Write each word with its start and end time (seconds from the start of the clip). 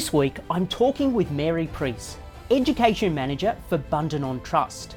This 0.00 0.14
week, 0.14 0.38
I'm 0.48 0.66
talking 0.66 1.12
with 1.12 1.30
Mary 1.30 1.66
Priest, 1.66 2.16
Education 2.50 3.14
Manager 3.14 3.54
for 3.68 3.76
Bundanon 3.76 4.42
Trust. 4.42 4.96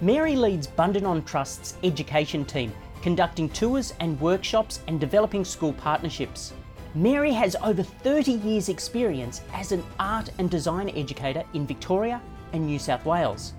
Mary 0.00 0.34
leads 0.34 0.66
Bundanon 0.66 1.24
Trust's 1.24 1.76
education 1.84 2.44
team, 2.44 2.72
conducting 3.00 3.48
tours 3.48 3.94
and 4.00 4.20
workshops 4.20 4.80
and 4.88 4.98
developing 4.98 5.44
school 5.44 5.72
partnerships. 5.74 6.52
Mary 6.96 7.32
has 7.32 7.54
over 7.62 7.84
30 7.84 8.32
years' 8.32 8.68
experience 8.68 9.40
as 9.52 9.70
an 9.70 9.84
art 10.00 10.30
and 10.38 10.50
design 10.50 10.88
educator 10.96 11.44
in 11.54 11.64
Victoria 11.64 12.20
and 12.52 12.66
New 12.66 12.80
South 12.80 13.06
Wales, 13.06 13.52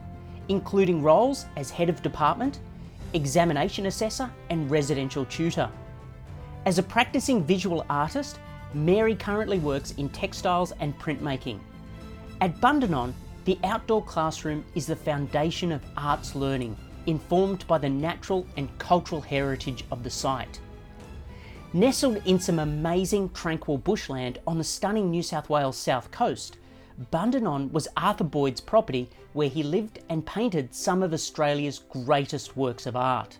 including 0.50 1.02
roles 1.02 1.46
as 1.56 1.70
head 1.70 1.88
of 1.88 2.02
department, 2.02 2.60
examination 3.14 3.86
assessor, 3.86 4.30
and 4.50 4.70
residential 4.70 5.24
tutor. 5.24 5.70
As 6.66 6.80
a 6.80 6.84
practicing 6.84 7.46
visual 7.46 7.86
artist, 7.90 8.40
Mary 8.76 9.16
currently 9.16 9.58
works 9.58 9.92
in 9.92 10.10
textiles 10.10 10.74
and 10.82 11.00
printmaking. 11.00 11.60
At 12.42 12.60
Bundanon, 12.60 13.14
the 13.46 13.58
outdoor 13.64 14.04
classroom 14.04 14.66
is 14.76 14.86
the 14.86 14.98
foundation 14.98 15.72
of 15.72 15.82
arts 15.96 16.36
learning, 16.36 16.76
informed 17.06 17.66
by 17.68 17.78
the 17.78 17.90
natural 17.90 18.46
and 18.58 18.68
cultural 18.78 19.22
heritage 19.22 19.86
of 19.92 20.04
the 20.04 20.10
site. 20.10 20.60
Nestled 21.72 22.22
in 22.26 22.38
some 22.38 22.60
amazing 22.60 23.30
tranquil 23.30 23.78
bushland 23.78 24.40
on 24.46 24.58
the 24.58 24.64
stunning 24.64 25.10
New 25.10 25.24
South 25.24 25.50
Wales 25.50 25.78
south 25.78 26.12
coast, 26.12 26.58
Bundanon 27.12 27.72
was 27.72 27.88
Arthur 27.96 28.26
Boyd's 28.26 28.62
property 28.62 29.10
where 29.32 29.50
he 29.50 29.64
lived 29.64 30.00
and 30.10 30.26
painted 30.26 30.76
some 30.76 31.02
of 31.02 31.14
Australia's 31.14 31.80
greatest 31.80 32.58
works 32.58 32.86
of 32.86 32.98
art. 32.98 33.38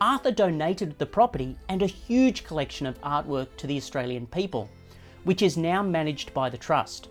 Arthur 0.00 0.30
donated 0.30 0.98
the 0.98 1.06
property 1.06 1.56
and 1.70 1.80
a 1.80 1.86
huge 1.86 2.44
collection 2.44 2.86
of 2.86 3.00
artwork 3.00 3.56
to 3.56 3.66
the 3.66 3.78
Australian 3.78 4.26
people, 4.26 4.68
which 5.24 5.40
is 5.40 5.56
now 5.56 5.82
managed 5.82 6.34
by 6.34 6.50
the 6.50 6.58
Trust. 6.58 7.08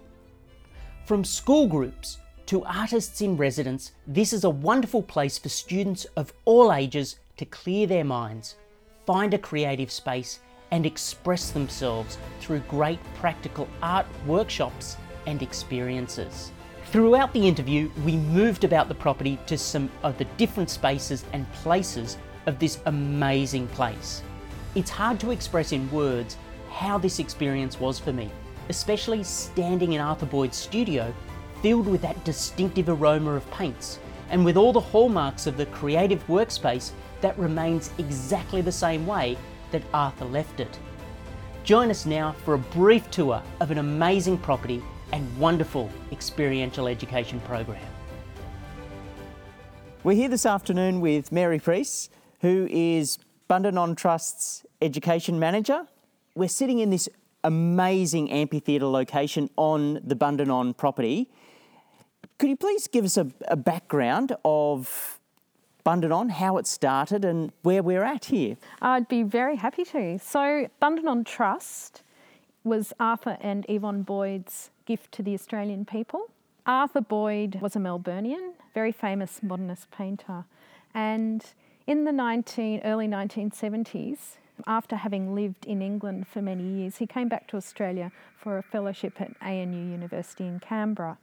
From 1.06 1.24
school 1.24 1.68
groups 1.68 2.20
to 2.46 2.64
artists 2.64 3.22
in 3.22 3.38
residence, 3.38 3.92
this 4.06 4.34
is 4.34 4.44
a 4.44 4.50
wonderful 4.52 5.02
place 5.02 5.40
for 5.40 5.50
students 5.50 6.06
of 6.16 6.32
all 6.46 6.72
ages 6.72 7.18
to 7.38 7.46
clear 7.46 7.88
their 7.88 8.04
minds, 8.04 8.56
find 9.08 9.34
a 9.34 9.40
creative 9.40 9.90
space, 9.90 10.40
and 10.70 10.86
express 10.86 11.50
themselves 11.50 12.20
through 12.40 12.60
great 12.70 13.00
practical 13.16 13.68
art 13.82 14.06
workshops 14.28 14.96
and 15.26 15.42
experiences. 15.42 16.52
Throughout 16.92 17.34
the 17.34 17.48
interview, 17.48 17.90
we 18.06 18.16
moved 18.16 18.64
about 18.64 18.90
the 18.90 18.96
property 18.96 19.40
to 19.48 19.58
some 19.58 19.90
of 20.04 20.20
the 20.20 20.26
different 20.38 20.70
spaces 20.70 21.26
and 21.34 21.52
places 21.54 22.18
of 22.46 22.60
this 22.60 22.80
amazing 22.86 23.68
place. 23.70 24.22
It's 24.76 24.90
hard 24.90 25.20
to 25.22 25.32
express 25.32 25.72
in 25.72 25.90
words 25.92 26.38
how 26.70 26.98
this 26.98 27.20
experience 27.20 27.80
was 27.80 28.00
for 28.00 28.12
me, 28.12 28.30
especially 28.70 29.24
standing 29.24 29.94
in 29.94 30.02
Arthur 30.02 30.26
Boyd's 30.26 30.58
studio, 30.58 31.14
filled 31.62 31.88
with 31.88 32.02
that 32.02 32.24
distinctive 32.24 32.90
aroma 32.90 33.32
of 33.32 33.50
paints 33.52 34.00
and 34.30 34.44
with 34.44 34.58
all 34.58 34.74
the 34.74 34.80
hallmarks 34.80 35.48
of 35.48 35.58
the 35.58 35.66
creative 35.68 36.26
workspace 36.28 36.92
that 37.22 37.38
remains 37.38 37.92
exactly 37.98 38.62
the 38.62 38.72
same 38.72 39.08
way 39.08 39.38
that 39.72 39.82
Arthur 39.94 40.26
left 40.26 40.60
it. 40.60 40.80
Join 41.64 41.90
us 41.90 42.06
now 42.06 42.34
for 42.44 42.54
a 42.54 42.60
brief 42.60 43.10
tour 43.10 43.42
of 43.60 43.72
an 43.72 43.78
amazing 43.78 44.38
property 44.38 44.84
and 45.14 45.38
wonderful 45.38 45.90
experiential 46.12 46.88
education 46.88 47.40
program. 47.42 47.82
We're 50.04 50.16
here 50.16 50.30
this 50.30 50.46
afternoon 50.46 51.02
with 51.02 51.32
Mary 51.32 51.60
Priest, 51.60 52.12
who 52.46 52.68
is 52.70 53.18
Bundanon 53.50 53.98
Trust's 53.98 54.68
education 54.80 55.40
manager. 55.40 55.88
We're 56.36 56.48
sitting 56.48 56.78
in 56.78 56.92
this 56.92 57.10
amazing 57.44 58.32
amphitheatre 58.32 58.86
location 58.86 59.50
on 59.56 60.00
the 60.04 60.16
Bundanon 60.16 60.78
property. 60.78 61.28
Could 62.38 62.50
you 62.50 62.56
please 62.56 62.86
give 62.88 63.04
us 63.04 63.18
a, 63.18 63.32
a 63.48 63.56
background 63.56 64.36
of 64.46 65.20
Bundanon, 65.84 66.30
how 66.30 66.58
it 66.58 66.68
started, 66.68 67.26
and 67.26 67.52
where 67.64 67.82
we're 67.82 68.04
at 68.04 68.26
here? 68.26 68.58
I'd 68.80 69.08
be 69.08 69.24
very 69.24 69.56
happy 69.56 69.84
to. 69.86 70.20
So, 70.20 70.70
Bundanon 70.80 71.26
Trust 71.26 72.04
was 72.64 72.94
Arthur 73.00 73.40
and 73.42 73.66
Yvonne 73.68 74.04
Boyd's 74.04 74.70
gift 74.86 75.12
to 75.14 75.24
the 75.24 75.34
Australian 75.34 75.84
people. 75.84 76.30
Arthur 76.68 77.02
Boyd 77.02 77.60
was 77.60 77.76
a 77.76 77.80
Melburnian, 77.80 78.54
very 78.76 78.92
famous 78.92 79.42
modernist 79.42 79.90
painter, 79.90 80.46
and 80.94 81.44
in 81.88 82.04
the 82.04 82.12
19, 82.12 82.82
early 82.84 83.08
1970s, 83.08 84.38
after 84.66 84.96
having 84.96 85.36
lived 85.36 85.66
in 85.66 85.82
England 85.82 86.28
for 86.28 86.42
many 86.42 86.64
years, 86.64 86.98
he 86.98 87.06
came 87.06 87.28
back 87.28 87.48
to 87.48 87.58
Australia 87.58 88.12
for 88.38 88.58
a 88.58 88.64
fellowship 88.64 89.20
at 89.20 89.32
ANU 89.42 89.92
University 89.92 90.46
in 90.46 90.60
Canberra. 90.60 91.18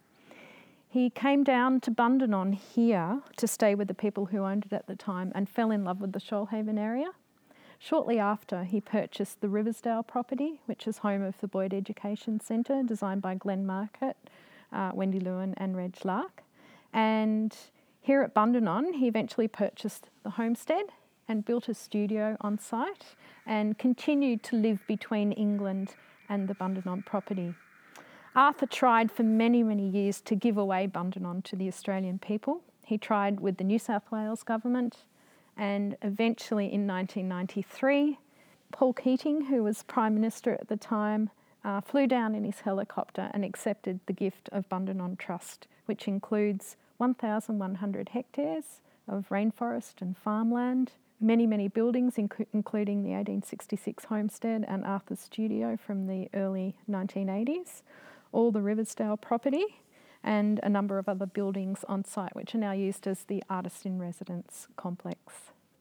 He 0.89 1.09
came 1.09 1.43
down 1.43 1.81
to 1.81 1.91
Bundanon 1.91 2.55
here 2.55 3.23
to 3.39 3.49
stay 3.49 3.75
with 3.75 3.89
the 3.89 3.95
people 3.95 4.27
who 4.27 4.39
owned 4.39 4.67
it 4.67 4.75
at 4.75 4.87
the 4.87 4.95
time 4.95 5.33
and 5.34 5.49
fell 5.49 5.71
in 5.71 5.84
love 5.84 6.00
with 6.00 6.12
the 6.12 6.21
Shoalhaven 6.21 6.79
area. 6.79 7.12
Shortly 7.79 8.19
after, 8.19 8.65
he 8.65 8.81
purchased 8.81 9.41
the 9.41 9.49
Riversdale 9.49 10.03
property, 10.03 10.61
which 10.67 10.87
is 10.87 10.99
home 10.99 11.23
of 11.23 11.34
the 11.41 11.49
Boyd 11.49 11.75
Education 11.75 12.39
Centre, 12.39 12.83
designed 12.84 13.23
by 13.23 13.34
Glenn 13.34 13.67
Murcutt, 13.67 14.15
uh, 14.73 14.93
Wendy 14.94 15.19
Lewin, 15.19 15.55
and 15.56 15.77
Reg 15.77 15.97
Lark. 16.05 16.43
And 16.93 17.56
here 18.02 18.22
at 18.22 18.34
Bundanon, 18.34 18.96
he 18.96 19.06
eventually 19.06 19.46
purchased 19.46 20.10
the 20.24 20.30
homestead 20.30 20.86
and 21.28 21.44
built 21.44 21.68
a 21.68 21.74
studio 21.74 22.36
on 22.40 22.58
site 22.58 23.14
and 23.46 23.78
continued 23.78 24.42
to 24.42 24.56
live 24.56 24.84
between 24.88 25.30
England 25.30 25.94
and 26.28 26.48
the 26.48 26.54
Bundanon 26.54 27.06
property. 27.06 27.54
Arthur 28.34 28.66
tried 28.66 29.12
for 29.12 29.22
many, 29.22 29.62
many 29.62 29.88
years 29.88 30.20
to 30.22 30.34
give 30.34 30.56
away 30.56 30.88
Bundanon 30.88 31.44
to 31.44 31.54
the 31.54 31.68
Australian 31.68 32.18
people. 32.18 32.62
He 32.84 32.98
tried 32.98 33.38
with 33.38 33.58
the 33.58 33.64
New 33.64 33.78
South 33.78 34.10
Wales 34.10 34.42
government, 34.42 35.04
and 35.56 35.96
eventually 36.02 36.72
in 36.72 36.88
1993, 36.88 38.19
Paul 38.72 38.94
Keating, 38.94 39.44
who 39.44 39.62
was 39.62 39.84
Prime 39.84 40.14
Minister 40.14 40.54
at 40.54 40.66
the 40.66 40.76
time, 40.76 41.30
uh, 41.64 41.80
flew 41.80 42.08
down 42.08 42.34
in 42.34 42.42
his 42.42 42.60
helicopter 42.60 43.30
and 43.32 43.44
accepted 43.44 44.00
the 44.06 44.12
gift 44.12 44.48
of 44.50 44.69
Bundanon 44.69 45.19
Trust, 45.19 45.69
which 45.86 46.08
includes 46.08 46.76
1,100 47.02 48.10
hectares 48.10 48.80
of 49.08 49.28
rainforest 49.28 50.00
and 50.00 50.16
farmland, 50.16 50.92
many, 51.20 51.48
many 51.48 51.66
buildings, 51.66 52.14
inc- 52.14 52.46
including 52.52 53.02
the 53.02 53.10
1866 53.10 54.04
homestead 54.04 54.64
and 54.68 54.84
Arthur's 54.84 55.18
studio 55.18 55.76
from 55.76 56.06
the 56.06 56.28
early 56.32 56.76
1980s, 56.88 57.82
all 58.30 58.52
the 58.52 58.60
Riversdale 58.60 59.16
property, 59.16 59.64
and 60.22 60.60
a 60.62 60.68
number 60.68 61.00
of 61.00 61.08
other 61.08 61.26
buildings 61.26 61.84
on 61.88 62.04
site, 62.04 62.36
which 62.36 62.54
are 62.54 62.58
now 62.58 62.70
used 62.70 63.08
as 63.08 63.24
the 63.24 63.42
Artist 63.50 63.84
in 63.84 63.98
Residence 63.98 64.69
complex. 64.76 65.19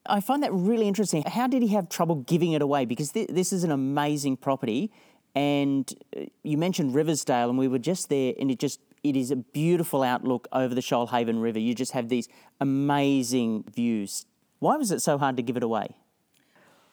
I 0.08 0.22
find 0.22 0.42
that 0.42 0.52
really 0.52 0.88
interesting. 0.88 1.22
How 1.28 1.46
did 1.46 1.62
he 1.62 1.68
have 1.76 1.88
trouble 1.88 2.16
giving 2.16 2.54
it 2.54 2.64
away? 2.64 2.86
Because 2.86 3.12
th- 3.12 3.30
this 3.30 3.54
is 3.54 3.64
an 3.64 3.70
amazing 3.70 4.38
property, 4.38 4.92
and 5.36 5.94
uh, 6.18 6.22
you 6.42 6.58
mentioned 6.58 6.96
Riversdale, 6.96 7.50
and 7.50 7.60
we 7.60 7.68
were 7.68 7.78
just 7.78 8.10
there, 8.10 8.34
and 8.40 8.50
it 8.50 8.58
just 8.58 8.80
it 9.04 9.16
is 9.16 9.32
a 9.32 9.36
beautiful 9.36 10.04
outlook 10.04 10.48
over 10.52 10.76
the 10.76 10.82
Shoalhaven 10.82 11.42
River. 11.42 11.60
You 11.60 11.74
just 11.74 11.94
have 11.94 12.10
these 12.10 12.28
amazing 12.60 13.66
views. 13.74 14.26
Why 14.60 14.78
was 14.78 14.92
it 14.92 15.02
so 15.02 15.18
hard 15.18 15.38
to 15.38 15.44
give 15.44 15.58
it 15.58 15.64
away? 15.64 15.96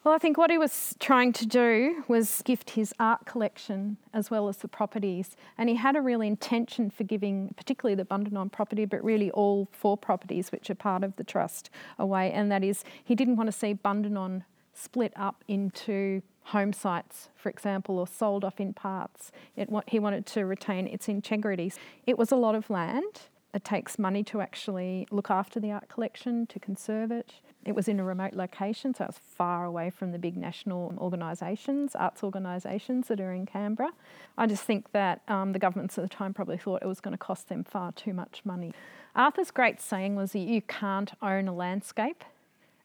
Well, 0.03 0.15
I 0.15 0.17
think 0.17 0.37
what 0.37 0.49
he 0.49 0.57
was 0.57 0.95
trying 0.99 1.33
to 1.33 1.45
do 1.45 2.05
was 2.07 2.41
gift 2.43 2.71
his 2.71 2.93
art 2.99 3.25
collection 3.25 3.97
as 4.13 4.31
well 4.31 4.47
as 4.47 4.57
the 4.57 4.69
properties. 4.69 5.35
And 5.57 5.67
he 5.67 5.75
had 5.75 5.97
a 5.97 6.01
real 6.01 6.21
intention 6.21 6.89
for 6.89 7.03
giving, 7.03 7.53
particularly 7.57 7.95
the 7.95 8.05
Bundanon 8.05 8.49
property, 8.49 8.85
but 8.85 9.03
really 9.03 9.29
all 9.31 9.67
four 9.73 9.97
properties 9.97 10.53
which 10.53 10.69
are 10.69 10.75
part 10.75 11.03
of 11.03 11.17
the 11.17 11.25
trust 11.25 11.69
away. 11.99 12.31
And 12.31 12.49
that 12.49 12.63
is, 12.63 12.85
he 13.03 13.13
didn't 13.13 13.35
want 13.35 13.47
to 13.49 13.51
see 13.51 13.73
Bundanon 13.73 14.45
split 14.73 15.13
up 15.15 15.43
into 15.47 16.21
home 16.43 16.73
sites, 16.73 17.29
for 17.35 17.49
example, 17.49 17.99
or 17.99 18.07
sold 18.07 18.43
off 18.43 18.59
in 18.59 18.73
parts. 18.73 19.31
It, 19.55 19.69
he 19.87 19.99
wanted 19.99 20.25
to 20.27 20.45
retain 20.45 20.87
its 20.87 21.07
integrity. 21.07 21.71
It 22.07 22.17
was 22.17 22.31
a 22.31 22.35
lot 22.35 22.55
of 22.55 22.69
land. 22.69 23.21
It 23.53 23.63
takes 23.63 23.97
money 23.97 24.23
to 24.25 24.41
actually 24.41 25.07
look 25.11 25.31
after 25.31 25.59
the 25.59 25.71
art 25.71 25.89
collection, 25.89 26.45
to 26.47 26.59
conserve 26.59 27.11
it. 27.11 27.33
It 27.65 27.75
was 27.75 27.87
in 27.87 27.99
a 27.99 28.03
remote 28.03 28.33
location, 28.33 28.93
so 28.93 29.05
it 29.05 29.07
was 29.07 29.17
far 29.17 29.65
away 29.65 29.89
from 29.89 30.11
the 30.11 30.19
big 30.19 30.37
national 30.37 30.93
organisations, 30.97 31.93
arts 31.95 32.23
organisations 32.23 33.07
that 33.09 33.19
are 33.19 33.33
in 33.33 33.45
Canberra. 33.45 33.91
I 34.37 34.47
just 34.47 34.63
think 34.63 34.91
that 34.93 35.21
um, 35.27 35.51
the 35.51 35.59
governments 35.59 35.97
at 35.97 36.03
the 36.03 36.09
time 36.09 36.33
probably 36.33 36.57
thought 36.57 36.81
it 36.81 36.87
was 36.87 37.01
going 37.01 37.11
to 37.11 37.17
cost 37.17 37.49
them 37.49 37.63
far 37.63 37.91
too 37.91 38.13
much 38.13 38.41
money. 38.45 38.73
Arthur's 39.15 39.51
great 39.51 39.81
saying 39.81 40.15
was 40.15 40.31
that 40.31 40.39
you 40.39 40.61
can't 40.61 41.11
own 41.21 41.47
a 41.47 41.53
landscape, 41.53 42.23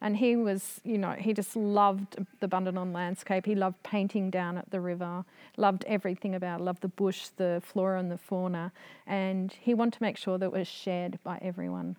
and 0.04 0.18
he 0.18 0.36
was, 0.36 0.82
you 0.84 0.98
know, 0.98 1.12
he 1.12 1.32
just 1.32 1.56
loved 1.56 2.18
the 2.40 2.46
Bundanon 2.46 2.92
landscape. 2.92 3.46
He 3.46 3.54
loved 3.54 3.82
painting 3.82 4.28
down 4.28 4.58
at 4.58 4.70
the 4.70 4.78
river, 4.78 5.24
loved 5.56 5.82
everything 5.86 6.34
about 6.34 6.60
it, 6.60 6.64
loved 6.64 6.82
the 6.82 6.88
bush, 6.88 7.28
the 7.38 7.62
flora 7.64 7.98
and 7.98 8.10
the 8.10 8.18
fauna. 8.18 8.70
And 9.06 9.50
he 9.58 9.72
wanted 9.72 9.94
to 9.94 10.02
make 10.02 10.18
sure 10.18 10.36
that 10.36 10.44
it 10.44 10.52
was 10.52 10.68
shared 10.68 11.18
by 11.24 11.38
everyone. 11.40 11.96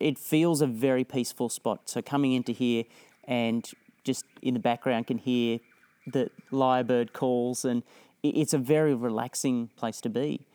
It 0.00 0.18
feels 0.18 0.60
a 0.60 0.66
very 0.66 1.04
peaceful 1.04 1.48
spot. 1.50 1.88
So 1.88 2.02
coming 2.02 2.32
into 2.32 2.50
here 2.50 2.82
and 3.28 3.70
just 4.02 4.24
in 4.42 4.54
the 4.54 4.60
background 4.60 5.06
can 5.06 5.18
hear 5.18 5.60
the 6.04 6.32
lyrebird 6.50 7.12
calls 7.12 7.64
and 7.64 7.84
it's 8.24 8.54
a 8.54 8.58
very 8.58 8.92
relaxing 8.92 9.70
place 9.76 10.00
to 10.00 10.08
be. 10.08 10.45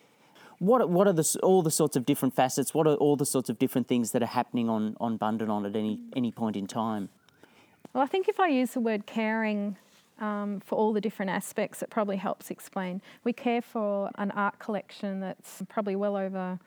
What, 0.62 0.88
what 0.92 1.08
are 1.08 1.14
the, 1.14 1.40
all 1.42 1.64
the 1.64 1.72
sorts 1.72 1.96
of 1.96 2.06
different 2.06 2.36
facets? 2.36 2.72
What 2.72 2.86
are 2.86 2.94
all 2.94 3.16
the 3.16 3.26
sorts 3.26 3.50
of 3.50 3.58
different 3.58 3.88
things 3.88 4.12
that 4.12 4.22
are 4.22 4.28
happening 4.28 4.70
on, 4.70 4.96
on 5.00 5.18
Bundanon 5.18 5.68
at 5.68 5.76
any, 5.76 6.00
any 6.16 6.32
point 6.32 6.56
in 6.56 6.68
time? 6.68 7.10
Well, 7.94 8.04
I 8.04 8.06
think 8.06 8.30
if 8.30 8.40
I 8.40 8.50
use 8.50 8.70
the 8.70 8.80
word 8.80 9.08
caring 9.08 9.76
um, 10.20 10.62
for 10.64 10.76
all 10.78 10.94
the 10.94 11.02
different 11.02 11.32
aspects, 11.32 11.82
it 11.82 11.90
probably 11.90 12.18
helps 12.18 12.52
explain. 12.52 13.02
We 13.24 13.34
care 13.34 13.64
for 13.64 14.12
an 14.20 14.30
art 14.30 14.60
collection 14.60 15.20
that's 15.20 15.64
probably 15.68 15.96
well 15.96 16.16
over 16.16 16.60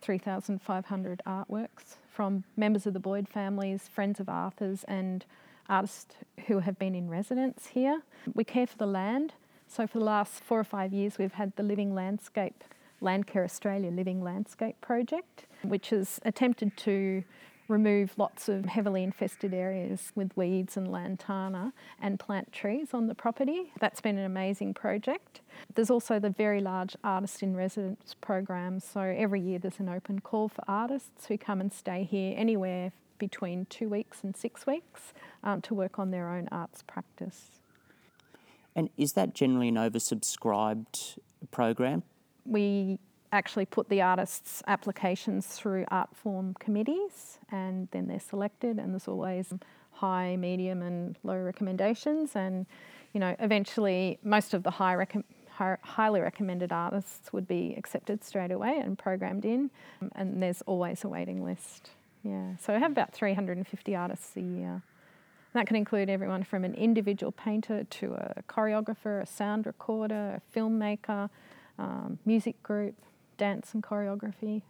3,500 0.00 1.20
artworks 1.26 1.96
from 2.10 2.44
members 2.56 2.86
of 2.86 2.94
the 2.94 3.00
Boyd 3.00 3.28
families, 3.28 3.86
friends 3.86 4.18
of 4.18 4.30
Arthur's, 4.30 4.82
and 4.84 5.26
artists 5.68 6.16
who 6.46 6.60
have 6.60 6.78
been 6.78 6.94
in 6.94 7.10
residence 7.10 7.66
here. 7.66 8.00
We 8.32 8.44
care 8.44 8.66
for 8.66 8.78
the 8.78 8.86
land. 8.86 9.34
So, 9.68 9.86
for 9.86 9.98
the 9.98 10.06
last 10.06 10.42
four 10.42 10.58
or 10.58 10.64
five 10.64 10.94
years, 10.94 11.18
we've 11.18 11.34
had 11.34 11.54
the 11.56 11.62
Living 11.62 11.94
Landscape, 11.94 12.64
Landcare 13.02 13.44
Australia 13.44 13.90
Living 13.90 14.22
Landscape 14.22 14.80
project, 14.80 15.46
which 15.62 15.90
has 15.90 16.20
attempted 16.24 16.76
to 16.78 17.24
remove 17.68 18.12
lots 18.18 18.48
of 18.48 18.66
heavily 18.66 19.02
infested 19.02 19.54
areas 19.54 20.12
with 20.14 20.36
weeds 20.36 20.76
and 20.76 20.90
lantana 20.90 21.72
and 22.00 22.18
plant 22.18 22.52
trees 22.52 22.88
on 22.92 23.06
the 23.06 23.14
property. 23.14 23.72
That's 23.80 24.00
been 24.00 24.18
an 24.18 24.24
amazing 24.24 24.74
project. 24.74 25.40
There's 25.74 25.90
also 25.90 26.18
the 26.18 26.30
very 26.30 26.60
large 26.60 26.96
artist 27.02 27.42
in 27.42 27.56
residence 27.56 28.14
program. 28.20 28.80
So 28.80 29.00
every 29.00 29.40
year 29.40 29.58
there's 29.58 29.80
an 29.80 29.88
open 29.88 30.20
call 30.20 30.48
for 30.48 30.62
artists 30.68 31.26
who 31.26 31.38
come 31.38 31.60
and 31.60 31.72
stay 31.72 32.04
here 32.04 32.34
anywhere 32.36 32.92
between 33.18 33.66
two 33.66 33.88
weeks 33.88 34.18
and 34.22 34.36
six 34.36 34.66
weeks 34.66 35.12
um, 35.44 35.62
to 35.62 35.74
work 35.74 35.98
on 35.98 36.10
their 36.10 36.28
own 36.28 36.48
arts 36.50 36.82
practice. 36.82 37.60
And 38.74 38.90
is 38.96 39.12
that 39.12 39.34
generally 39.34 39.68
an 39.68 39.76
oversubscribed 39.76 41.18
program? 41.50 42.02
We 42.44 42.98
actually 43.32 43.64
put 43.64 43.88
the 43.88 44.02
artists' 44.02 44.62
applications 44.66 45.46
through 45.46 45.86
art 45.88 46.14
form 46.14 46.54
committees 46.60 47.38
and 47.50 47.88
then 47.90 48.06
they're 48.06 48.20
selected 48.20 48.78
and 48.78 48.92
there's 48.92 49.08
always 49.08 49.52
high, 49.92 50.36
medium 50.36 50.82
and 50.82 51.16
low 51.22 51.36
recommendations 51.36 52.36
and 52.36 52.66
you 53.14 53.20
know 53.20 53.34
eventually 53.38 54.18
most 54.22 54.52
of 54.52 54.62
the 54.62 54.70
high, 54.70 54.94
rec- 54.94 55.24
high 55.50 55.76
highly 55.82 56.20
recommended 56.20 56.72
artists 56.72 57.32
would 57.32 57.48
be 57.48 57.74
accepted 57.78 58.22
straight 58.22 58.50
away 58.50 58.78
and 58.78 58.98
programmed 58.98 59.44
in 59.44 59.70
and 60.14 60.42
there's 60.42 60.62
always 60.62 61.02
a 61.04 61.08
waiting 61.08 61.42
list. 61.42 61.90
Yeah, 62.22 62.56
so 62.56 62.74
I 62.74 62.78
have 62.78 62.92
about 62.92 63.12
350 63.12 63.96
artists 63.96 64.36
a 64.36 64.40
year. 64.40 64.82
That 65.54 65.66
can 65.66 65.76
include 65.76 66.08
everyone 66.08 66.44
from 66.44 66.64
an 66.64 66.74
individual 66.74 67.32
painter 67.32 67.84
to 67.84 68.14
a 68.14 68.42
choreographer, 68.48 69.22
a 69.22 69.26
sound 69.26 69.66
recorder, 69.66 70.40
a 70.40 70.58
filmmaker, 70.58 71.28
um, 71.78 72.18
music 72.24 72.62
group, 72.62 72.94
dance 73.36 73.74
and 73.74 73.82
choreography. 73.82 74.62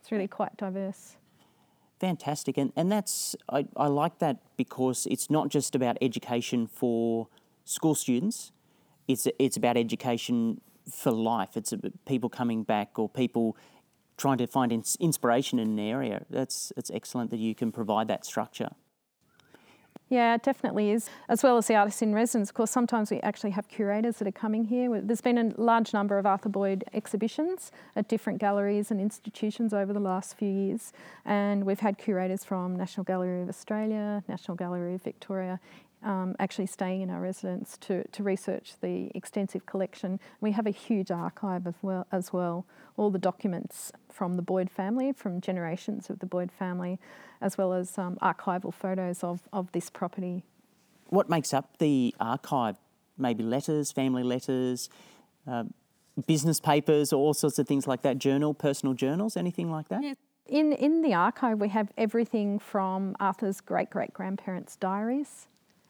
It's 0.00 0.10
really 0.10 0.28
quite 0.28 0.56
diverse. 0.56 1.16
Fantastic. 2.00 2.58
And, 2.58 2.72
and 2.74 2.90
that's, 2.90 3.36
I, 3.48 3.66
I 3.76 3.86
like 3.86 4.18
that 4.18 4.38
because 4.56 5.06
it's 5.06 5.30
not 5.30 5.48
just 5.48 5.74
about 5.74 5.96
education 6.00 6.66
for 6.66 7.28
school 7.64 7.94
students, 7.94 8.50
it's, 9.06 9.28
it's 9.38 9.56
about 9.56 9.76
education 9.76 10.60
for 10.90 11.12
life. 11.12 11.56
It's 11.56 11.72
people 12.06 12.28
coming 12.28 12.64
back 12.64 12.98
or 12.98 13.08
people 13.08 13.56
trying 14.16 14.38
to 14.38 14.46
find 14.46 14.72
inspiration 15.00 15.58
in 15.58 15.68
an 15.68 15.78
area. 15.78 16.24
That's, 16.28 16.72
it's 16.76 16.90
excellent 16.90 17.30
that 17.30 17.38
you 17.38 17.54
can 17.54 17.72
provide 17.72 18.08
that 18.08 18.24
structure. 18.26 18.70
Yeah, 20.12 20.34
it 20.34 20.42
definitely 20.42 20.90
is. 20.90 21.08
As 21.30 21.42
well 21.42 21.56
as 21.56 21.68
the 21.68 21.74
artists 21.74 22.02
in 22.02 22.12
residence, 22.14 22.50
of 22.50 22.54
course, 22.54 22.70
sometimes 22.70 23.10
we 23.10 23.18
actually 23.20 23.52
have 23.52 23.66
curators 23.68 24.18
that 24.18 24.28
are 24.28 24.32
coming 24.32 24.66
here. 24.66 25.00
There's 25.00 25.22
been 25.22 25.38
a 25.38 25.54
large 25.56 25.94
number 25.94 26.18
of 26.18 26.26
Arthur 26.26 26.50
Boyd 26.50 26.84
exhibitions 26.92 27.72
at 27.96 28.08
different 28.08 28.38
galleries 28.38 28.90
and 28.90 29.00
institutions 29.00 29.72
over 29.72 29.94
the 29.94 30.00
last 30.00 30.36
few 30.36 30.50
years, 30.50 30.92
and 31.24 31.64
we've 31.64 31.80
had 31.80 31.96
curators 31.96 32.44
from 32.44 32.76
National 32.76 33.04
Gallery 33.04 33.40
of 33.40 33.48
Australia, 33.48 34.22
National 34.28 34.54
Gallery 34.54 34.96
of 34.96 35.02
Victoria, 35.02 35.58
um, 36.04 36.34
actually 36.38 36.66
staying 36.66 37.00
in 37.02 37.10
our 37.10 37.20
residence 37.20 37.76
to, 37.82 38.06
to 38.08 38.22
research 38.22 38.74
the 38.80 39.10
extensive 39.14 39.66
collection. 39.66 40.18
We 40.40 40.52
have 40.52 40.66
a 40.66 40.70
huge 40.70 41.10
archive 41.10 41.66
of 41.66 41.74
well, 41.82 42.06
as 42.12 42.32
well, 42.32 42.66
all 42.96 43.10
the 43.10 43.18
documents 43.18 43.92
from 44.10 44.36
the 44.36 44.42
Boyd 44.42 44.70
family, 44.70 45.12
from 45.12 45.40
generations 45.40 46.10
of 46.10 46.18
the 46.18 46.26
Boyd 46.26 46.50
family, 46.50 46.98
as 47.40 47.56
well 47.56 47.72
as 47.72 47.98
um, 47.98 48.16
archival 48.22 48.72
photos 48.72 49.22
of, 49.22 49.40
of 49.52 49.70
this 49.72 49.90
property. 49.90 50.44
What 51.08 51.28
makes 51.28 51.52
up 51.52 51.78
the 51.78 52.14
archive? 52.20 52.76
Maybe 53.18 53.44
letters, 53.44 53.92
family 53.92 54.22
letters, 54.22 54.88
uh, 55.46 55.64
business 56.26 56.60
papers, 56.60 57.12
all 57.12 57.34
sorts 57.34 57.58
of 57.58 57.68
things 57.68 57.86
like 57.86 58.02
that, 58.02 58.18
journal, 58.18 58.54
personal 58.54 58.94
journals, 58.94 59.36
anything 59.36 59.70
like 59.70 59.88
that? 59.88 60.02
Yeah. 60.02 60.14
In, 60.46 60.72
in 60.72 61.02
the 61.02 61.14
archive, 61.14 61.60
we 61.60 61.68
have 61.68 61.92
everything 61.96 62.58
from 62.58 63.14
Arthur's 63.20 63.60
great 63.60 63.90
great 63.90 64.12
grandparents' 64.12 64.74
diaries 64.76 65.46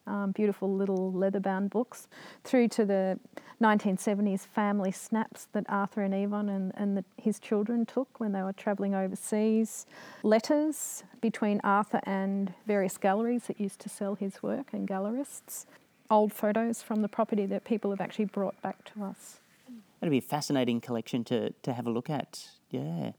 um, 0.07 0.33
beautiful 0.33 0.73
little 0.73 1.13
leather 1.13 1.41
bound 1.41 1.71
books, 1.71 2.09
through 2.45 2.69
to 2.69 2.85
the 2.85 3.19
1970s 3.61 4.41
family 4.47 4.91
snaps 4.91 5.47
that 5.53 5.65
Arthur 5.69 6.03
and 6.03 6.15
Yvonne 6.15 6.49
and, 6.49 6.73
and 6.75 6.97
the, 6.97 7.05
his 7.17 7.39
children 7.39 7.87
took 7.87 8.19
when 8.19 8.33
they 8.33 8.43
were 8.43 8.53
travelling 8.53 8.95
overseas, 8.95 9.87
letters 10.23 11.05
between 11.21 11.61
Arthur 11.63 12.01
and 12.05 12.53
various 12.67 12.99
galleries 12.99 13.45
that 13.45 13.61
used 13.61 13.81
to 13.81 13.89
sell 13.89 14.15
his 14.15 14.43
work 14.43 14.73
and 14.73 14.89
gallerists, 14.89 15.67
old 16.11 16.33
photos 16.33 16.83
from 16.83 17.03
the 17.03 17.09
property 17.09 17.47
that 17.47 17.65
people 17.65 17.91
have 17.91 18.01
actually 18.01 18.25
brought 18.27 18.61
back 18.63 18.85
to 18.85 19.05
us. 19.05 19.39
That'd 20.01 20.11
be 20.11 20.19
a 20.19 20.21
fascinating 20.21 20.81
collection 20.81 21.23
to, 21.25 21.51
to 21.63 21.73
have 21.73 21.87
a 21.87 21.91
look 21.91 22.11
at. 22.11 22.49
Yeah. 22.71 23.13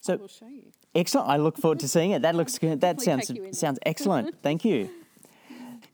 So, 0.00 0.26
excellent. 0.94 1.28
I 1.28 1.36
look 1.36 1.58
forward 1.58 1.80
to 1.80 1.88
seeing 1.88 2.12
it. 2.12 2.22
That 2.22 2.34
looks 2.34 2.56
good. 2.58 2.80
That 2.80 3.00
sounds 3.00 3.30
sounds 3.52 3.78
excellent. 3.84 4.36
Thank 4.42 4.64
you. 4.64 4.88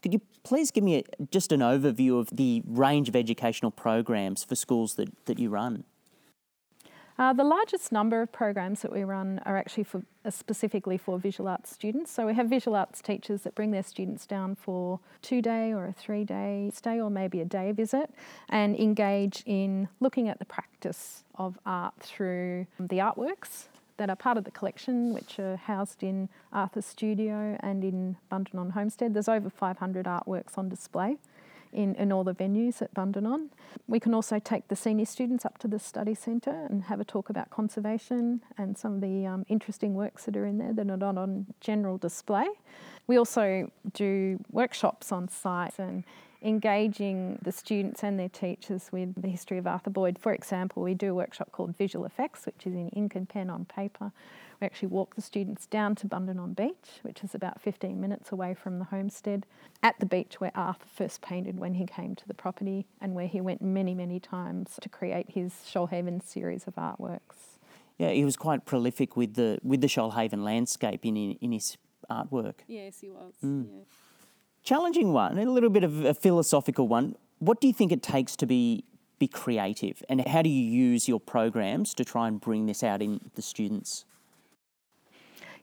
Could 0.05 0.13
you 0.13 0.21
please 0.43 0.69
give 0.69 0.83
me 0.83 0.97
a, 0.97 1.25
just 1.31 1.51
an 1.51 1.61
overview 1.61 2.19
of 2.19 2.29
the 2.31 2.61
range 2.67 3.09
of 3.09 3.15
educational 3.15 3.71
programs 3.71 4.43
for 4.43 4.53
schools 4.53 4.93
that, 4.97 5.09
that 5.25 5.39
you 5.39 5.49
run? 5.49 5.83
Uh, 7.17 7.33
the 7.33 7.43
largest 7.43 7.91
number 7.91 8.21
of 8.21 8.31
programs 8.31 8.83
that 8.83 8.91
we 8.91 9.03
run 9.03 9.41
are 9.47 9.57
actually 9.57 9.83
for, 9.83 10.03
uh, 10.23 10.29
specifically 10.29 10.95
for 10.95 11.17
visual 11.17 11.49
arts 11.49 11.71
students. 11.71 12.11
So 12.11 12.27
we 12.27 12.35
have 12.35 12.47
visual 12.47 12.77
arts 12.77 13.01
teachers 13.01 13.41
that 13.41 13.55
bring 13.55 13.71
their 13.71 13.81
students 13.81 14.27
down 14.27 14.53
for 14.53 14.99
two 15.23 15.41
day 15.41 15.73
or 15.73 15.87
a 15.87 15.93
three 15.93 16.23
day 16.23 16.69
stay 16.71 17.01
or 17.01 17.09
maybe 17.09 17.41
a 17.41 17.45
day 17.45 17.71
visit 17.71 18.11
and 18.49 18.75
engage 18.75 19.41
in 19.47 19.87
looking 19.99 20.29
at 20.29 20.37
the 20.37 20.45
practice 20.45 21.23
of 21.33 21.57
art 21.65 21.95
through 21.99 22.67
the 22.79 22.99
artworks 22.99 23.69
that 23.97 24.09
are 24.09 24.15
part 24.15 24.37
of 24.37 24.43
the 24.43 24.51
collection, 24.51 25.13
which 25.13 25.39
are 25.39 25.55
housed 25.55 26.03
in 26.03 26.29
Arthur's 26.51 26.85
studio 26.85 27.57
and 27.61 27.83
in 27.83 28.17
Bundanon 28.31 28.71
Homestead. 28.71 29.13
There's 29.13 29.29
over 29.29 29.49
500 29.49 30.05
artworks 30.05 30.57
on 30.57 30.69
display 30.69 31.17
in, 31.75 31.93
in 31.95 32.11
all 32.11 32.23
the 32.23 32.33
venues 32.33 32.81
at 32.81 32.93
Bundanon. 32.93 33.49
We 33.87 33.99
can 33.99 34.13
also 34.13 34.39
take 34.39 34.67
the 34.69 34.75
senior 34.75 35.05
students 35.05 35.45
up 35.45 35.57
to 35.59 35.67
the 35.67 35.77
study 35.77 36.15
centre 36.15 36.65
and 36.69 36.83
have 36.83 36.99
a 36.99 37.03
talk 37.03 37.29
about 37.29 37.49
conservation 37.49 38.41
and 38.57 38.77
some 38.77 38.95
of 38.95 39.01
the 39.01 39.25
um, 39.25 39.45
interesting 39.49 39.93
works 39.93 40.25
that 40.25 40.35
are 40.37 40.45
in 40.45 40.57
there 40.57 40.73
that 40.73 40.89
are 40.89 40.97
not 40.97 41.17
on 41.17 41.47
general 41.59 41.97
display. 41.97 42.47
We 43.07 43.17
also 43.17 43.71
do 43.93 44.39
workshops 44.51 45.11
on 45.11 45.27
site 45.27 45.77
and 45.77 46.03
engaging 46.45 47.39
the 47.41 47.51
students 47.51 48.03
and 48.03 48.19
their 48.19 48.29
teachers 48.29 48.89
with 48.91 49.19
the 49.19 49.27
history 49.27 49.57
of 49.57 49.65
Arthur 49.65 49.89
Boyd. 49.89 50.19
For 50.19 50.31
example, 50.31 50.83
we 50.83 50.93
do 50.93 51.11
a 51.11 51.13
workshop 51.15 51.51
called 51.51 51.75
Visual 51.75 52.05
Effects, 52.05 52.45
which 52.45 52.67
is 52.67 52.73
in 52.75 52.89
ink 52.89 53.15
and 53.15 53.27
pen 53.27 53.49
on 53.49 53.65
paper. 53.65 54.11
We 54.61 54.65
actually 54.65 54.89
walk 54.89 55.15
the 55.15 55.21
students 55.21 55.65
down 55.65 55.95
to 55.95 56.07
Bundanon 56.07 56.55
Beach, 56.55 56.99
which 57.01 57.23
is 57.23 57.33
about 57.33 57.59
15 57.59 57.99
minutes 57.99 58.31
away 58.31 58.53
from 58.53 58.77
the 58.77 58.85
homestead, 58.85 59.45
at 59.81 59.99
the 59.99 60.05
beach 60.05 60.39
where 60.39 60.51
Arthur 60.55 60.85
first 60.85 61.21
painted 61.21 61.59
when 61.59 61.73
he 61.73 61.85
came 61.85 62.15
to 62.15 62.27
the 62.27 62.33
property 62.33 62.85
and 63.01 63.15
where 63.15 63.27
he 63.27 63.41
went 63.41 63.61
many, 63.61 63.95
many 63.95 64.19
times 64.19 64.77
to 64.81 64.87
create 64.87 65.31
his 65.31 65.51
Shoalhaven 65.51 66.23
series 66.23 66.67
of 66.67 66.75
artworks. 66.75 67.57
Yeah, 67.97 68.11
he 68.11 68.23
was 68.23 68.37
quite 68.37 68.65
prolific 68.65 69.17
with 69.17 69.33
the 69.33 69.57
with 69.63 69.81
the 69.81 69.87
Shoalhaven 69.87 70.43
landscape 70.43 71.05
in 71.05 71.15
in 71.17 71.51
his 71.53 71.77
artwork. 72.09 72.55
Yes, 72.67 72.99
he 72.99 73.09
was. 73.09 73.33
Mm. 73.43 73.67
Yeah 73.71 73.83
challenging 74.65 75.13
one, 75.13 75.37
a 75.37 75.45
little 75.45 75.69
bit 75.69 75.83
of 75.83 76.03
a 76.03 76.13
philosophical 76.13 76.87
one. 76.87 77.15
What 77.39 77.61
do 77.61 77.67
you 77.67 77.73
think 77.73 77.91
it 77.91 78.03
takes 78.03 78.35
to 78.37 78.45
be 78.45 78.83
be 79.17 79.27
creative, 79.29 80.03
and 80.09 80.27
how 80.27 80.41
do 80.41 80.49
you 80.49 80.69
use 80.69 81.07
your 81.07 81.21
programs 81.21 81.93
to 81.93 82.03
try 82.03 82.27
and 82.27 82.41
bring 82.41 82.65
this 82.65 82.83
out 82.83 83.01
in 83.01 83.21
the 83.35 83.41
students? 83.41 84.03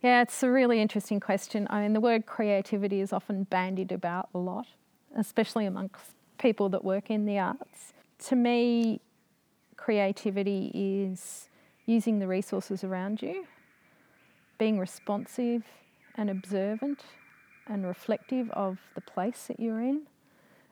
Yeah, 0.00 0.22
it's 0.22 0.42
a 0.42 0.50
really 0.50 0.80
interesting 0.80 1.20
question. 1.20 1.66
I 1.68 1.82
mean, 1.82 1.92
the 1.92 2.00
word 2.00 2.24
creativity 2.24 3.02
is 3.02 3.12
often 3.12 3.44
bandied 3.44 3.92
about 3.92 4.30
a 4.34 4.38
lot, 4.38 4.68
especially 5.14 5.66
amongst 5.66 6.14
people 6.38 6.70
that 6.70 6.82
work 6.82 7.10
in 7.10 7.26
the 7.26 7.38
arts. 7.38 7.92
To 8.28 8.36
me, 8.36 9.02
creativity 9.76 10.70
is 10.74 11.50
using 11.84 12.20
the 12.20 12.26
resources 12.26 12.82
around 12.82 13.20
you, 13.20 13.44
being 14.56 14.78
responsive 14.78 15.62
and 16.16 16.30
observant 16.30 17.00
and 17.66 17.86
reflective 17.86 18.50
of 18.50 18.78
the 18.94 19.00
place 19.00 19.46
that 19.46 19.60
you're 19.60 19.80
in 19.80 20.02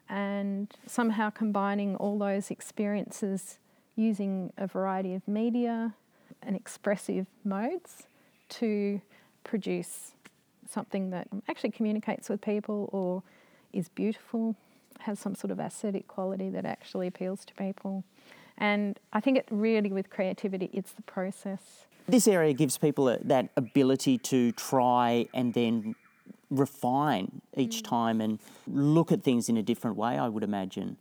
and 0.09 0.75
somehow 0.87 1.31
combining 1.31 1.95
all 1.97 2.19
those 2.19 2.51
experiences 2.51 3.59
using 3.95 4.53
a 4.59 4.67
variety 4.67 5.15
of 5.15 5.27
media 5.29 5.95
and 6.43 6.57
expressive 6.57 7.27
modes 7.45 8.07
to 8.49 9.01
produce 9.45 10.13
something 10.69 11.11
that 11.11 11.29
actually 11.49 11.71
communicates 11.71 12.29
with 12.29 12.41
people 12.41 12.89
or 12.93 13.23
is 13.73 13.89
beautiful, 13.89 14.57
has 15.01 15.19
some 15.19 15.35
sort 15.35 15.51
of 15.51 15.61
aesthetic 15.61 16.09
quality 16.09 16.51
that 16.51 16.65
actually 16.65 17.07
appeals 17.07 17.45
to 17.45 17.55
people. 17.55 18.05
And 18.59 18.99
I 19.13 19.21
think 19.21 19.39
it 19.39 19.47
really, 19.51 19.91
with 19.91 20.11
creativity, 20.11 20.71
it's 20.73 20.93
the 20.93 21.03
process. 21.03 21.87
This 22.07 22.27
area 22.27 22.53
gives 22.53 22.77
people 22.77 23.17
that 23.23 23.49
ability 23.57 24.19
to 24.19 24.53
try 24.53 25.29
and 25.33 25.55
then 25.55 25.95
refine 26.51 27.41
each 27.57 27.83
time 27.83 28.21
and 28.21 28.39
look 28.67 29.13
at 29.13 29.23
things 29.23 29.49
in 29.49 29.57
a 29.57 29.63
different 29.63 29.97
way, 29.97 30.19
I 30.19 30.29
would 30.29 30.43
imagine. 30.43 30.97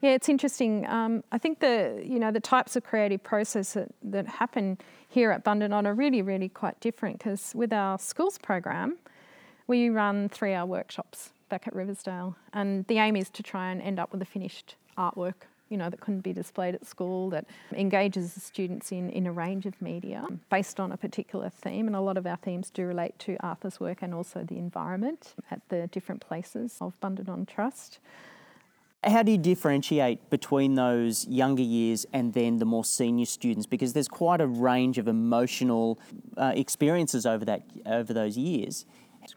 Yeah, 0.00 0.10
it's 0.10 0.28
interesting. 0.28 0.84
Um, 0.88 1.22
I 1.30 1.38
think 1.38 1.60
the 1.60 2.02
you 2.04 2.18
know 2.18 2.32
the 2.32 2.40
types 2.40 2.74
of 2.74 2.82
creative 2.82 3.22
process 3.22 3.74
that, 3.74 3.88
that 4.02 4.26
happen 4.26 4.78
here 5.08 5.30
at 5.30 5.44
Bundanon 5.44 5.86
are 5.86 5.94
really 5.94 6.22
really 6.22 6.48
quite 6.48 6.80
different 6.80 7.18
because 7.18 7.52
with 7.54 7.72
our 7.72 7.98
schools 7.98 8.36
program, 8.36 8.98
we 9.68 9.90
run 9.90 10.28
three 10.28 10.54
hour 10.54 10.66
workshops 10.66 11.32
back 11.48 11.68
at 11.68 11.74
Riversdale, 11.74 12.36
and 12.52 12.84
the 12.88 12.98
aim 12.98 13.14
is 13.14 13.30
to 13.30 13.44
try 13.44 13.70
and 13.70 13.80
end 13.80 14.00
up 14.00 14.10
with 14.10 14.20
a 14.20 14.24
finished 14.24 14.74
artwork. 14.98 15.46
You 15.72 15.78
know, 15.78 15.88
that 15.88 16.00
couldn't 16.00 16.20
be 16.20 16.34
displayed 16.34 16.74
at 16.74 16.86
school, 16.86 17.30
that 17.30 17.46
engages 17.72 18.34
the 18.34 18.40
students 18.40 18.92
in, 18.92 19.08
in 19.08 19.26
a 19.26 19.32
range 19.32 19.64
of 19.64 19.80
media 19.80 20.26
based 20.50 20.78
on 20.78 20.92
a 20.92 20.98
particular 20.98 21.48
theme. 21.48 21.86
And 21.86 21.96
a 21.96 22.00
lot 22.00 22.18
of 22.18 22.26
our 22.26 22.36
themes 22.36 22.68
do 22.68 22.84
relate 22.84 23.18
to 23.20 23.38
Arthur's 23.40 23.80
work 23.80 24.02
and 24.02 24.12
also 24.12 24.44
the 24.44 24.58
environment 24.58 25.34
at 25.50 25.66
the 25.70 25.86
different 25.86 26.20
places 26.20 26.76
of 26.82 26.92
Bundanon 27.00 27.48
Trust. 27.48 28.00
How 29.02 29.22
do 29.22 29.32
you 29.32 29.38
differentiate 29.38 30.28
between 30.28 30.74
those 30.74 31.26
younger 31.26 31.62
years 31.62 32.04
and 32.12 32.34
then 32.34 32.58
the 32.58 32.66
more 32.66 32.84
senior 32.84 33.24
students? 33.24 33.66
Because 33.66 33.94
there's 33.94 34.08
quite 34.08 34.42
a 34.42 34.46
range 34.46 34.98
of 34.98 35.08
emotional 35.08 35.98
uh, 36.36 36.52
experiences 36.54 37.24
over 37.24 37.46
that 37.46 37.62
over 37.86 38.12
those 38.12 38.36
years. 38.36 38.84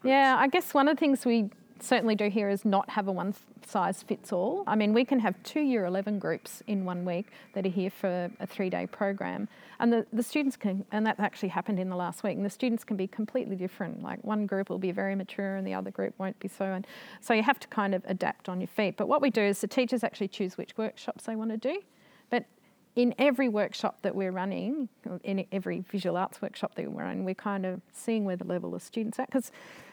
Yeah, 0.04 0.36
I 0.38 0.48
guess 0.48 0.74
one 0.74 0.86
of 0.86 0.96
the 0.96 1.00
things 1.00 1.24
we 1.24 1.50
certainly 1.82 2.14
do 2.14 2.28
here 2.28 2.48
is 2.48 2.64
not 2.64 2.90
have 2.90 3.08
a 3.08 3.12
one 3.12 3.34
size 3.66 4.02
fits 4.02 4.32
all. 4.32 4.64
I 4.66 4.76
mean, 4.76 4.92
we 4.92 5.04
can 5.04 5.18
have 5.20 5.40
two 5.42 5.60
year 5.60 5.84
11 5.84 6.18
groups 6.18 6.62
in 6.66 6.84
one 6.84 7.04
week 7.04 7.26
that 7.54 7.66
are 7.66 7.70
here 7.70 7.90
for 7.90 8.30
a 8.40 8.46
three 8.46 8.70
day 8.70 8.86
program. 8.86 9.48
And 9.78 9.92
the, 9.92 10.06
the 10.12 10.22
students 10.22 10.56
can, 10.56 10.84
and 10.92 11.06
that 11.06 11.20
actually 11.20 11.50
happened 11.50 11.78
in 11.78 11.88
the 11.88 11.96
last 11.96 12.22
week, 12.22 12.36
and 12.36 12.44
the 12.44 12.50
students 12.50 12.84
can 12.84 12.96
be 12.96 13.06
completely 13.06 13.56
different. 13.56 14.02
Like 14.02 14.22
one 14.24 14.46
group 14.46 14.70
will 14.70 14.78
be 14.78 14.92
very 14.92 15.14
mature 15.14 15.56
and 15.56 15.66
the 15.66 15.74
other 15.74 15.90
group 15.90 16.14
won't 16.18 16.38
be 16.38 16.48
so. 16.48 16.64
And 16.64 16.86
so 17.20 17.34
you 17.34 17.42
have 17.42 17.60
to 17.60 17.68
kind 17.68 17.94
of 17.94 18.02
adapt 18.06 18.48
on 18.48 18.60
your 18.60 18.68
feet. 18.68 18.96
But 18.96 19.08
what 19.08 19.20
we 19.20 19.30
do 19.30 19.42
is 19.42 19.60
the 19.60 19.66
teachers 19.66 20.02
actually 20.02 20.28
choose 20.28 20.56
which 20.56 20.76
workshops 20.76 21.24
they 21.24 21.36
want 21.36 21.50
to 21.50 21.56
do. 21.56 21.80
But 22.30 22.46
in 22.94 23.14
every 23.18 23.48
workshop 23.48 23.98
that 24.02 24.14
we're 24.14 24.32
running, 24.32 24.88
in 25.22 25.44
every 25.52 25.84
visual 25.90 26.16
arts 26.16 26.40
workshop 26.40 26.74
that 26.76 26.90
we're 26.90 27.02
running, 27.02 27.24
we're 27.24 27.34
kind 27.34 27.66
of 27.66 27.80
seeing 27.92 28.24
where 28.24 28.36
the 28.36 28.46
level 28.46 28.74
of 28.74 28.82
students 28.82 29.18
at. 29.18 29.26
Because 29.26 29.50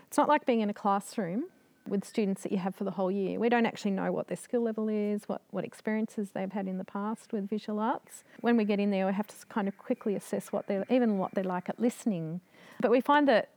it's 0.08 0.18
not 0.18 0.30
like 0.30 0.46
being 0.46 0.62
in 0.62 0.70
a 0.70 0.74
classroom 0.74 1.46
with 1.88 2.06
students 2.06 2.44
that 2.44 2.52
you 2.52 2.58
have 2.58 2.76
for 2.76 2.84
the 2.84 2.92
whole 2.92 3.12
year. 3.12 3.40
We 3.40 3.50
don't 3.50 3.66
actually 3.66 3.92
know 3.92 4.12
what 4.12 4.28
their 4.28 4.38
skill 4.38 4.62
level 4.62 4.88
is, 4.88 5.24
what, 5.28 5.42
what 5.52 5.66
experiences 5.66 6.32
they've 6.32 6.52
had 6.52 6.68
in 6.68 6.78
the 6.78 6.86
past 6.86 7.34
with 7.34 7.50
visual 7.50 7.80
arts. 7.80 8.24
When 8.42 8.58
we 8.58 8.64
get 8.64 8.80
in 8.80 8.92
there, 8.92 9.06
we 9.06 9.14
have 9.14 9.28
to 9.28 9.36
kind 9.48 9.68
of 9.68 9.78
quickly 9.78 10.16
assess 10.16 10.52
what 10.52 10.68
they're, 10.68 10.86
even 10.90 11.18
what 11.18 11.34
they're 11.34 11.44
like 11.44 11.70
at 11.70 11.80
listening. 11.80 12.42
But 12.80 12.92
we 12.92 13.02
find 13.02 13.28
that 13.28 13.50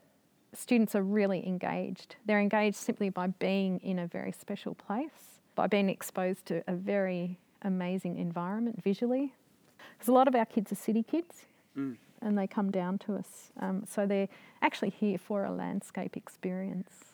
students 0.52 0.94
are 0.94 1.02
really 1.02 1.46
engaged. 1.46 2.16
They're 2.24 2.40
engaged 2.40 2.76
simply 2.76 3.10
by 3.10 3.28
being 3.28 3.78
in 3.80 3.98
a 3.98 4.06
very 4.06 4.32
special 4.32 4.74
place, 4.74 5.40
by 5.54 5.66
being 5.66 5.88
exposed 5.88 6.46
to 6.46 6.62
a 6.66 6.74
very 6.74 7.38
amazing 7.62 8.18
environment 8.18 8.82
visually. 8.82 9.34
Because 9.92 10.08
a 10.08 10.12
lot 10.12 10.28
of 10.28 10.34
our 10.34 10.46
kids 10.46 10.72
are 10.72 10.76
city 10.76 11.02
kids. 11.02 11.46
Mm. 11.76 11.96
And 12.22 12.38
they 12.38 12.46
come 12.46 12.70
down 12.70 12.98
to 13.00 13.14
us. 13.16 13.52
Um, 13.60 13.84
so 13.86 14.06
they're 14.06 14.28
actually 14.62 14.90
here 14.90 15.18
for 15.18 15.44
a 15.44 15.52
landscape 15.52 16.16
experience. 16.16 17.05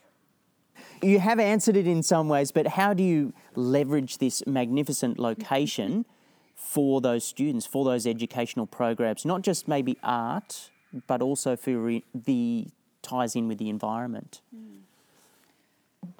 You 1.03 1.19
have 1.19 1.41
answered 1.41 1.77
it 1.77 1.87
in 1.87 2.03
some 2.03 2.29
ways, 2.29 2.53
but 2.53 2.67
how 2.69 2.95
do 2.95 3.03
you 3.03 3.33
leverage 3.55 4.19
this 4.19 4.47
magnificent 4.47 5.19
location 5.19 6.07
for 6.55 7.01
those 7.01 7.25
students, 7.25 7.67
for 7.67 7.85
those 7.85 8.07
educational 8.07 8.67
programs? 8.67 9.25
Not 9.25 9.43
just 9.43 9.67
maybe 9.67 9.99
art, 10.03 10.71
but 11.07 11.21
also 11.21 11.57
for 11.57 12.01
the 12.15 12.67
ties 13.03 13.35
in 13.35 13.49
with 13.49 13.59
the 13.59 13.69
environment. 13.69 14.41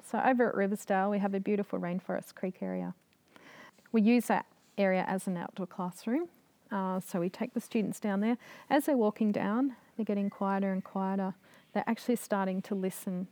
So 0.03 0.19
over 0.19 0.49
at 0.49 0.55
Riversdale, 0.55 1.09
we 1.09 1.19
have 1.19 1.33
a 1.33 1.39
beautiful 1.39 1.79
rainforest 1.79 2.35
creek 2.35 2.57
area. 2.61 2.93
We 3.91 4.01
use 4.01 4.27
that 4.27 4.45
area 4.77 5.05
as 5.07 5.27
an 5.27 5.37
outdoor 5.37 5.67
classroom. 5.67 6.27
Uh, 6.71 6.99
so 6.99 7.19
we 7.19 7.29
take 7.29 7.53
the 7.53 7.61
students 7.61 7.99
down 7.99 8.19
there. 8.19 8.37
As 8.69 8.85
they're 8.85 8.97
walking 8.97 9.31
down, 9.31 9.75
they're 9.95 10.05
getting 10.05 10.29
quieter 10.29 10.71
and 10.71 10.83
quieter. 10.83 11.35
They're 11.73 11.83
actually 11.87 12.15
starting 12.15 12.61
to 12.63 12.75
listen 12.75 13.27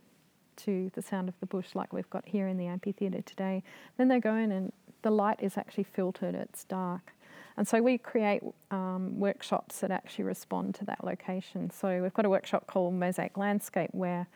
to 0.64 0.90
the 0.94 1.02
sound 1.02 1.28
of 1.28 1.34
the 1.40 1.46
bush 1.46 1.68
like 1.74 1.92
we've 1.92 2.10
got 2.10 2.24
here 2.26 2.48
in 2.48 2.56
the 2.56 2.66
amphitheatre 2.66 3.22
today. 3.22 3.62
Then 3.96 4.08
they 4.08 4.20
go 4.20 4.34
in 4.34 4.52
and 4.52 4.72
the 5.02 5.10
light 5.10 5.38
is 5.40 5.56
actually 5.56 5.84
filtered, 5.84 6.34
it's 6.34 6.64
dark. 6.64 7.12
And 7.56 7.68
so 7.68 7.82
we 7.82 7.98
create 7.98 8.42
um, 8.70 9.18
workshops 9.18 9.80
that 9.80 9.90
actually 9.90 10.24
respond 10.24 10.74
to 10.76 10.84
that 10.86 11.04
location. 11.04 11.70
So 11.70 12.02
we've 12.02 12.14
got 12.14 12.24
a 12.24 12.30
workshop 12.30 12.66
called 12.66 12.94
Mosaic 12.94 13.36
Landscape 13.36 13.90
where 13.92 14.26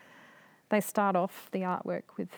they 0.69 0.81
start 0.81 1.15
off 1.15 1.49
the 1.51 1.61
artwork 1.61 2.03
with 2.17 2.29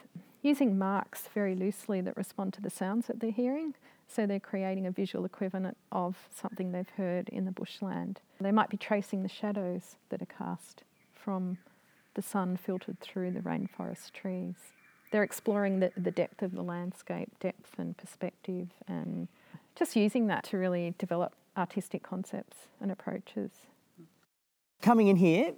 using 0.41 0.77
marks 0.77 1.27
very 1.34 1.55
loosely 1.55 2.00
that 2.01 2.15
respond 2.15 2.53
to 2.53 2.62
the 2.62 2.69
sounds 2.69 3.08
that 3.08 3.19
they're 3.19 3.31
hearing. 3.31 3.74
So 4.08 4.25
they're 4.25 4.39
creating 4.39 4.88
a 4.88 4.91
visual 4.91 5.25
equivalent 5.25 5.77
of 5.91 6.15
something 6.34 6.72
they've 6.72 6.89
heard 6.98 7.29
in 7.29 7.46
the 7.46 7.51
bushland. 7.51 8.22
They 8.39 8.51
might 8.51 8.69
be 8.69 8.77
tracing 8.77 9.22
the 9.22 9.29
shadows 9.29 9.98
that 10.10 10.22
are 10.22 10.25
cast 10.25 10.84
from 11.13 11.58
the 12.16 12.22
sun 12.22 12.58
filtered 12.58 13.00
through 13.00 13.32
the 13.32 13.39
rainforest 13.39 14.12
trees. 14.12 14.56
They're 15.12 15.24
exploring 15.24 15.80
the, 15.80 15.92
the 15.98 16.12
depth 16.12 16.42
of 16.42 16.54
the 16.54 16.62
landscape, 16.62 17.32
depth 17.39 17.78
and 17.78 17.98
perspective, 17.98 18.68
and 18.88 19.28
just 19.75 19.96
using 19.96 20.28
that 20.28 20.44
to 20.46 20.58
really 20.58 20.94
develop 20.98 21.34
artistic 21.58 22.04
concepts 22.04 22.68
and 22.80 22.92
approaches. 22.92 23.51
Coming 24.82 25.08
in 25.08 25.18
here, 25.18 25.54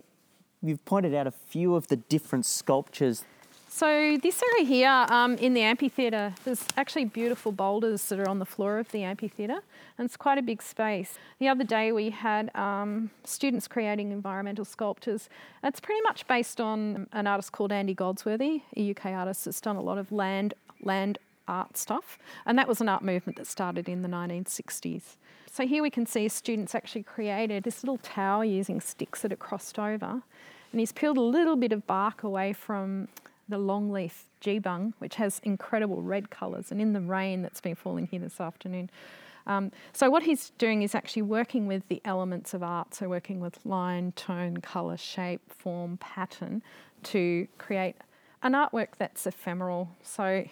you've 0.62 0.84
pointed 0.86 1.14
out 1.14 1.28
a 1.28 1.32
few 1.32 1.76
of 1.76 1.88
the 1.88 1.98
different 1.98 2.46
sculptures 2.46 3.24
so 3.74 4.18
this 4.22 4.44
area 4.52 4.66
here 4.66 5.06
um, 5.10 5.36
in 5.36 5.54
the 5.54 5.62
amphitheatre, 5.62 6.34
there's 6.44 6.66
actually 6.76 7.06
beautiful 7.06 7.54
boulders 7.54 8.04
that 8.10 8.20
are 8.20 8.28
on 8.28 8.40
the 8.40 8.46
floor 8.46 8.80
of 8.80 8.92
the 8.92 9.04
amphitheatre, 9.04 9.62
and 9.98 10.06
it's 10.06 10.18
quite 10.18 10.38
a 10.38 10.42
big 10.42 10.62
space. 10.62 11.18
The 11.40 11.48
other 11.48 11.64
day 11.64 11.94
we 11.94 12.10
had 12.10 12.54
um, 12.54 13.12
students 13.24 13.70
creating 13.70 14.12
environmental 14.12 14.66
sculptures. 14.66 15.30
It's 15.64 15.80
pretty 15.80 16.02
much 16.02 16.28
based 16.28 16.60
on 16.60 17.08
an 17.14 17.28
artist 17.28 17.54
called 17.54 17.72
Andy 17.72 17.94
Goldsworthy, 17.94 18.64
a 18.76 18.92
UK 18.92 19.06
artist 19.06 19.46
that's 19.46 19.62
done 19.62 19.78
a 19.78 19.82
lot 19.82 19.98
of 19.98 20.12
land 20.12 20.54
land 20.84 21.18
art 21.48 21.78
stuff, 21.78 22.20
and 22.46 22.58
that 22.58 22.68
was 22.68 22.82
an 22.82 22.90
art 22.90 23.04
movement 23.04 23.38
that 23.38 23.48
started 23.48 23.88
in 23.88 24.02
the 24.02 24.10
1960s. 24.10 25.16
So 25.50 25.66
here 25.66 25.82
we 25.82 25.90
can 25.90 26.06
see 26.06 26.28
students 26.28 26.76
actually 26.76 27.04
created 27.04 27.64
this 27.64 27.84
little 27.84 28.00
tower 28.00 28.44
using 28.44 28.82
sticks 28.82 29.22
that 29.22 29.32
are 29.32 29.38
crossed 29.38 29.80
over, 29.80 30.24
and 30.72 30.80
he's 30.80 30.92
peeled 30.92 31.18
a 31.18 31.22
little 31.22 31.56
bit 31.56 31.72
of 31.72 31.88
bark 31.88 32.24
away 32.24 32.52
from 32.52 33.08
the 33.52 33.60
longleaf 33.60 34.26
geebung, 34.42 34.94
which 34.98 35.16
has 35.16 35.40
incredible 35.44 36.02
red 36.02 36.32
colours, 36.32 36.72
and 36.72 36.82
in 36.82 36.94
the 36.94 37.02
rain 37.02 37.44
that's 37.44 37.62
been 37.62 37.76
falling 37.76 38.08
here 38.08 38.20
this 38.20 38.42
afternoon. 38.42 38.90
Um, 39.48 39.72
so 39.94 40.10
what 40.10 40.24
he's 40.24 40.52
doing 40.58 40.82
is 40.82 40.96
actually 40.96 41.24
working 41.24 41.68
with 41.68 41.88
the 41.88 42.02
elements 42.06 42.54
of 42.54 42.64
art, 42.64 42.96
so 42.96 43.08
working 43.08 43.40
with 43.40 43.64
line, 43.66 44.12
tone, 44.14 44.58
colour, 44.58 44.98
shape, 44.98 45.42
form, 45.52 45.98
pattern, 45.98 46.64
to 47.04 47.48
create 47.58 47.96
an 48.44 48.54
artwork 48.54 48.90
that's 48.98 49.26
ephemeral. 49.28 49.90
So, 50.04 50.46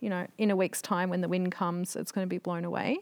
you 0.00 0.10
know, 0.10 0.26
in 0.38 0.50
a 0.50 0.56
week's 0.56 0.82
time 0.82 1.10
when 1.10 1.20
the 1.20 1.28
wind 1.28 1.52
comes, 1.52 1.96
it's 1.96 2.12
going 2.12 2.26
to 2.26 2.30
be 2.30 2.38
blown 2.38 2.64
away. 2.64 2.98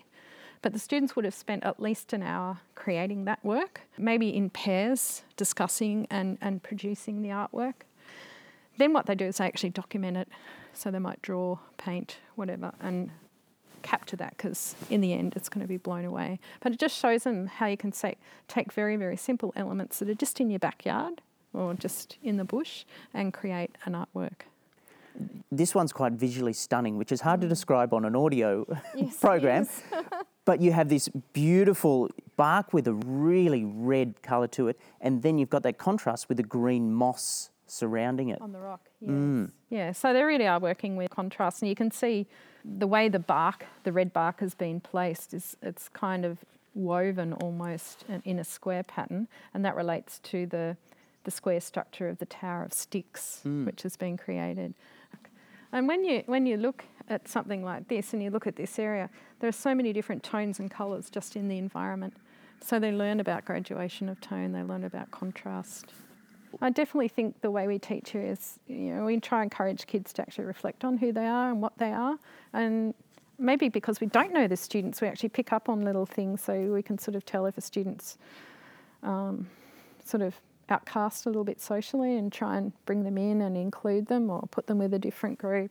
But 0.63 0.73
the 0.73 0.79
students 0.79 1.17
would 1.17 1.25
have 1.25 1.35
spent 1.35 1.65
at 1.65 1.81
least 1.81 2.13
an 2.13 2.23
hour 2.23 2.61
creating 2.77 3.25
that 3.25 3.45
work, 3.45 3.81
maybe 3.99 4.35
in 4.35 4.49
pairs, 4.49 5.23
discussing 5.37 6.07
and, 6.09 6.39
and 6.41 6.63
producing 6.63 7.23
the 7.23 7.31
artwork. 7.31 7.75
Then 8.79 8.93
what 8.93 9.07
they 9.07 9.15
do 9.15 9.27
is 9.27 9.39
they 9.39 9.47
actually 9.47 9.71
document 9.71 10.17
it. 10.17 10.29
So 10.73 10.91
they 10.91 10.99
might 10.99 11.21
draw, 11.23 11.59
paint, 11.77 12.19
whatever, 12.35 12.73
and 12.81 13.11
capture 13.83 14.17
that 14.17 14.37
because 14.37 14.75
in 14.91 15.01
the 15.01 15.13
end 15.13 15.35
it's 15.37 15.49
going 15.49 15.61
to 15.61 15.69
be 15.69 15.77
blown 15.77 16.05
away. 16.05 16.39
But 16.61 16.73
it 16.73 16.79
just 16.79 16.99
shows 16.99 17.25
them 17.25 17.47
how 17.47 17.67
you 17.67 17.77
can 17.77 17.93
say, 17.93 18.17
take 18.49 18.73
very, 18.73 18.97
very 18.97 19.17
simple 19.17 19.53
elements 19.57 19.99
that 19.99 20.09
are 20.09 20.15
just 20.15 20.41
in 20.41 20.51
your 20.51 20.59
backyard 20.59 21.21
or 21.53 21.75
just 21.75 22.17
in 22.23 22.37
the 22.37 22.45
bush 22.45 22.85
and 23.13 23.33
create 23.33 23.77
an 23.85 23.93
artwork. 23.93 24.47
This 25.51 25.75
one's 25.75 25.93
quite 25.93 26.13
visually 26.13 26.55
stunning, 26.55 26.97
which 26.97 27.13
is 27.13 27.21
hard 27.21 27.43
to 27.43 27.47
mm. 27.47 27.51
describe 27.51 27.93
on 27.93 28.07
an 28.07 28.17
audio 28.17 28.67
yes, 28.97 29.17
program. 29.21 29.69
but 30.47 30.61
you 30.61 30.73
have 30.73 30.89
this 30.89 31.09
beautiful 31.33 32.09
bark 32.37 32.73
with 32.73 32.89
a 32.89 32.95
really 32.95 33.65
red 33.65 34.23
colour 34.23 34.49
to 34.49 34.69
it, 34.69 34.81
and 35.03 35.23
then 35.23 35.37
you've 35.37 35.51
got 35.51 35.63
that 35.65 35.77
contrast 35.77 36.29
with 36.29 36.39
the 36.39 36.43
green 36.43 36.91
moss 36.91 37.51
surrounding 37.73 38.29
it. 38.29 38.41
On 38.41 38.53
the 38.53 38.61
rock, 38.61 38.83
yes. 39.01 39.11
Mm. 39.11 39.51
Yeah, 39.71 39.93
so 39.93 40.13
they 40.13 40.23
really 40.23 40.47
are 40.47 40.61
working 40.61 40.97
with 40.97 41.11
contrast, 41.11 41.63
and 41.63 41.69
you 41.69 41.75
can 41.75 41.91
see 41.91 42.27
the 42.65 42.87
way 42.87 43.09
the 43.09 43.19
bark, 43.19 43.65
the 43.85 43.93
red 43.93 44.13
bark, 44.13 44.41
has 44.41 44.55
been 44.55 44.81
placed 44.81 45.33
is 45.33 45.57
it's 45.63 45.89
kind 45.89 46.25
of 46.25 46.45
woven 46.75 47.33
almost 47.33 48.05
in- 48.09 48.23
in 48.25 48.39
a 48.39 48.45
square 48.45 48.83
pattern, 48.83 49.27
and 49.55 49.65
that 49.65 49.75
relates 49.75 50.19
to 50.21 50.47
the 50.47 50.77
the 51.25 51.31
square 51.31 51.61
structure 51.61 52.09
of 52.09 52.19
the 52.19 52.27
Tower 52.27 52.65
of 52.65 52.73
Sticks, 52.73 53.43
mm. 53.47 53.65
which 53.65 53.83
has 53.85 53.97
been 53.97 54.17
created. 54.17 54.75
And 55.71 55.87
when 55.89 56.05
you 56.05 56.25
when 56.27 56.47
you 56.47 56.57
look 56.57 56.85
at 57.09 57.29
something 57.29 57.65
like 57.65 57.89
this, 57.89 58.13
and 58.13 58.23
you 58.23 58.31
look 58.31 58.47
at 58.47 58.57
this 58.57 58.79
area, 58.79 59.09
there 59.41 59.49
are 59.49 59.53
so 59.69 59.75
many 59.75 59.93
different 59.93 60.23
tones 60.23 60.59
and 60.61 60.71
colours 60.71 61.09
just 61.09 61.37
in 61.37 61.49
the 61.49 61.59
environment. 61.59 62.15
So 62.61 62.79
they 62.79 62.93
learn 62.93 63.19
about 63.21 63.45
graduation 63.45 64.09
of 64.09 64.21
tone, 64.21 64.53
they 64.53 64.63
learn 64.63 64.85
about 64.85 65.11
contrast. 65.11 65.95
I 66.61 66.71
definitely 66.71 67.09
think 67.09 67.41
the 67.41 67.51
way 67.51 67.67
we 67.67 67.79
teach 67.79 68.11
here 68.11 68.23
is, 68.23 68.59
you 68.67 68.95
know, 68.95 69.05
we 69.05 69.19
try 69.21 69.43
and 69.43 69.51
encourage 69.51 69.87
kids 69.87 70.13
to 70.15 70.23
actually 70.23 70.45
reflect 70.45 70.85
on 70.85 70.97
who 70.97 71.13
they 71.13 71.27
are 71.27 71.51
and 71.51 71.61
what 71.63 71.77
they 71.79 71.93
are. 71.93 72.19
And 72.53 72.95
maybe 73.39 73.69
because 73.69 74.01
we 74.01 74.07
don't 74.07 74.33
know 74.33 74.47
the 74.47 74.57
students, 74.57 75.01
we 75.01 75.09
actually 75.09 75.31
pick 75.31 75.53
up 75.53 75.69
on 75.69 75.83
little 75.83 76.07
things 76.07 76.43
so 76.43 76.55
we 76.73 76.83
can 76.83 76.99
sort 76.99 77.15
of 77.15 77.25
tell 77.25 77.47
if 77.47 77.57
a 77.59 77.61
student's 77.61 78.19
um, 79.03 79.49
sort 80.05 80.23
of 80.23 80.35
outcast 80.69 81.27
a 81.27 81.29
little 81.29 81.45
bit 81.45 81.61
socially 81.61 82.17
and 82.17 82.33
try 82.33 82.57
and 82.57 82.73
bring 82.87 83.05
them 83.05 83.19
in 83.19 83.43
and 83.43 83.57
include 83.57 84.07
them 84.07 84.31
or 84.31 84.43
put 84.51 84.67
them 84.67 84.79
with 84.79 84.95
a 84.95 84.99
different 84.99 85.39
group. 85.39 85.71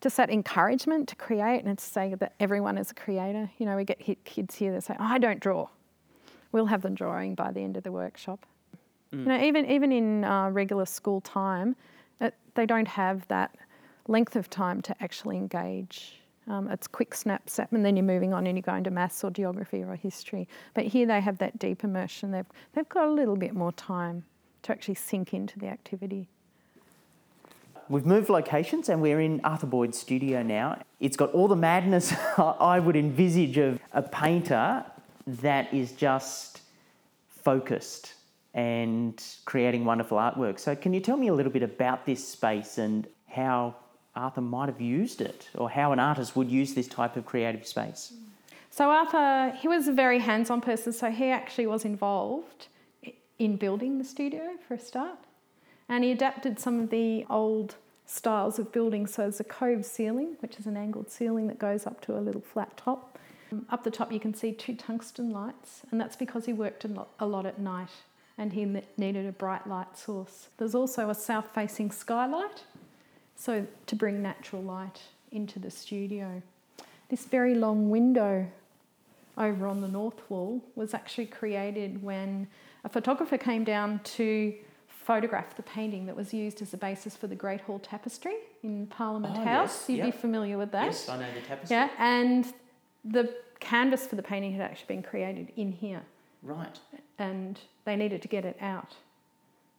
Just 0.00 0.16
that 0.16 0.30
encouragement 0.30 1.08
to 1.08 1.16
create 1.16 1.64
and 1.64 1.78
to 1.78 1.84
say 1.84 2.14
that 2.14 2.34
everyone 2.40 2.76
is 2.76 2.90
a 2.90 2.94
creator. 2.94 3.50
You 3.58 3.66
know, 3.66 3.76
we 3.76 3.84
get 3.84 4.00
kids 4.24 4.54
here 4.54 4.72
that 4.72 4.84
say, 4.84 4.96
oh, 4.98 5.04
I 5.04 5.18
don't 5.18 5.40
draw. 5.40 5.68
We'll 6.50 6.66
have 6.66 6.82
them 6.82 6.94
drawing 6.94 7.34
by 7.34 7.52
the 7.52 7.60
end 7.60 7.76
of 7.76 7.84
the 7.84 7.92
workshop. 7.92 8.44
You 9.12 9.24
know, 9.26 9.42
even 9.42 9.66
even 9.70 9.92
in 9.92 10.24
uh, 10.24 10.48
regular 10.50 10.86
school 10.86 11.20
time, 11.20 11.76
it, 12.20 12.34
they 12.54 12.64
don't 12.64 12.88
have 12.88 13.28
that 13.28 13.54
length 14.08 14.36
of 14.36 14.48
time 14.48 14.80
to 14.82 15.02
actually 15.02 15.36
engage. 15.36 16.18
Um, 16.48 16.68
it's 16.70 16.88
quick 16.88 17.14
snap, 17.14 17.48
snap, 17.48 17.72
and 17.72 17.84
then 17.84 17.96
you're 17.96 18.04
moving 18.04 18.32
on 18.32 18.46
and 18.46 18.56
you're 18.56 18.62
going 18.62 18.84
to 18.84 18.90
maths 18.90 19.22
or 19.22 19.30
geography 19.30 19.82
or 19.82 19.94
history. 19.94 20.48
But 20.74 20.86
here 20.86 21.06
they 21.06 21.20
have 21.20 21.38
that 21.38 21.58
deep 21.58 21.84
immersion. 21.84 22.32
They've 22.32 22.46
they've 22.72 22.88
got 22.88 23.06
a 23.06 23.10
little 23.10 23.36
bit 23.36 23.54
more 23.54 23.72
time 23.72 24.24
to 24.62 24.72
actually 24.72 24.94
sink 24.94 25.34
into 25.34 25.58
the 25.58 25.66
activity. 25.66 26.28
We've 27.88 28.06
moved 28.06 28.30
locations 28.30 28.88
and 28.88 29.02
we're 29.02 29.20
in 29.20 29.40
Arthur 29.44 29.66
Boyd's 29.66 29.98
studio 29.98 30.42
now. 30.42 30.80
It's 31.00 31.16
got 31.16 31.32
all 31.32 31.48
the 31.48 31.56
madness 31.56 32.14
I 32.38 32.78
would 32.78 32.96
envisage 32.96 33.58
of 33.58 33.78
a 33.92 34.02
painter 34.02 34.84
that 35.26 35.72
is 35.74 35.92
just 35.92 36.62
focused 37.28 38.14
and 38.54 39.22
creating 39.44 39.84
wonderful 39.84 40.18
artwork. 40.18 40.58
So, 40.58 40.74
can 40.76 40.92
you 40.92 41.00
tell 41.00 41.16
me 41.16 41.28
a 41.28 41.34
little 41.34 41.52
bit 41.52 41.62
about 41.62 42.06
this 42.06 42.26
space 42.26 42.78
and 42.78 43.06
how 43.28 43.74
Arthur 44.14 44.42
might 44.42 44.68
have 44.68 44.80
used 44.80 45.20
it 45.20 45.48
or 45.54 45.70
how 45.70 45.92
an 45.92 45.98
artist 45.98 46.36
would 46.36 46.50
use 46.50 46.74
this 46.74 46.88
type 46.88 47.16
of 47.16 47.24
creative 47.24 47.66
space? 47.66 48.12
So 48.74 48.88
Arthur, 48.88 49.54
he 49.60 49.68
was 49.68 49.86
a 49.86 49.92
very 49.92 50.18
hands-on 50.18 50.62
person, 50.62 50.94
so 50.94 51.10
he 51.10 51.28
actually 51.28 51.66
was 51.66 51.84
involved 51.84 52.68
in 53.38 53.56
building 53.56 53.98
the 53.98 54.04
studio 54.04 54.52
for 54.66 54.72
a 54.72 54.78
start, 54.78 55.18
and 55.90 56.02
he 56.02 56.10
adapted 56.10 56.58
some 56.58 56.80
of 56.80 56.88
the 56.88 57.26
old 57.28 57.74
styles 58.06 58.58
of 58.58 58.72
building. 58.72 59.06
So 59.06 59.22
there's 59.22 59.40
a 59.40 59.44
cove 59.44 59.84
ceiling, 59.84 60.36
which 60.40 60.58
is 60.58 60.66
an 60.66 60.78
angled 60.78 61.10
ceiling 61.10 61.48
that 61.48 61.58
goes 61.58 61.86
up 61.86 62.00
to 62.06 62.16
a 62.16 62.20
little 62.20 62.40
flat 62.40 62.74
top. 62.78 63.18
Um, 63.52 63.66
Up 63.68 63.84
the 63.84 63.90
top, 63.90 64.10
you 64.10 64.20
can 64.20 64.32
see 64.32 64.52
two 64.52 64.74
tungsten 64.74 65.30
lights, 65.30 65.82
and 65.90 66.00
that's 66.00 66.16
because 66.16 66.46
he 66.46 66.54
worked 66.54 66.86
a 66.86 67.26
lot 67.26 67.44
at 67.44 67.58
night 67.58 67.90
and 68.38 68.52
he 68.52 68.64
needed 68.96 69.26
a 69.26 69.32
bright 69.32 69.66
light 69.66 69.96
source. 69.96 70.48
There's 70.56 70.74
also 70.74 71.10
a 71.10 71.14
south-facing 71.14 71.90
skylight, 71.90 72.64
so 73.36 73.66
to 73.86 73.96
bring 73.96 74.22
natural 74.22 74.62
light 74.62 75.00
into 75.30 75.58
the 75.58 75.70
studio. 75.70 76.42
This 77.08 77.24
very 77.26 77.54
long 77.54 77.90
window 77.90 78.46
over 79.38 79.66
on 79.66 79.80
the 79.80 79.88
north 79.88 80.20
wall 80.30 80.62
was 80.74 80.94
actually 80.94 81.26
created 81.26 82.02
when 82.02 82.46
a 82.84 82.88
photographer 82.88 83.38
came 83.38 83.64
down 83.64 84.00
to 84.04 84.54
photograph 84.88 85.56
the 85.56 85.62
painting 85.62 86.06
that 86.06 86.14
was 86.16 86.32
used 86.32 86.62
as 86.62 86.70
the 86.70 86.76
basis 86.76 87.16
for 87.16 87.26
the 87.26 87.34
Great 87.34 87.60
Hall 87.62 87.78
Tapestry 87.78 88.34
in 88.62 88.86
Parliament 88.86 89.36
Oh, 89.38 89.44
House. 89.44 89.88
yes, 89.88 89.96
You'd 89.98 90.04
be 90.04 90.10
familiar 90.10 90.56
with 90.58 90.70
that. 90.72 90.84
Yes, 90.86 91.08
I 91.08 91.18
know 91.18 91.26
the 91.34 91.40
tapestry. 91.40 91.76
Yeah, 91.76 91.88
and 91.98 92.46
the 93.04 93.34
canvas 93.58 94.06
for 94.06 94.16
the 94.16 94.22
painting 94.22 94.52
had 94.52 94.60
actually 94.60 94.86
been 94.94 95.02
created 95.02 95.52
in 95.56 95.72
here 95.72 96.02
Right. 96.42 96.78
and 97.18 97.58
they 97.84 97.94
needed 97.96 98.20
to 98.22 98.28
get 98.28 98.44
it 98.44 98.56
out. 98.60 98.94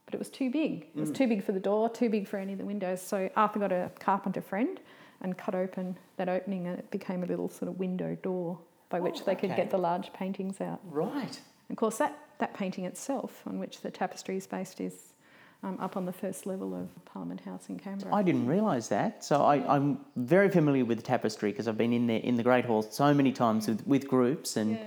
But 0.05 0.13
it 0.15 0.17
was 0.17 0.29
too 0.29 0.49
big. 0.49 0.87
It 0.95 0.99
was 0.99 1.11
too 1.11 1.27
big 1.27 1.43
for 1.43 1.51
the 1.53 1.59
door, 1.59 1.89
too 1.89 2.09
big 2.09 2.27
for 2.27 2.37
any 2.37 2.53
of 2.53 2.59
the 2.59 2.65
windows. 2.65 3.01
So 3.01 3.29
Arthur 3.35 3.59
got 3.59 3.71
a 3.71 3.89
carpenter 3.99 4.41
friend 4.41 4.79
and 5.21 5.37
cut 5.37 5.55
open 5.55 5.97
that 6.17 6.27
opening, 6.29 6.67
and 6.67 6.77
it 6.77 6.91
became 6.91 7.23
a 7.23 7.25
little 7.25 7.47
sort 7.49 7.69
of 7.69 7.79
window 7.79 8.15
door 8.21 8.59
by 8.89 8.99
which 8.99 9.21
Oh, 9.21 9.25
they 9.25 9.35
could 9.35 9.51
okay. 9.51 9.61
get 9.61 9.71
the 9.71 9.77
large 9.77 10.11
paintings 10.13 10.59
out. 10.61 10.79
Right. 10.89 11.39
Of 11.69 11.75
course, 11.77 11.97
that, 11.99 12.17
that 12.39 12.53
painting 12.53 12.85
itself, 12.85 13.41
on 13.47 13.59
which 13.59 13.81
the 13.81 13.89
tapestry 13.89 14.35
is 14.37 14.45
based, 14.45 14.81
is 14.81 15.13
um, 15.63 15.77
up 15.79 15.95
on 15.95 16.05
the 16.05 16.11
first 16.13 16.45
level 16.45 16.75
of 16.75 16.89
Parliament 17.05 17.39
House 17.41 17.69
in 17.69 17.79
Canberra. 17.79 18.13
I 18.13 18.21
didn't 18.21 18.45
realise 18.47 18.89
that. 18.89 19.23
So 19.23 19.43
I, 19.43 19.55
I'm 19.73 19.99
very 20.17 20.49
familiar 20.49 20.83
with 20.83 20.97
the 20.97 21.03
tapestry 21.03 21.51
because 21.51 21.69
I've 21.69 21.77
been 21.77 21.93
in 21.93 22.05
there 22.07 22.19
in 22.19 22.35
the 22.35 22.43
Great 22.43 22.65
Hall 22.65 22.81
so 22.83 23.13
many 23.13 23.31
times 23.31 23.67
with, 23.69 23.87
with 23.87 24.07
groups 24.09 24.57
and 24.57 24.77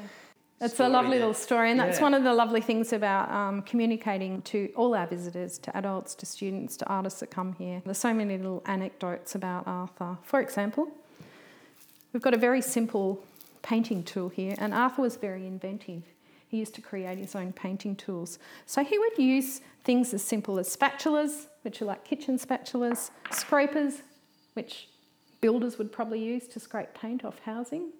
It's 0.58 0.80
a 0.80 0.88
lovely 0.88 1.18
little 1.18 1.34
story, 1.34 1.70
and 1.70 1.78
that's 1.78 1.98
Yeah. 1.98 2.04
one 2.04 2.14
of 2.14 2.24
the 2.24 2.32
lovely 2.32 2.62
things 2.62 2.94
about 2.94 3.30
um, 3.30 3.60
communicating 3.62 4.40
to 4.42 4.72
all 4.74 4.94
our 4.94 5.06
visitors, 5.06 5.58
to 5.58 5.76
adults, 5.76 6.14
to 6.14 6.24
students, 6.26 6.78
to 6.78 6.86
artists 6.86 7.20
that 7.20 7.30
come 7.30 7.52
here. 7.54 7.82
There's 7.84 7.98
so 7.98 8.14
many 8.14 8.38
little 8.38 8.62
anecdotes 8.64 9.34
about 9.34 9.66
Arthur. 9.66 10.16
For 10.22 10.40
example, 10.40 10.88
we've 12.12 12.22
got 12.22 12.32
a 12.32 12.38
very 12.38 12.62
simple 12.62 13.22
painting 13.60 14.02
tool 14.02 14.30
here, 14.30 14.54
and 14.58 14.72
Arthur 14.72 15.02
was 15.02 15.16
very 15.16 15.46
inventive. 15.46 16.04
He 16.48 16.56
used 16.56 16.74
to 16.76 16.80
create 16.80 17.18
his 17.18 17.34
own 17.34 17.52
painting 17.52 17.94
tools. 17.94 18.38
So 18.64 18.82
he 18.82 18.98
would 18.98 19.18
use 19.18 19.60
things 19.84 20.14
as 20.14 20.22
simple 20.22 20.58
as 20.58 20.74
spatulas, 20.74 21.48
which 21.62 21.82
are 21.82 21.84
like 21.84 22.04
kitchen 22.04 22.38
spatulas, 22.38 23.10
scrapers, 23.30 24.02
which 24.54 24.88
builders 25.42 25.76
would 25.76 25.92
probably 25.92 26.22
use 26.22 26.46
to 26.48 26.60
scrape 26.60 26.94
paint 26.94 27.26
off 27.26 27.40
housing 27.40 27.90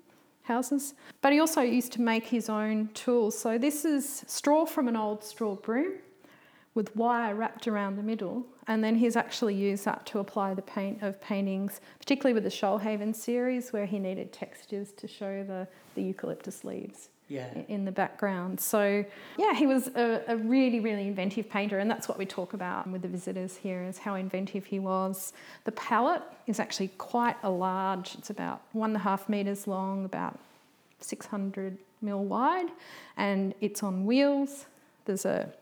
houses. 0.47 0.95
But 1.21 1.33
he 1.33 1.41
also 1.41 1.61
used 1.61 1.93
to 1.93 2.01
make 2.01 2.27
his 2.27 2.49
own 2.49 2.89
tools. 2.95 3.39
So 3.39 3.59
this 3.59 3.85
is 3.85 4.25
straw 4.27 4.65
from 4.65 4.89
an 4.89 4.97
old 4.97 5.23
straw 5.23 5.57
broom 5.57 5.95
with 6.75 6.95
wire 6.95 7.35
wrapped 7.35 7.67
around 7.67 7.97
the 7.97 8.03
middle, 8.03 8.45
and 8.67 8.85
then 8.85 8.97
he's 8.97 9.17
actually 9.17 9.55
used 9.55 9.87
that 9.87 10.05
to 10.05 10.19
apply 10.19 10.53
the 10.53 10.63
paint 10.63 11.03
of 11.03 11.19
paintings, 11.23 11.81
particularly 11.99 12.35
with 12.35 12.45
the 12.45 12.51
Shoalhaven 12.51 13.17
series, 13.17 13.73
where 13.73 13.87
he 13.87 13.99
needed 13.99 14.31
textures 14.31 14.93
to 14.93 15.09
show 15.09 15.43
the, 15.43 15.67
the 15.95 16.03
eucalyptus 16.03 16.65
leaves 16.65 17.09
Yeah. 17.29 17.49
in 17.67 17.85
the 17.85 17.91
background. 17.91 18.61
So, 18.61 19.05
yeah, 19.37 19.53
he 19.53 19.67
was 19.67 19.89
a, 19.89 20.23
a 20.29 20.37
really, 20.37 20.79
really 20.79 21.09
inventive 21.09 21.51
painter, 21.51 21.81
and 21.81 21.91
that's 21.91 22.09
what 22.09 22.19
we 22.19 22.25
talk 22.25 22.53
about 22.53 22.89
with 22.89 23.03
the 23.03 23.09
visitors 23.09 23.57
here 23.57 23.83
is 23.83 23.99
how 23.99 24.15
inventive 24.15 24.67
he 24.67 24.79
was. 24.79 25.33
The 25.65 25.73
palette 25.73 26.23
is 26.47 26.61
actually 26.61 26.89
quite 26.99 27.37
a 27.43 27.51
large, 27.51 28.15
it's 28.15 28.31
about 28.31 28.63
one 28.73 28.91
and 28.91 28.97
a 28.97 29.01
half 29.01 29.29
metres 29.29 29.67
long, 29.67 30.05
about 30.05 30.39
600 31.01 31.77
mil 32.01 32.25
wide, 32.25 32.69
and 33.17 33.55
it's 33.61 33.83
on 33.83 34.07
wheels. 34.07 34.67
There's 35.05 35.25
a, 35.25 35.53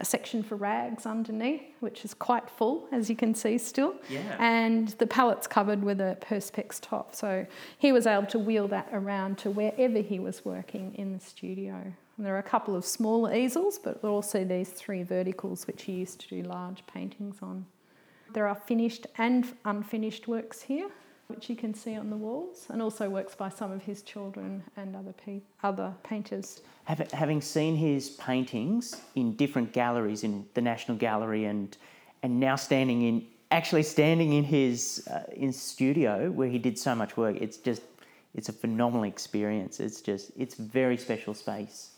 a 0.00 0.04
section 0.04 0.42
for 0.42 0.56
rags 0.56 1.06
underneath, 1.06 1.62
which 1.80 2.04
is 2.04 2.14
quite 2.14 2.48
full, 2.48 2.88
as 2.90 3.10
you 3.10 3.16
can 3.16 3.34
see 3.34 3.58
still. 3.58 3.94
Yeah. 4.08 4.36
And 4.38 4.88
the 4.98 5.06
pallet's 5.06 5.46
covered 5.46 5.82
with 5.82 6.00
a 6.00 6.16
Perspex 6.20 6.80
top. 6.80 7.14
So 7.14 7.46
he 7.78 7.92
was 7.92 8.06
able 8.06 8.26
to 8.28 8.38
wheel 8.38 8.66
that 8.68 8.88
around 8.92 9.38
to 9.38 9.50
wherever 9.50 9.98
he 9.98 10.18
was 10.18 10.44
working 10.44 10.94
in 10.96 11.12
the 11.12 11.20
studio. 11.20 11.74
And 12.16 12.26
there 12.26 12.34
are 12.34 12.38
a 12.38 12.42
couple 12.42 12.76
of 12.76 12.84
smaller 12.84 13.34
easels, 13.34 13.78
but 13.78 14.02
also 14.02 14.44
these 14.44 14.70
three 14.70 15.02
verticals, 15.02 15.66
which 15.66 15.82
he 15.82 15.92
used 15.92 16.20
to 16.20 16.28
do 16.28 16.42
large 16.42 16.84
paintings 16.86 17.36
on. 17.42 17.66
There 18.32 18.46
are 18.46 18.54
finished 18.54 19.06
and 19.18 19.46
unfinished 19.64 20.28
works 20.28 20.62
here, 20.62 20.88
which 21.30 21.48
you 21.48 21.56
can 21.56 21.72
see 21.74 21.96
on 21.96 22.10
the 22.10 22.16
walls, 22.16 22.66
and 22.68 22.82
also 22.82 23.08
works 23.08 23.34
by 23.34 23.48
some 23.48 23.70
of 23.72 23.82
his 23.82 24.02
children 24.02 24.62
and 24.76 24.94
other 24.96 25.12
pe- 25.12 25.42
other 25.62 25.94
painters. 26.02 26.60
Having, 26.84 27.40
seen 27.40 27.76
his 27.76 28.10
paintings 28.10 29.00
in 29.14 29.36
different 29.36 29.72
galleries 29.72 30.24
in 30.24 30.44
the 30.54 30.60
National 30.60 30.96
Gallery 30.96 31.44
and 31.44 31.76
and 32.22 32.38
now 32.38 32.56
standing 32.56 33.02
in 33.02 33.26
actually 33.50 33.82
standing 33.82 34.32
in 34.32 34.44
his 34.44 35.06
uh, 35.10 35.22
in 35.32 35.52
studio 35.52 36.30
where 36.30 36.48
he 36.48 36.58
did 36.58 36.78
so 36.78 36.94
much 36.94 37.16
work, 37.16 37.36
it's 37.40 37.56
just 37.56 37.82
it's 38.34 38.48
a 38.48 38.52
phenomenal 38.52 39.04
experience. 39.04 39.80
It's 39.80 40.00
just 40.00 40.32
it's 40.36 40.54
very 40.54 40.96
special 40.96 41.34
space. 41.34 41.90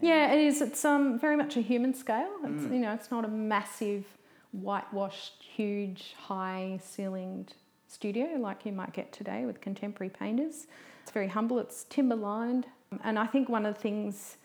Yeah, 0.00 0.32
it 0.32 0.40
is. 0.40 0.60
It's 0.60 0.84
um, 0.84 1.18
very 1.18 1.36
much 1.36 1.56
a 1.56 1.60
human 1.60 1.94
scale. 1.94 2.32
It's, 2.44 2.64
You 2.64 2.80
know, 2.80 2.92
it's 2.92 3.12
not 3.12 3.24
a 3.24 3.28
massive, 3.28 4.04
whitewashed, 4.50 5.44
huge, 5.56 6.14
high-ceilinged 6.18 7.54
studio 7.92 8.36
like 8.38 8.64
you 8.64 8.72
might 8.72 8.92
get 8.94 9.12
today 9.12 9.44
with 9.44 9.60
contemporary 9.60 10.10
painters. 10.10 10.66
It's 11.02 11.12
very 11.12 11.28
humble. 11.28 11.58
It's 11.58 11.84
timber 11.84 12.16
lined, 12.16 12.66
and 13.04 13.18
I 13.18 13.26
think 13.26 13.48
one 13.48 13.66
of 13.66 13.74
the 13.74 13.80
things 13.80 14.38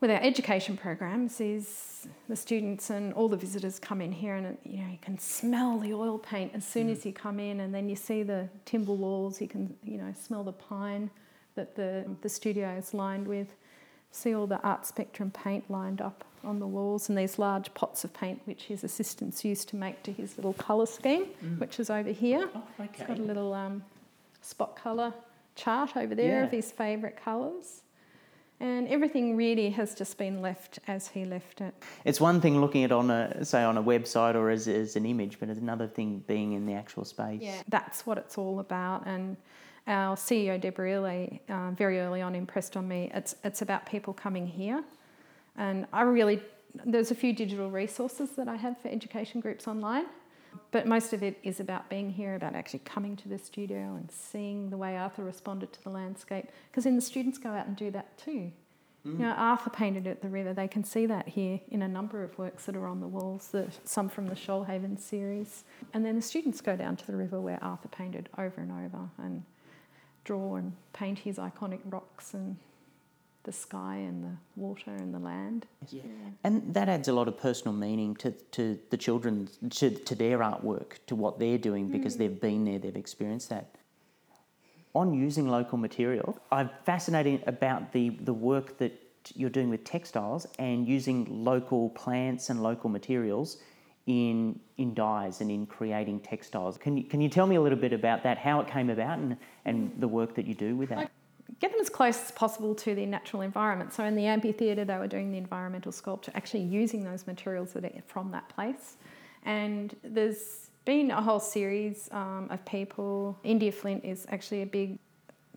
with 0.00 0.10
our 0.10 0.20
education 0.20 0.76
programs 0.76 1.40
is 1.40 2.08
the 2.28 2.34
students 2.34 2.90
and 2.90 3.12
all 3.12 3.28
the 3.28 3.36
visitors 3.36 3.78
come 3.78 4.00
in 4.00 4.10
here 4.10 4.34
and 4.34 4.58
you 4.64 4.78
know 4.78 4.90
you 4.90 4.98
can 5.00 5.16
smell 5.16 5.78
the 5.78 5.92
oil 5.94 6.18
paint 6.18 6.50
as 6.54 6.66
soon 6.66 6.90
as 6.90 6.98
mm. 6.98 7.04
you 7.06 7.12
come 7.12 7.38
in 7.38 7.60
and 7.60 7.72
then 7.72 7.88
you 7.88 7.94
see 7.94 8.24
the 8.24 8.48
timber 8.64 8.92
walls 8.92 9.40
you 9.40 9.46
can 9.46 9.72
you 9.84 9.98
know 9.98 10.12
smell 10.20 10.42
the 10.42 10.52
pine 10.52 11.08
that 11.54 11.76
the 11.76 12.04
the 12.20 12.28
studio 12.28 12.68
is 12.76 12.92
lined 12.92 13.28
with 13.28 13.54
see 14.10 14.34
all 14.34 14.48
the 14.48 14.60
art 14.62 14.84
spectrum 14.84 15.30
paint 15.30 15.70
lined 15.70 16.00
up 16.00 16.24
on 16.44 16.58
the 16.58 16.66
walls 16.66 17.08
and 17.08 17.16
these 17.16 17.38
large 17.38 17.72
pots 17.74 18.04
of 18.04 18.12
paint 18.12 18.40
which 18.44 18.64
his 18.64 18.84
assistants 18.84 19.44
used 19.44 19.68
to 19.68 19.76
make 19.76 20.02
to 20.02 20.12
his 20.12 20.36
little 20.36 20.52
colour 20.54 20.86
scheme 20.86 21.26
which 21.58 21.78
is 21.80 21.90
over 21.90 22.10
here 22.10 22.48
Oh, 22.54 22.62
He's 22.96 23.06
got 23.06 23.18
a 23.18 23.22
little 23.22 23.54
um, 23.54 23.82
spot 24.40 24.76
colour 24.76 25.12
chart 25.54 25.96
over 25.96 26.14
there 26.14 26.44
of 26.44 26.50
his 26.50 26.72
favourite 26.72 27.16
colours. 27.22 27.82
And 28.60 28.86
everything 28.86 29.36
really 29.36 29.70
has 29.70 29.92
just 29.92 30.16
been 30.18 30.40
left 30.40 30.78
as 30.86 31.08
he 31.08 31.24
left 31.24 31.60
it. 31.60 31.74
It's 32.04 32.20
one 32.20 32.40
thing 32.40 32.60
looking 32.60 32.84
at 32.84 32.92
on 32.92 33.10
a 33.10 33.44
say 33.44 33.64
on 33.64 33.76
a 33.76 33.82
website 33.82 34.36
or 34.36 34.50
as, 34.50 34.68
as 34.68 34.94
an 34.94 35.04
image, 35.04 35.40
but 35.40 35.48
it's 35.48 35.58
another 35.58 35.88
thing 35.88 36.22
being 36.28 36.52
in 36.52 36.64
the 36.64 36.72
actual 36.74 37.04
space. 37.04 37.42
Yeah, 37.42 37.60
that's 37.68 38.06
what 38.06 38.18
it's 38.18 38.38
all 38.38 38.60
about. 38.60 39.04
And 39.04 39.36
our 39.88 40.14
CEO, 40.14 40.60
Deborah 40.60 40.92
Ely, 40.92 41.38
uh, 41.48 41.72
very 41.72 41.98
early 41.98 42.22
on 42.22 42.36
impressed 42.36 42.76
on 42.76 42.86
me 42.86 43.10
it's, 43.12 43.34
it's 43.42 43.62
about 43.62 43.84
people 43.84 44.14
coming 44.14 44.46
here. 44.46 44.84
And 45.56 45.86
I 45.92 46.02
really, 46.02 46.40
there's 46.84 47.10
a 47.10 47.14
few 47.14 47.32
digital 47.32 47.70
resources 47.70 48.30
that 48.36 48.48
I 48.48 48.56
have 48.56 48.78
for 48.80 48.88
education 48.88 49.40
groups 49.40 49.68
online. 49.68 50.06
But 50.70 50.86
most 50.86 51.12
of 51.12 51.22
it 51.22 51.38
is 51.42 51.60
about 51.60 51.88
being 51.88 52.10
here, 52.10 52.34
about 52.34 52.54
actually 52.54 52.80
coming 52.80 53.16
to 53.16 53.28
the 53.28 53.38
studio 53.38 53.94
and 53.96 54.10
seeing 54.10 54.68
the 54.68 54.76
way 54.76 54.96
Arthur 54.96 55.24
responded 55.24 55.72
to 55.72 55.82
the 55.82 55.90
landscape. 55.90 56.48
Because 56.70 56.84
then 56.84 56.96
the 56.96 57.02
students 57.02 57.38
go 57.38 57.50
out 57.50 57.66
and 57.66 57.76
do 57.76 57.90
that 57.90 58.18
too. 58.18 58.52
You 59.04 59.14
know, 59.14 59.32
mm. 59.32 59.38
Arthur 59.38 59.70
painted 59.70 60.06
at 60.06 60.22
the 60.22 60.28
river. 60.28 60.54
They 60.54 60.68
can 60.68 60.84
see 60.84 61.06
that 61.06 61.26
here 61.26 61.58
in 61.70 61.82
a 61.82 61.88
number 61.88 62.22
of 62.22 62.38
works 62.38 62.66
that 62.66 62.76
are 62.76 62.86
on 62.86 63.00
the 63.00 63.08
walls, 63.08 63.48
the, 63.48 63.66
some 63.84 64.08
from 64.08 64.28
the 64.28 64.36
Shoalhaven 64.36 64.98
series. 64.98 65.64
And 65.92 66.04
then 66.06 66.14
the 66.14 66.22
students 66.22 66.60
go 66.60 66.76
down 66.76 66.96
to 66.96 67.06
the 67.06 67.16
river 67.16 67.40
where 67.40 67.58
Arthur 67.62 67.88
painted 67.88 68.28
over 68.38 68.60
and 68.60 68.70
over 68.70 69.08
and 69.18 69.42
draw 70.22 70.54
and 70.54 70.72
paint 70.92 71.18
his 71.18 71.38
iconic 71.38 71.80
rocks 71.86 72.32
and 72.32 72.56
the 73.44 73.52
sky 73.52 73.96
and 73.96 74.22
the 74.22 74.36
water 74.56 74.90
and 74.90 75.12
the 75.12 75.18
land. 75.18 75.66
And 76.44 76.74
that 76.74 76.88
adds 76.88 77.08
a 77.08 77.12
lot 77.12 77.28
of 77.28 77.38
personal 77.38 77.74
meaning 77.74 78.14
to, 78.16 78.30
to 78.52 78.78
the 78.90 78.96
children, 78.96 79.48
to, 79.70 79.90
to 79.90 80.14
their 80.14 80.38
artwork, 80.38 80.98
to 81.08 81.16
what 81.16 81.38
they're 81.38 81.58
doing 81.58 81.88
because 81.88 82.14
mm. 82.14 82.18
they've 82.18 82.40
been 82.40 82.64
there, 82.64 82.78
they've 82.78 82.96
experienced 82.96 83.48
that. 83.50 83.74
On 84.94 85.14
using 85.14 85.48
local 85.48 85.78
material, 85.78 86.38
I'm 86.52 86.70
fascinated 86.84 87.42
about 87.46 87.92
the, 87.92 88.10
the 88.10 88.34
work 88.34 88.78
that 88.78 88.92
you're 89.34 89.50
doing 89.50 89.70
with 89.70 89.84
textiles 89.84 90.46
and 90.58 90.86
using 90.86 91.44
local 91.44 91.90
plants 91.90 92.50
and 92.50 92.62
local 92.62 92.90
materials 92.90 93.58
in, 94.06 94.58
in 94.78 94.94
dyes 94.94 95.40
and 95.40 95.50
in 95.50 95.66
creating 95.66 96.20
textiles. 96.20 96.76
Can 96.76 96.96
you, 96.96 97.04
can 97.04 97.20
you 97.20 97.28
tell 97.28 97.46
me 97.46 97.56
a 97.56 97.60
little 97.60 97.78
bit 97.78 97.92
about 97.92 98.22
that, 98.24 98.38
how 98.38 98.60
it 98.60 98.68
came 98.68 98.90
about 98.90 99.18
and, 99.18 99.36
and 99.64 99.92
the 99.98 100.08
work 100.08 100.34
that 100.34 100.46
you 100.46 100.54
do 100.54 100.76
with 100.76 100.90
that? 100.90 101.10
Get 101.60 101.70
them 101.70 101.80
as 101.80 101.88
close 101.88 102.20
as 102.20 102.30
possible 102.32 102.74
to 102.76 102.94
the 102.94 103.06
natural 103.06 103.42
environment. 103.42 103.92
So 103.92 104.04
in 104.04 104.16
the 104.16 104.26
amphitheatre, 104.26 104.84
they 104.84 104.96
were 104.96 105.06
doing 105.06 105.30
the 105.30 105.38
environmental 105.38 105.92
sculpture, 105.92 106.32
actually 106.34 106.62
using 106.62 107.04
those 107.04 107.26
materials 107.26 107.72
that 107.72 107.84
are 107.84 107.92
from 108.06 108.30
that 108.32 108.48
place. 108.48 108.96
And 109.44 109.94
there's 110.02 110.70
been 110.84 111.10
a 111.10 111.22
whole 111.22 111.40
series 111.40 112.08
um, 112.12 112.48
of 112.50 112.64
people. 112.64 113.38
India 113.44 113.70
Flint 113.70 114.04
is 114.04 114.26
actually 114.30 114.62
a 114.62 114.66
big 114.66 114.98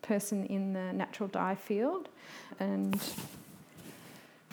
person 0.02 0.46
in 0.46 0.72
the 0.72 0.92
natural 0.92 1.28
dye 1.28 1.54
field, 1.54 2.08
and 2.60 3.00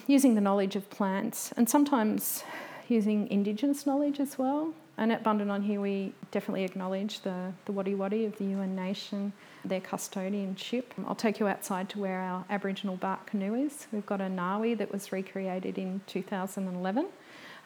using 0.08 0.36
the 0.36 0.42
knowledge 0.42 0.76
of 0.76 0.90
plants 0.90 1.54
and 1.56 1.70
sometimes 1.70 2.44
using 2.90 3.28
Indigenous 3.30 3.86
knowledge 3.86 4.20
as 4.20 4.38
well. 4.38 4.74
And 4.98 5.12
at 5.12 5.24
Bundanon 5.24 5.64
here, 5.64 5.82
we 5.82 6.14
definitely 6.32 6.64
acknowledge 6.64 7.22
the, 7.22 7.52
the 7.66 7.72
Wadi 7.72 7.96
Wadi 7.96 8.26
of 8.26 8.38
the 8.38 8.44
Yuin 8.44 8.76
Nation, 8.76 9.34
their 9.66 9.82
custodianship. 9.82 10.84
I'll 11.08 11.16
take 11.16 11.40
you 11.40 11.48
outside 11.48 11.90
to 11.90 12.00
where 12.00 12.20
our 12.20 12.46
Aboriginal 12.50 12.96
bark 12.98 13.26
canoe 13.26 13.56
is. 13.56 13.88
We've 13.92 14.06
got 14.06 14.22
a 14.22 14.26
Nawi 14.26 14.78
that 14.78 14.92
was 14.92 15.12
recreated 15.12 15.80
in 15.80 16.02
2011. 16.06 17.08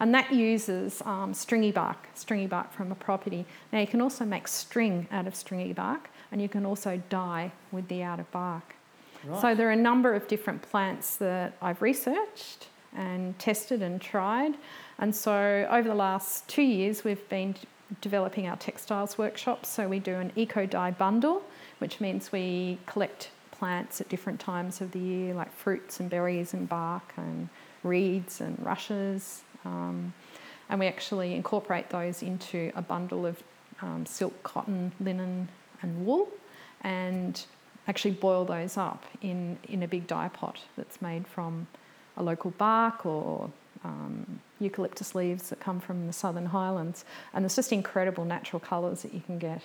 And 0.00 0.14
that 0.14 0.32
uses 0.32 1.02
um, 1.04 1.34
stringy 1.34 1.72
bark, 1.72 2.08
stringy 2.14 2.46
bark 2.46 2.72
from 2.72 2.92
a 2.92 2.94
property. 2.94 3.44
Now, 3.72 3.80
you 3.80 3.86
can 3.86 4.00
also 4.00 4.24
make 4.24 4.46
string 4.46 5.08
out 5.10 5.26
of 5.26 5.34
stringy 5.34 5.72
bark, 5.72 6.08
and 6.30 6.40
you 6.40 6.48
can 6.48 6.64
also 6.64 7.02
dye 7.10 7.52
with 7.72 7.88
the 7.88 8.02
outer 8.04 8.26
bark. 8.30 8.76
Right. 9.24 9.40
So 9.40 9.54
there 9.54 9.68
are 9.68 9.72
a 9.72 9.76
number 9.76 10.14
of 10.14 10.28
different 10.28 10.62
plants 10.62 11.16
that 11.16 11.56
I've 11.60 11.82
researched 11.82 12.68
and 12.94 13.36
tested 13.38 13.82
and 13.82 14.00
tried. 14.00 14.54
And 14.98 15.14
so 15.14 15.68
over 15.70 15.88
the 15.88 15.94
last 15.94 16.48
two 16.48 16.62
years, 16.62 17.04
we've 17.04 17.28
been 17.28 17.54
developing 18.00 18.46
our 18.48 18.56
textiles 18.56 19.16
workshops. 19.16 19.68
So 19.68 19.88
we 19.88 19.98
do 19.98 20.14
an 20.14 20.32
eco 20.36 20.66
dye 20.66 20.90
bundle, 20.90 21.42
which 21.78 22.00
means 22.00 22.32
we 22.32 22.78
collect 22.86 23.30
plants 23.50 24.00
at 24.00 24.08
different 24.08 24.40
times 24.40 24.80
of 24.80 24.92
the 24.92 24.98
year, 24.98 25.34
like 25.34 25.52
fruits 25.52 26.00
and 26.00 26.10
berries 26.10 26.52
and 26.52 26.68
bark 26.68 27.12
and 27.16 27.48
reeds 27.82 28.40
and 28.40 28.58
rushes. 28.64 29.42
Um, 29.64 30.12
and 30.68 30.80
we 30.80 30.86
actually 30.86 31.34
incorporate 31.34 31.90
those 31.90 32.22
into 32.22 32.72
a 32.74 32.82
bundle 32.82 33.24
of 33.24 33.42
um, 33.80 34.04
silk, 34.04 34.42
cotton, 34.42 34.92
linen, 35.00 35.48
and 35.82 36.04
wool, 36.04 36.28
and 36.82 37.44
actually 37.86 38.10
boil 38.10 38.44
those 38.44 38.76
up 38.76 39.04
in, 39.22 39.58
in 39.68 39.82
a 39.82 39.88
big 39.88 40.06
dye 40.06 40.28
pot 40.28 40.60
that's 40.76 41.00
made 41.00 41.26
from 41.26 41.66
a 42.16 42.22
local 42.22 42.50
bark 42.52 43.06
or 43.06 43.50
um, 43.84 44.40
eucalyptus 44.60 45.14
leaves 45.14 45.50
that 45.50 45.60
come 45.60 45.80
from 45.80 46.06
the 46.06 46.12
southern 46.12 46.46
highlands. 46.46 47.04
And 47.32 47.44
there's 47.44 47.56
just 47.56 47.72
incredible 47.72 48.24
natural 48.24 48.60
colours 48.60 49.02
that 49.02 49.14
you 49.14 49.20
can 49.20 49.38
get. 49.38 49.62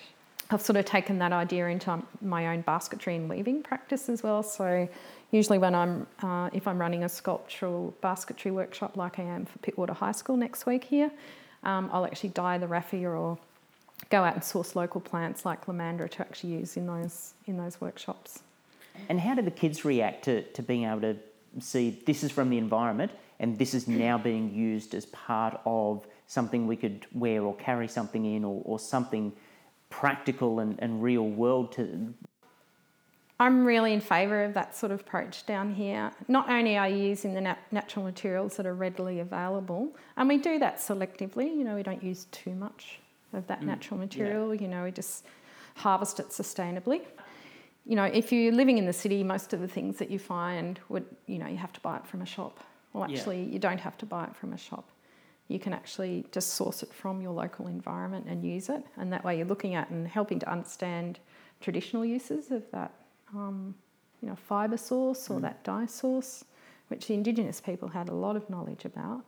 I've 0.50 0.62
sort 0.62 0.78
of 0.78 0.86
taken 0.86 1.20
that 1.20 1.32
idea 1.32 1.68
into 1.68 2.04
my 2.22 2.48
own 2.48 2.62
basketry 2.62 3.16
and 3.16 3.30
weaving 3.30 3.64
practice 3.64 4.10
as 4.10 4.22
well. 4.22 4.44
So 4.44 4.88
usually 5.32 5.58
when 5.58 5.74
I'm, 5.74 6.06
uh, 6.22 6.50
if 6.54 6.68
I'm 6.68 6.80
running 6.80 7.04
a 7.04 7.10
sculptural 7.10 7.94
basketry 8.02 8.52
workshop 8.52 8.98
like 8.98 9.20
I 9.20 9.24
am 9.24 9.46
for 9.46 9.58
Pittwater 9.60 9.96
High 9.96 10.12
School 10.12 10.38
next 10.38 10.66
week 10.66 10.84
here, 10.84 11.12
um, 11.64 11.90
I'll 11.94 12.06
actually 12.06 12.30
dye 12.30 12.58
the 12.58 12.68
raffia 12.68 13.10
or 13.10 13.38
go 14.10 14.24
out 14.24 14.36
and 14.36 14.44
source 14.44 14.76
local 14.76 15.00
plants 15.02 15.46
like 15.46 15.66
lomandra 15.66 16.10
to 16.10 16.22
actually 16.22 16.52
use 16.52 16.76
in 16.76 16.86
those 16.86 17.34
in 17.48 17.58
those 17.58 17.80
workshops. 17.80 18.44
And 19.10 19.20
how 19.20 19.34
do 19.34 19.42
the 19.42 19.52
kids 19.52 19.86
react 19.86 20.26
to, 20.26 20.44
to 20.44 20.62
being 20.62 20.84
able 20.84 21.02
to 21.02 21.16
see 21.60 22.02
this 22.06 22.24
is 22.24 22.32
from 22.32 22.50
the 22.50 22.58
environment 22.58 23.12
and 23.40 23.58
this 23.58 23.74
is 23.74 23.88
now 23.88 24.18
being 24.18 24.54
used 24.54 24.94
as 24.96 25.06
part 25.08 25.60
of 25.66 26.06
something 26.28 26.68
we 26.68 26.76
could 26.76 27.06
wear 27.14 27.44
or 27.44 27.56
carry 27.56 27.88
something 27.88 28.26
in 28.26 28.44
or, 28.44 28.62
or 28.66 28.80
something 28.80 29.34
practical 29.90 30.60
and, 30.60 30.76
and 30.80 31.04
real 31.04 31.28
world 31.28 31.72
to 31.74 32.14
I'm 33.40 33.66
really 33.66 33.94
in 33.94 34.00
favour 34.00 34.44
of 34.44 34.54
that 34.54 34.76
sort 34.76 34.92
of 34.92 35.02
approach 35.02 35.46
down 35.46 35.74
here. 35.74 36.12
Not 36.28 36.50
only 36.50 36.78
are 36.78 36.88
you 36.88 37.04
using 37.04 37.34
the 37.34 37.42
nat- 37.42 37.60
natural 37.72 38.06
materials 38.06 38.56
that 38.58 38.66
are 38.66 38.76
readily 38.76 39.20
available, 39.20 39.94
and 40.16 40.30
we 40.30 40.38
do 40.38 40.60
that 40.60 40.78
selectively, 40.78 41.46
you 41.46 41.64
know, 41.64 41.76
we 41.76 41.84
don't 41.84 42.02
use 42.02 42.26
too 42.32 42.54
much 42.54 43.00
of 43.34 43.46
that 43.48 43.62
mm, 43.62 43.66
natural 43.66 44.00
material, 44.00 44.54
you 44.54 44.68
know, 44.68 44.84
we 44.84 44.92
just 44.92 45.26
harvest 45.76 46.20
it 46.20 46.30
sustainably. 46.30 47.02
You 47.86 47.98
know, 47.98 48.06
if 48.06 48.32
you're 48.32 48.54
living 48.54 48.78
in 48.78 48.86
the 48.86 48.94
city, 48.94 49.24
most 49.24 49.52
of 49.52 49.60
the 49.60 49.68
things 49.68 49.98
that 49.98 50.10
you 50.10 50.20
find 50.20 50.80
would, 50.88 51.06
you 51.26 51.40
know, 51.40 51.48
you 51.48 51.58
have 51.58 51.74
to 51.74 51.82
buy 51.82 51.98
it 51.98 52.08
from 52.08 52.22
a 52.22 52.26
shop. 52.26 52.64
Well, 52.94 53.04
Yeah. 53.10 53.18
actually, 53.18 53.44
you 53.44 53.60
don't 53.60 53.80
have 53.80 53.98
to 54.00 54.06
buy 54.06 54.26
it 54.26 54.36
from 54.36 54.54
a 54.54 54.58
shop. 54.58 54.90
You 55.48 55.60
can 55.60 55.74
actually 55.74 56.26
just 56.32 56.52
source 56.52 56.84
it 56.84 56.94
from 56.94 57.22
your 57.22 57.34
local 57.34 57.68
environment 57.68 58.28
and 58.28 58.44
use 58.44 58.70
it. 58.70 58.86
And 58.98 59.12
that 59.12 59.24
way, 59.24 59.38
you're 59.38 59.48
looking 59.48 59.76
at 59.76 59.90
and 59.90 60.08
helping 60.08 60.40
to 60.40 60.50
understand 60.50 61.20
traditional 61.60 62.06
uses 62.06 62.52
of 62.52 62.70
that, 62.72 62.94
um, 63.36 63.76
you 64.22 64.30
know, 64.30 64.36
fibre 64.36 64.78
source 64.78 65.30
or 65.30 65.40
that 65.42 65.64
dye 65.64 65.86
source, 65.86 66.46
which 66.88 67.08
the 67.08 67.14
Indigenous 67.14 67.60
people 67.60 67.90
had 67.90 68.10
a 68.10 68.14
lot 68.14 68.36
of 68.36 68.50
knowledge 68.50 68.86
about. 68.86 69.26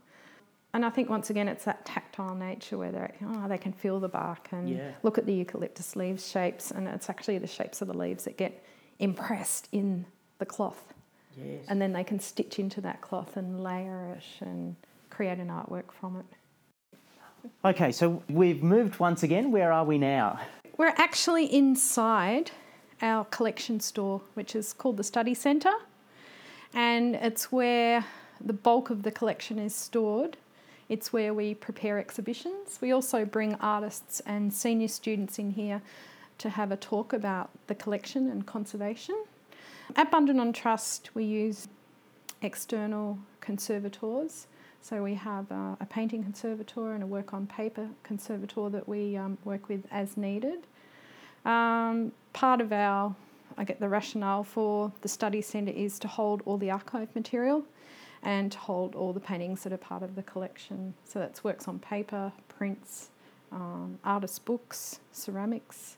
And 0.73 0.85
I 0.85 0.89
think 0.89 1.09
once 1.09 1.29
again, 1.29 1.47
it's 1.47 1.63
that 1.65 1.85
tactile 1.85 2.35
nature 2.35 2.77
where 2.77 2.91
they 2.91 3.13
oh, 3.25 3.47
they 3.47 3.57
can 3.57 3.71
feel 3.71 3.99
the 3.99 4.09
bark 4.09 4.49
and 4.51 4.69
Yeah. 4.69 4.91
look 5.03 5.17
at 5.17 5.25
the 5.25 5.33
eucalyptus 5.33 5.95
leaves 5.95 6.27
shapes, 6.29 6.71
and 6.71 6.87
it's 6.87 7.09
actually 7.09 7.37
the 7.39 7.47
shapes 7.47 7.81
of 7.81 7.87
the 7.87 7.93
leaves 7.97 8.25
that 8.25 8.35
get 8.37 8.61
impressed 8.99 9.69
in 9.71 10.05
the 10.37 10.45
cloth, 10.45 10.93
yes. 11.37 11.65
and 11.67 11.81
then 11.81 11.93
they 11.93 12.03
can 12.03 12.19
stitch 12.19 12.59
into 12.59 12.81
that 12.81 13.01
cloth 13.01 13.37
and 13.37 13.63
layer 13.63 14.15
it 14.17 14.45
and 14.45 14.75
create 15.09 15.39
an 15.39 15.47
artwork 15.47 15.91
from 15.91 16.17
it. 16.17 16.25
Okay, 17.63 17.91
so 17.91 18.23
we've 18.29 18.63
moved 18.63 18.99
once 18.99 19.23
again. 19.23 19.51
Where 19.51 19.71
are 19.71 19.85
we 19.85 19.97
now? 19.97 20.39
We're 20.77 20.93
actually 20.97 21.45
inside 21.53 22.51
our 23.01 23.25
collection 23.25 23.79
store, 23.79 24.21
which 24.33 24.55
is 24.55 24.73
called 24.73 24.97
the 24.97 25.03
Study 25.03 25.33
Centre, 25.33 25.75
and 26.73 27.15
it's 27.15 27.51
where 27.51 28.05
the 28.43 28.53
bulk 28.53 28.89
of 28.89 29.03
the 29.03 29.11
collection 29.11 29.59
is 29.59 29.75
stored. 29.75 30.37
It's 30.89 31.11
where 31.11 31.33
we 31.33 31.55
prepare 31.55 31.97
exhibitions. 31.97 32.79
We 32.81 32.91
also 32.91 33.25
bring 33.25 33.55
artists 33.55 34.21
and 34.25 34.53
senior 34.53 34.87
students 34.87 35.39
in 35.39 35.51
here 35.51 35.81
to 36.37 36.49
have 36.49 36.71
a 36.71 36.77
talk 36.77 37.13
about 37.13 37.49
the 37.67 37.75
collection 37.75 38.29
and 38.29 38.45
conservation. 38.45 39.15
At 39.95 40.11
Bundanon 40.11 40.53
Trust, 40.53 41.11
we 41.13 41.25
use 41.25 41.67
external 42.41 43.19
conservators. 43.39 44.47
So 44.81 45.01
we 45.01 45.15
have 45.15 45.49
a 45.51 45.87
painting 45.89 46.23
conservator 46.23 46.93
and 46.93 47.03
a 47.03 47.07
work 47.07 47.33
on 47.33 47.47
paper 47.47 47.89
conservator 48.03 48.69
that 48.69 48.87
we 48.87 49.17
um, 49.17 49.37
work 49.43 49.67
with 49.67 49.85
as 49.91 50.15
needed. 50.15 50.67
Um, 51.43 52.11
part 52.33 52.61
of 52.61 52.71
our, 52.71 53.15
I 53.57 53.63
get 53.63 53.79
the 53.79 53.89
rationale 53.89 54.43
for 54.43 54.91
the 55.01 55.07
study 55.07 55.41
centre 55.41 55.71
is 55.71 55.97
to 55.99 56.07
hold 56.07 56.43
all 56.45 56.57
the 56.57 56.71
archive 56.71 57.09
material 57.15 57.63
and 58.21 58.51
to 58.51 58.57
hold 58.57 58.95
all 58.95 59.13
the 59.13 59.19
paintings 59.19 59.63
that 59.63 59.73
are 59.73 59.77
part 59.77 60.03
of 60.03 60.15
the 60.15 60.23
collection. 60.23 60.93
So 61.03 61.19
that's 61.19 61.43
works 61.43 61.67
on 61.67 61.79
paper, 61.79 62.31
prints, 62.47 63.09
um, 63.51 63.97
artist 64.03 64.45
books, 64.45 64.99
ceramics, 65.11 65.97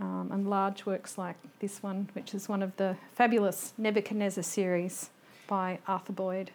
um, 0.00 0.30
and 0.32 0.48
large 0.48 0.86
works 0.86 1.16
like 1.16 1.36
this 1.60 1.82
one, 1.82 2.08
which 2.12 2.34
is 2.34 2.48
one 2.48 2.62
of 2.62 2.76
the 2.76 2.96
fabulous 3.14 3.72
Nebuchadnezzar 3.78 4.42
series 4.44 5.10
by 5.46 5.78
Arthur 5.86 6.12
Boyd. 6.12 6.50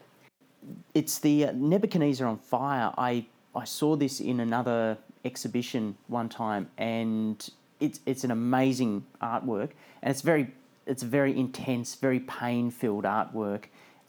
It's 0.94 1.20
the 1.20 1.46
uh, 1.46 1.52
Nebuchadnezzar 1.54 2.28
on 2.28 2.38
Fire. 2.38 2.94
I, 2.98 3.26
I 3.56 3.64
saw 3.64 3.96
this 3.96 4.20
in 4.20 4.40
another 4.40 4.98
exhibition 5.26 5.98
one 6.08 6.30
time, 6.30 6.70
and 6.78 7.50
it's, 7.80 8.00
it's 8.06 8.24
an 8.24 8.32
amazing 8.32 9.06
artwork, 9.22 9.72
and 10.02 10.12
it's 10.12 10.22
very, 10.22 10.52
it's 10.86 11.04
very 11.04 11.38
intense, 11.38 11.96
very 11.96 12.20
pain 12.20 12.70
filled 12.70 13.06
artwork. 13.06 13.66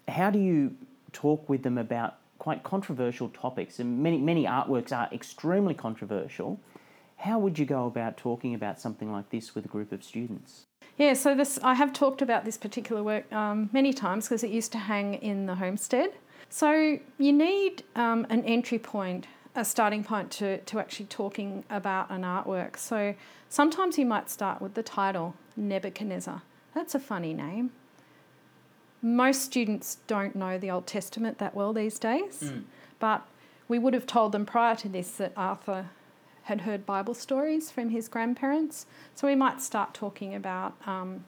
How 0.08 0.30
do 0.30 0.38
you 0.38 0.76
talk 1.12 1.48
with 1.48 1.62
them 1.62 1.78
about 1.78 2.16
quite 2.38 2.64
controversial 2.64 3.28
topics? 3.30 3.78
And 3.78 4.02
many, 4.02 4.18
many 4.18 4.44
artworks 4.44 4.92
are 4.92 5.08
extremely 5.12 5.74
controversial. 5.74 6.60
How 7.22 7.38
would 7.38 7.56
you 7.56 7.66
go 7.66 7.86
about 7.86 8.16
talking 8.16 8.52
about 8.54 8.80
something 8.80 9.12
like 9.12 9.30
this 9.30 9.54
with 9.54 9.64
a 9.64 9.68
group 9.68 9.92
of 9.92 10.02
students? 10.02 10.66
Yeah, 10.98 11.14
so 11.14 11.36
this 11.36 11.58
I 11.62 11.74
have 11.74 11.92
talked 11.92 12.20
about 12.20 12.44
this 12.44 12.58
particular 12.58 13.02
work 13.04 13.32
um, 13.32 13.70
many 13.72 13.92
times 13.92 14.26
because 14.26 14.42
it 14.42 14.50
used 14.50 14.72
to 14.72 14.78
hang 14.78 15.14
in 15.14 15.46
the 15.46 15.54
homestead. 15.54 16.10
So 16.50 16.98
you 17.18 17.32
need 17.32 17.84
um, 17.94 18.26
an 18.28 18.44
entry 18.44 18.80
point, 18.80 19.28
a 19.54 19.64
starting 19.64 20.02
point 20.02 20.32
to, 20.32 20.58
to 20.58 20.80
actually 20.80 21.06
talking 21.06 21.62
about 21.70 22.10
an 22.10 22.22
artwork. 22.22 22.76
So 22.76 23.14
sometimes 23.48 23.98
you 23.98 24.04
might 24.04 24.28
start 24.28 24.60
with 24.60 24.74
the 24.74 24.82
title 24.82 25.34
Nebuchadnezzar. 25.56 26.42
That's 26.74 26.96
a 26.96 26.98
funny 26.98 27.34
name. 27.34 27.70
Most 29.00 29.42
students 29.42 29.98
don't 30.08 30.34
know 30.34 30.58
the 30.58 30.72
Old 30.72 30.88
Testament 30.88 31.38
that 31.38 31.54
well 31.54 31.72
these 31.72 32.00
days, 32.00 32.42
Mm. 32.42 32.64
but 32.98 33.26
we 33.68 33.78
would 33.78 33.94
have 33.94 34.06
told 34.06 34.32
them 34.32 34.44
prior 34.44 34.74
to 34.76 34.88
this 34.88 35.12
that 35.12 35.32
Arthur 35.36 35.86
had 36.44 36.62
heard 36.62 36.84
Bible 36.84 37.14
stories 37.14 37.70
from 37.70 37.90
his 37.90 38.08
grandparents. 38.08 38.86
So 39.14 39.26
we 39.26 39.34
might 39.34 39.60
start 39.60 39.94
talking 39.94 40.34
about 40.34 40.74
um, 40.86 41.24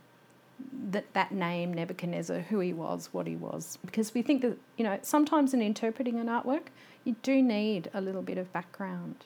that 0.91 1.13
that 1.15 1.33
name 1.33 1.73
Nebuchadnezzar, 1.73 2.41
who 2.41 2.61
he 2.61 2.73
was, 2.73 3.09
what 3.13 3.27
he 3.27 3.37
was, 3.37 3.79
because 3.85 4.15
we 4.15 4.23
think 4.23 4.43
that 4.43 4.57
you 4.77 4.85
know 4.85 4.99
sometimes 5.03 5.55
in 5.55 5.63
interpreting 5.63 6.19
an 6.19 6.27
artwork, 6.27 6.67
you 7.05 7.17
do 7.23 7.43
need 7.43 7.91
a 7.93 8.01
little 8.01 8.23
bit 8.23 8.39
of 8.39 8.53
background, 8.53 9.25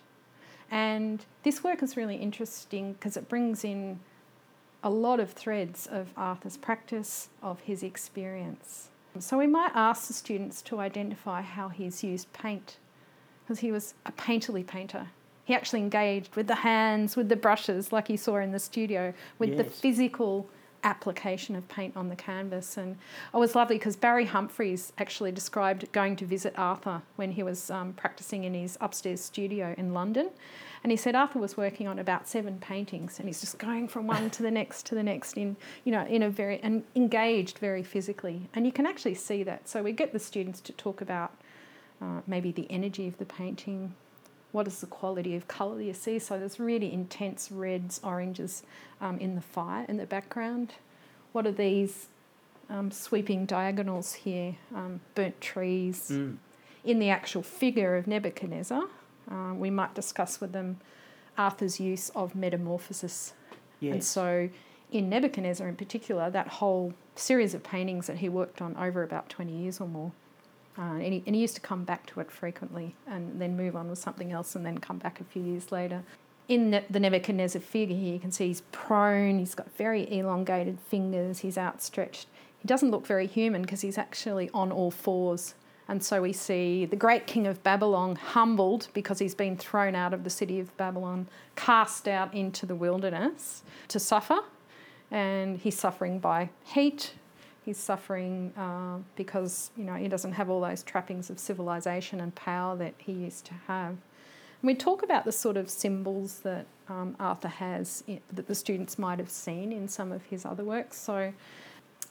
and 0.70 1.24
this 1.42 1.62
work 1.62 1.82
is 1.82 1.96
really 1.96 2.16
interesting 2.16 2.94
because 2.94 3.16
it 3.16 3.28
brings 3.28 3.64
in 3.64 4.00
a 4.82 4.90
lot 4.90 5.20
of 5.20 5.32
threads 5.32 5.86
of 5.86 6.08
Arthur's 6.16 6.56
practice, 6.56 7.28
of 7.42 7.60
his 7.60 7.82
experience. 7.82 8.88
So 9.18 9.36
we 9.36 9.46
might 9.46 9.72
ask 9.74 10.06
the 10.06 10.12
students 10.12 10.62
to 10.62 10.78
identify 10.78 11.42
how 11.42 11.68
he's 11.68 12.04
used 12.04 12.32
paint, 12.32 12.76
because 13.42 13.60
he 13.60 13.72
was 13.72 13.94
a 14.06 14.12
painterly 14.12 14.66
painter. 14.66 15.08
He 15.48 15.54
actually 15.54 15.80
engaged 15.80 16.36
with 16.36 16.46
the 16.46 16.56
hands, 16.56 17.16
with 17.16 17.30
the 17.30 17.34
brushes, 17.34 17.90
like 17.90 18.10
you 18.10 18.18
saw 18.18 18.36
in 18.36 18.52
the 18.52 18.58
studio, 18.58 19.14
with 19.38 19.56
the 19.56 19.64
physical 19.64 20.46
application 20.84 21.56
of 21.56 21.66
paint 21.68 21.96
on 21.96 22.10
the 22.10 22.16
canvas. 22.16 22.76
And 22.76 22.98
it 23.32 23.38
was 23.38 23.54
lovely 23.54 23.76
because 23.76 23.96
Barry 23.96 24.26
Humphries 24.26 24.92
actually 24.98 25.32
described 25.32 25.90
going 25.92 26.16
to 26.16 26.26
visit 26.26 26.52
Arthur 26.58 27.00
when 27.16 27.32
he 27.32 27.42
was 27.42 27.70
um, 27.70 27.94
practicing 27.94 28.44
in 28.44 28.52
his 28.52 28.76
upstairs 28.82 29.22
studio 29.22 29.74
in 29.78 29.94
London. 29.94 30.28
And 30.82 30.92
he 30.92 30.98
said 30.98 31.14
Arthur 31.14 31.38
was 31.38 31.56
working 31.56 31.88
on 31.88 31.98
about 31.98 32.28
seven 32.28 32.58
paintings, 32.58 33.18
and 33.18 33.26
he's 33.26 33.40
just 33.40 33.56
going 33.56 33.88
from 33.88 34.06
one 34.06 34.28
to 34.28 34.42
the 34.42 34.50
next 34.50 34.84
to 34.88 34.94
the 34.94 35.02
next 35.02 35.38
in, 35.38 35.56
you 35.82 35.92
know, 35.92 36.04
in 36.04 36.24
a 36.24 36.28
very 36.28 36.60
and 36.62 36.84
engaged 36.94 37.56
very 37.56 37.82
physically. 37.82 38.50
And 38.52 38.66
you 38.66 38.72
can 38.72 38.84
actually 38.84 39.14
see 39.14 39.42
that. 39.44 39.66
So 39.66 39.82
we 39.82 39.92
get 39.92 40.12
the 40.12 40.18
students 40.18 40.60
to 40.60 40.72
talk 40.74 41.00
about 41.00 41.32
uh, 42.02 42.20
maybe 42.26 42.52
the 42.52 42.66
energy 42.68 43.08
of 43.08 43.16
the 43.16 43.24
painting, 43.24 43.94
what 44.52 44.66
is 44.66 44.80
the 44.80 44.86
quality 44.86 45.36
of 45.36 45.46
colour 45.48 45.80
you 45.80 45.92
see. 45.92 46.18
So 46.18 46.38
there's 46.38 46.58
really 46.58 46.92
intense 46.92 47.50
reds, 47.50 48.00
oranges 48.02 48.62
um, 49.00 49.18
in 49.18 49.34
the 49.34 49.40
fire 49.40 49.84
in 49.88 49.96
the 49.96 50.06
background. 50.06 50.74
What 51.32 51.46
are 51.46 51.52
these 51.52 52.08
um, 52.70 52.90
sweeping 52.90 53.46
diagonals 53.46 54.14
here? 54.14 54.56
Um, 54.74 55.00
burnt 55.14 55.40
trees. 55.40 56.08
Mm. 56.10 56.38
In 56.84 56.98
the 56.98 57.10
actual 57.10 57.42
figure 57.42 57.96
of 57.96 58.06
Nebuchadnezzar, 58.06 58.84
uh, 59.30 59.54
we 59.54 59.68
might 59.68 59.94
discuss 59.94 60.40
with 60.40 60.52
them 60.52 60.78
Arthur's 61.36 61.78
use 61.78 62.08
of 62.10 62.34
metamorphosis. 62.34 63.34
And 63.92 64.02
so, 64.02 64.48
in 64.90 65.08
Nebuchadnezzar 65.08 65.68
in 65.68 65.76
particular, 65.76 66.30
that 66.30 66.48
whole 66.48 66.94
series 67.14 67.52
of 67.52 67.62
paintings 67.62 68.06
that 68.06 68.18
he 68.18 68.28
worked 68.28 68.62
on 68.62 68.76
over 68.76 69.02
about 69.02 69.28
20 69.28 69.52
years 69.52 69.80
or 69.80 69.88
more. 69.88 70.12
Uh, 70.78 70.82
and, 70.82 71.12
he, 71.12 71.22
and 71.26 71.34
he 71.34 71.42
used 71.42 71.56
to 71.56 71.60
come 71.60 71.82
back 71.82 72.06
to 72.06 72.20
it 72.20 72.30
frequently 72.30 72.94
and 73.08 73.40
then 73.40 73.56
move 73.56 73.74
on 73.74 73.90
with 73.90 73.98
something 73.98 74.30
else 74.30 74.54
and 74.54 74.64
then 74.64 74.78
come 74.78 74.98
back 74.98 75.20
a 75.20 75.24
few 75.24 75.42
years 75.42 75.72
later. 75.72 76.04
In 76.48 76.70
the, 76.70 76.84
the 76.88 77.00
Nebuchadnezzar 77.00 77.60
figure 77.60 77.96
here, 77.96 78.14
you 78.14 78.20
can 78.20 78.30
see 78.30 78.46
he's 78.46 78.62
prone, 78.72 79.38
he's 79.38 79.54
got 79.54 79.70
very 79.76 80.10
elongated 80.10 80.78
fingers, 80.80 81.40
he's 81.40 81.58
outstretched. 81.58 82.28
He 82.60 82.66
doesn't 82.66 82.90
look 82.90 83.06
very 83.06 83.26
human 83.26 83.62
because 83.62 83.80
he's 83.80 83.98
actually 83.98 84.50
on 84.54 84.70
all 84.70 84.90
fours. 84.90 85.54
And 85.88 86.04
so 86.04 86.20
we 86.22 86.32
see 86.32 86.84
the 86.84 86.96
great 86.96 87.26
king 87.26 87.46
of 87.46 87.62
Babylon 87.62 88.14
humbled 88.16 88.88
because 88.92 89.18
he's 89.18 89.34
been 89.34 89.56
thrown 89.56 89.94
out 89.94 90.14
of 90.14 90.22
the 90.22 90.30
city 90.30 90.60
of 90.60 90.74
Babylon, 90.76 91.28
cast 91.56 92.06
out 92.06 92.32
into 92.34 92.66
the 92.66 92.74
wilderness 92.74 93.62
to 93.88 93.98
suffer. 93.98 94.38
And 95.10 95.58
he's 95.58 95.78
suffering 95.78 96.18
by 96.18 96.50
heat, 96.62 97.14
He's 97.68 97.76
suffering 97.76 98.50
uh, 98.56 98.96
because 99.14 99.72
you 99.76 99.84
know 99.84 99.92
he 99.92 100.08
doesn't 100.08 100.32
have 100.32 100.48
all 100.48 100.62
those 100.62 100.82
trappings 100.82 101.28
of 101.28 101.38
civilization 101.38 102.18
and 102.18 102.34
power 102.34 102.74
that 102.76 102.94
he 102.96 103.12
used 103.12 103.44
to 103.44 103.52
have. 103.66 103.90
And 103.90 104.62
we 104.62 104.74
talk 104.74 105.02
about 105.02 105.26
the 105.26 105.32
sort 105.32 105.58
of 105.58 105.68
symbols 105.68 106.38
that 106.38 106.64
um, 106.88 107.14
Arthur 107.20 107.48
has 107.48 108.04
i 108.08 108.22
that 108.32 108.46
the 108.46 108.54
students 108.54 108.98
might 108.98 109.18
have 109.18 109.28
seen 109.28 109.70
in 109.70 109.86
some 109.86 110.12
of 110.12 110.22
his 110.22 110.46
other 110.46 110.64
works. 110.64 110.96
So, 110.98 111.34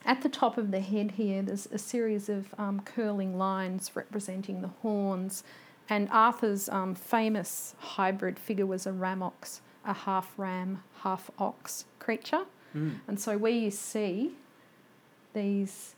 at 0.06 0.22
the 0.22 0.30
top 0.30 0.60
of 0.60 0.70
the 0.70 0.80
head 0.80 1.14
here, 1.14 1.42
there's 1.42 1.66
a 1.72 1.80
series 1.80 2.30
of 2.30 2.54
um, 2.60 2.82
curling 2.82 3.36
lines 3.36 3.96
representing 3.96 4.62
the 4.62 4.74
horns, 4.84 5.44
and 5.90 6.08
Arthur's 6.12 6.70
um, 6.70 6.94
famous 6.94 7.74
hybrid 7.80 8.38
figure 8.38 8.68
was 8.68 8.86
a 8.86 8.92
ramox, 8.92 9.62
a 9.84 9.94
half 9.94 10.38
ram, 10.38 10.84
half 11.02 11.32
ox 11.40 11.86
creature. 11.98 12.44
Mm. 12.76 13.00
And 13.08 13.20
so 13.20 13.40
where 13.40 13.52
you 13.52 13.72
see 13.72 14.34
these 15.38 15.96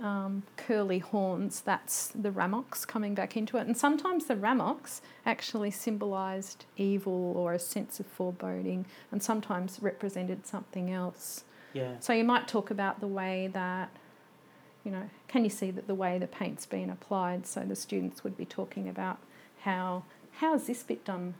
um, 0.00 0.42
curly 0.56 0.98
horns, 0.98 1.60
that's 1.60 2.08
the 2.08 2.30
ramox 2.30 2.86
coming 2.86 3.14
back 3.14 3.36
into 3.36 3.56
it. 3.56 3.66
And 3.68 3.76
sometimes 3.76 4.26
the 4.26 4.34
ramox 4.34 5.00
actually 5.24 5.70
symbolised 5.70 6.64
evil 6.76 7.34
or 7.36 7.54
a 7.54 7.58
sense 7.58 8.00
of 8.00 8.06
foreboding, 8.06 8.84
and 9.12 9.22
sometimes 9.22 9.78
represented 9.80 10.46
something 10.46 10.90
else. 10.90 11.44
Yeah. 11.72 11.94
So 12.00 12.12
you 12.12 12.24
might 12.24 12.48
talk 12.48 12.70
about 12.70 13.00
the 13.00 13.06
way 13.06 13.48
that, 13.52 13.88
you 14.84 14.90
know, 14.90 15.08
can 15.28 15.44
you 15.44 15.50
see 15.50 15.70
that 15.70 15.86
the 15.86 15.94
way 15.94 16.18
the 16.18 16.26
paint's 16.26 16.66
been 16.66 16.90
applied? 16.90 17.46
So 17.46 17.60
the 17.60 17.76
students 17.76 18.24
would 18.24 18.36
be 18.36 18.44
talking 18.44 18.88
about 18.88 19.18
how 19.60 20.02
how 20.40 20.54
is 20.54 20.66
this 20.66 20.82
bit 20.82 21.04
done? 21.04 21.34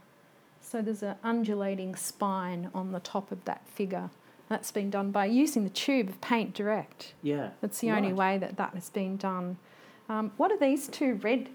So 0.60 0.80
there's 0.80 1.02
an 1.02 1.16
undulating 1.24 1.96
spine 1.96 2.70
on 2.72 2.92
the 2.92 3.00
top 3.00 3.32
of 3.32 3.44
that 3.44 3.62
figure. 3.66 4.10
That's 4.52 4.70
been 4.70 4.90
done 4.90 5.12
by 5.12 5.24
using 5.24 5.64
the 5.64 5.70
tube 5.70 6.10
of 6.10 6.20
paint 6.20 6.52
direct. 6.52 7.14
Yeah. 7.22 7.52
That's 7.62 7.78
the 7.78 7.90
only 7.90 8.12
way 8.12 8.36
that 8.36 8.58
that 8.58 8.74
has 8.74 8.90
been 8.90 9.16
done. 9.16 9.56
Um, 10.10 10.30
what 10.36 10.52
are 10.52 10.58
these 10.58 10.88
two 10.88 11.14
red 11.22 11.48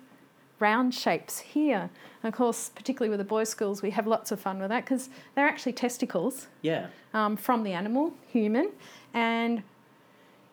round 0.60 0.95
shapes 0.95 1.38
here? 1.38 1.91
And 2.23 2.33
of 2.33 2.36
course, 2.36 2.71
particularly 2.73 3.12
with 3.12 3.19
the 3.19 3.23
boys' 3.23 3.49
schools, 3.49 3.83
we 3.83 3.91
have 3.91 4.07
lots 4.07 4.31
of 4.31 4.39
fun 4.39 4.57
with 4.57 4.69
that 4.69 4.83
because 4.83 5.10
they're 5.36 5.47
actually 5.47 5.73
testicles 5.73 6.47
Yeah. 6.63 6.88
um, 7.13 7.38
from 7.38 7.62
the 7.62 7.73
animal, 7.73 8.15
human, 8.29 8.71
and 9.13 9.62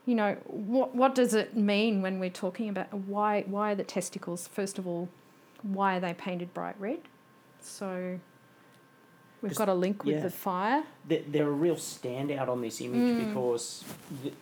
you 0.04 0.14
know 0.14 0.36
what 0.46 0.94
what 0.94 1.14
does 1.14 1.32
it 1.32 1.56
mean 1.56 2.02
when 2.02 2.20
we're 2.20 2.28
talking 2.28 2.68
about 2.68 2.92
why 2.92 3.44
why 3.46 3.72
are 3.72 3.74
the 3.74 3.84
testicles 3.84 4.48
first 4.48 4.78
of 4.78 4.86
all 4.86 5.08
why 5.62 5.96
are 5.96 6.00
they 6.00 6.12
painted 6.12 6.52
bright 6.52 6.76
red? 6.78 7.00
So 7.62 8.20
we've 9.44 9.56
got 9.56 9.68
a 9.68 9.74
link 9.74 10.04
with 10.04 10.16
yeah. 10.16 10.22
the 10.22 10.30
fire. 10.30 10.82
They're, 11.06 11.22
they're 11.28 11.48
a 11.48 11.52
real 11.52 11.76
standout 11.76 12.48
on 12.48 12.60
this 12.60 12.80
image 12.80 13.00
Mm. 13.16 13.28
because 13.28 13.84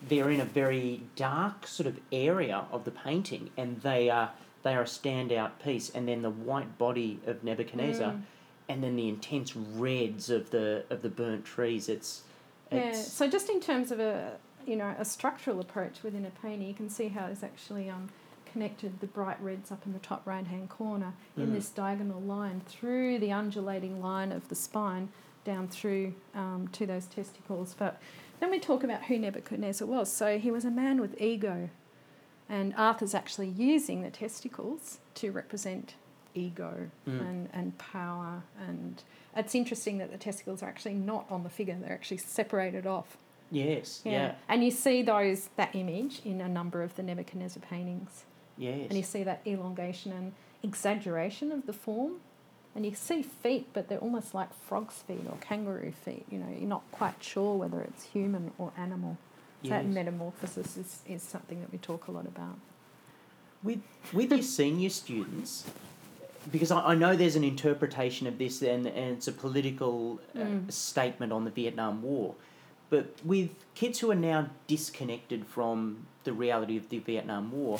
they're 0.07 0.31
in 0.31 0.41
a 0.41 0.45
very 0.45 1.01
dark 1.15 1.67
sort 1.67 1.87
of 1.87 1.99
area 2.11 2.65
of 2.71 2.85
the 2.85 2.91
painting, 2.91 3.49
and 3.57 3.81
they 3.81 4.09
are 4.09 4.31
they 4.63 4.73
are 4.75 4.81
a 4.81 4.85
standout 4.85 5.51
piece. 5.63 5.89
And 5.89 6.07
then 6.07 6.21
the 6.21 6.29
white 6.29 6.77
body 6.77 7.19
of 7.27 7.43
Nebuchadnezzar, 7.43 8.13
Mm. 8.13 8.21
and 8.69 8.83
then 8.83 8.95
the 8.95 9.09
intense 9.09 9.55
reds 9.55 10.29
of 10.29 10.49
the 10.51 10.85
of 10.89 11.01
the 11.01 11.09
burnt 11.09 11.45
trees. 11.45 11.89
It's 11.89 12.23
Yeah. 12.71 12.93
So 12.93 13.27
just 13.27 13.49
in 13.49 13.59
terms 13.59 13.91
of 13.91 13.99
a 13.99 14.37
you 14.65 14.75
know, 14.75 14.95
a 14.97 15.05
structural 15.05 15.59
approach 15.59 16.03
within 16.03 16.25
a 16.25 16.29
painting. 16.29 16.67
You 16.67 16.73
can 16.73 16.89
see 16.89 17.09
how 17.09 17.25
it's 17.25 17.43
actually 17.43 17.89
um, 17.89 18.09
connected 18.57 18.99
the 18.99 19.07
bright 19.07 19.41
reds 19.41 19.71
up 19.71 19.83
in 19.85 19.91
the 19.93 19.99
top 19.99 20.21
right 20.25 20.45
hand 20.45 20.69
corner 20.69 21.13
in 21.35 21.47
Mm. 21.47 21.53
this 21.53 21.69
diagonal 21.69 22.21
line 22.21 22.61
through 22.67 23.17
the 23.19 23.31
undulating 23.31 23.99
line 24.01 24.31
of 24.31 24.47
the 24.47 24.55
spine 24.55 25.09
down 25.43 25.67
through 25.67 26.13
um, 26.35 26.69
to 26.71 26.85
those 26.85 27.07
testicles. 27.07 27.75
But 27.77 27.99
then 28.39 28.51
we 28.51 28.59
talk 28.59 28.83
about 28.83 29.05
who 29.05 29.17
Nebuchadnezzar 29.17 29.87
was. 29.87 30.11
So 30.11 30.37
he 30.37 30.51
was 30.51 30.63
a 30.65 30.71
man 30.71 31.01
with 31.01 31.19
ego, 31.19 31.69
and 32.47 32.73
Arthur's 32.77 33.15
actually 33.15 33.49
using 33.49 34.03
the 34.03 34.11
testicles 34.11 34.99
to 35.15 35.31
represent 35.31 35.95
ego 36.35 36.91
Mm. 37.07 37.21
and, 37.21 37.49
and 37.51 37.77
power. 37.79 38.43
And 38.67 39.01
it's 39.35 39.55
interesting 39.55 39.97
that 39.97 40.11
the 40.11 40.17
testicles 40.17 40.61
are 40.61 40.67
actually 40.69 40.93
not 40.93 41.25
on 41.29 41.43
the 41.43 41.49
figure, 41.49 41.75
they're 41.81 41.91
actually 41.91 42.17
separated 42.17 42.85
off. 42.85 43.17
Yes. 43.51 44.01
Yeah. 44.05 44.35
And 44.47 44.63
you 44.63 44.71
see 44.71 45.01
those 45.03 45.49
that 45.57 45.75
image 45.75 46.21
in 46.25 46.39
a 46.41 46.47
number 46.49 46.81
of 46.83 46.95
the 46.95 47.03
Nebuchadnezzar 47.03 47.61
paintings. 47.69 48.23
Yes. 48.57 48.87
And 48.89 48.97
you 48.97 49.03
see 49.03 49.23
that 49.23 49.41
elongation 49.45 50.11
and 50.11 50.33
exaggeration 50.61 51.51
of 51.51 51.65
the 51.65 51.73
form. 51.73 52.13
And 52.75 52.85
you 52.85 52.95
see 52.95 53.21
feet, 53.21 53.67
but 53.73 53.87
they're 53.87 53.99
almost 53.99 54.33
like 54.33 54.49
frog's 54.67 54.95
feet 54.95 55.21
or 55.29 55.37
kangaroo 55.41 55.91
feet. 55.91 56.25
You 56.31 56.39
know, 56.39 56.47
you're 56.49 56.67
not 56.67 56.83
quite 56.91 57.23
sure 57.23 57.55
whether 57.55 57.81
it's 57.81 58.05
human 58.05 58.51
or 58.57 58.71
animal. 58.77 59.17
So 59.63 59.69
That 59.69 59.85
metamorphosis 59.85 60.75
is, 60.77 60.99
is 61.07 61.21
something 61.23 61.61
that 61.61 61.71
we 61.71 61.77
talk 61.77 62.07
a 62.07 62.11
lot 62.11 62.25
about. 62.25 62.57
With 63.63 63.81
with 64.11 64.31
your 64.31 64.41
senior 64.41 64.89
students, 64.89 65.63
because 66.51 66.69
I, 66.71 66.79
I 66.79 66.95
know 66.95 67.15
there's 67.15 67.37
an 67.37 67.45
interpretation 67.45 68.27
of 68.27 68.37
this 68.37 68.61
and, 68.61 68.85
and 68.87 69.17
it's 69.17 69.27
a 69.27 69.31
political 69.31 70.19
uh, 70.35 70.39
Mm. 70.39 70.71
statement 70.71 71.31
on 71.31 71.45
the 71.45 71.51
Vietnam 71.51 72.01
War, 72.01 72.35
but 72.89 73.05
with 73.23 73.51
kids 73.75 73.99
who 73.99 74.11
are 74.11 74.15
now 74.15 74.49
disconnected 74.67 75.45
from 75.45 76.07
the 76.25 76.33
reality 76.33 76.75
of 76.75 76.89
the 76.89 76.99
Vietnam 76.99 77.51
War, 77.51 77.79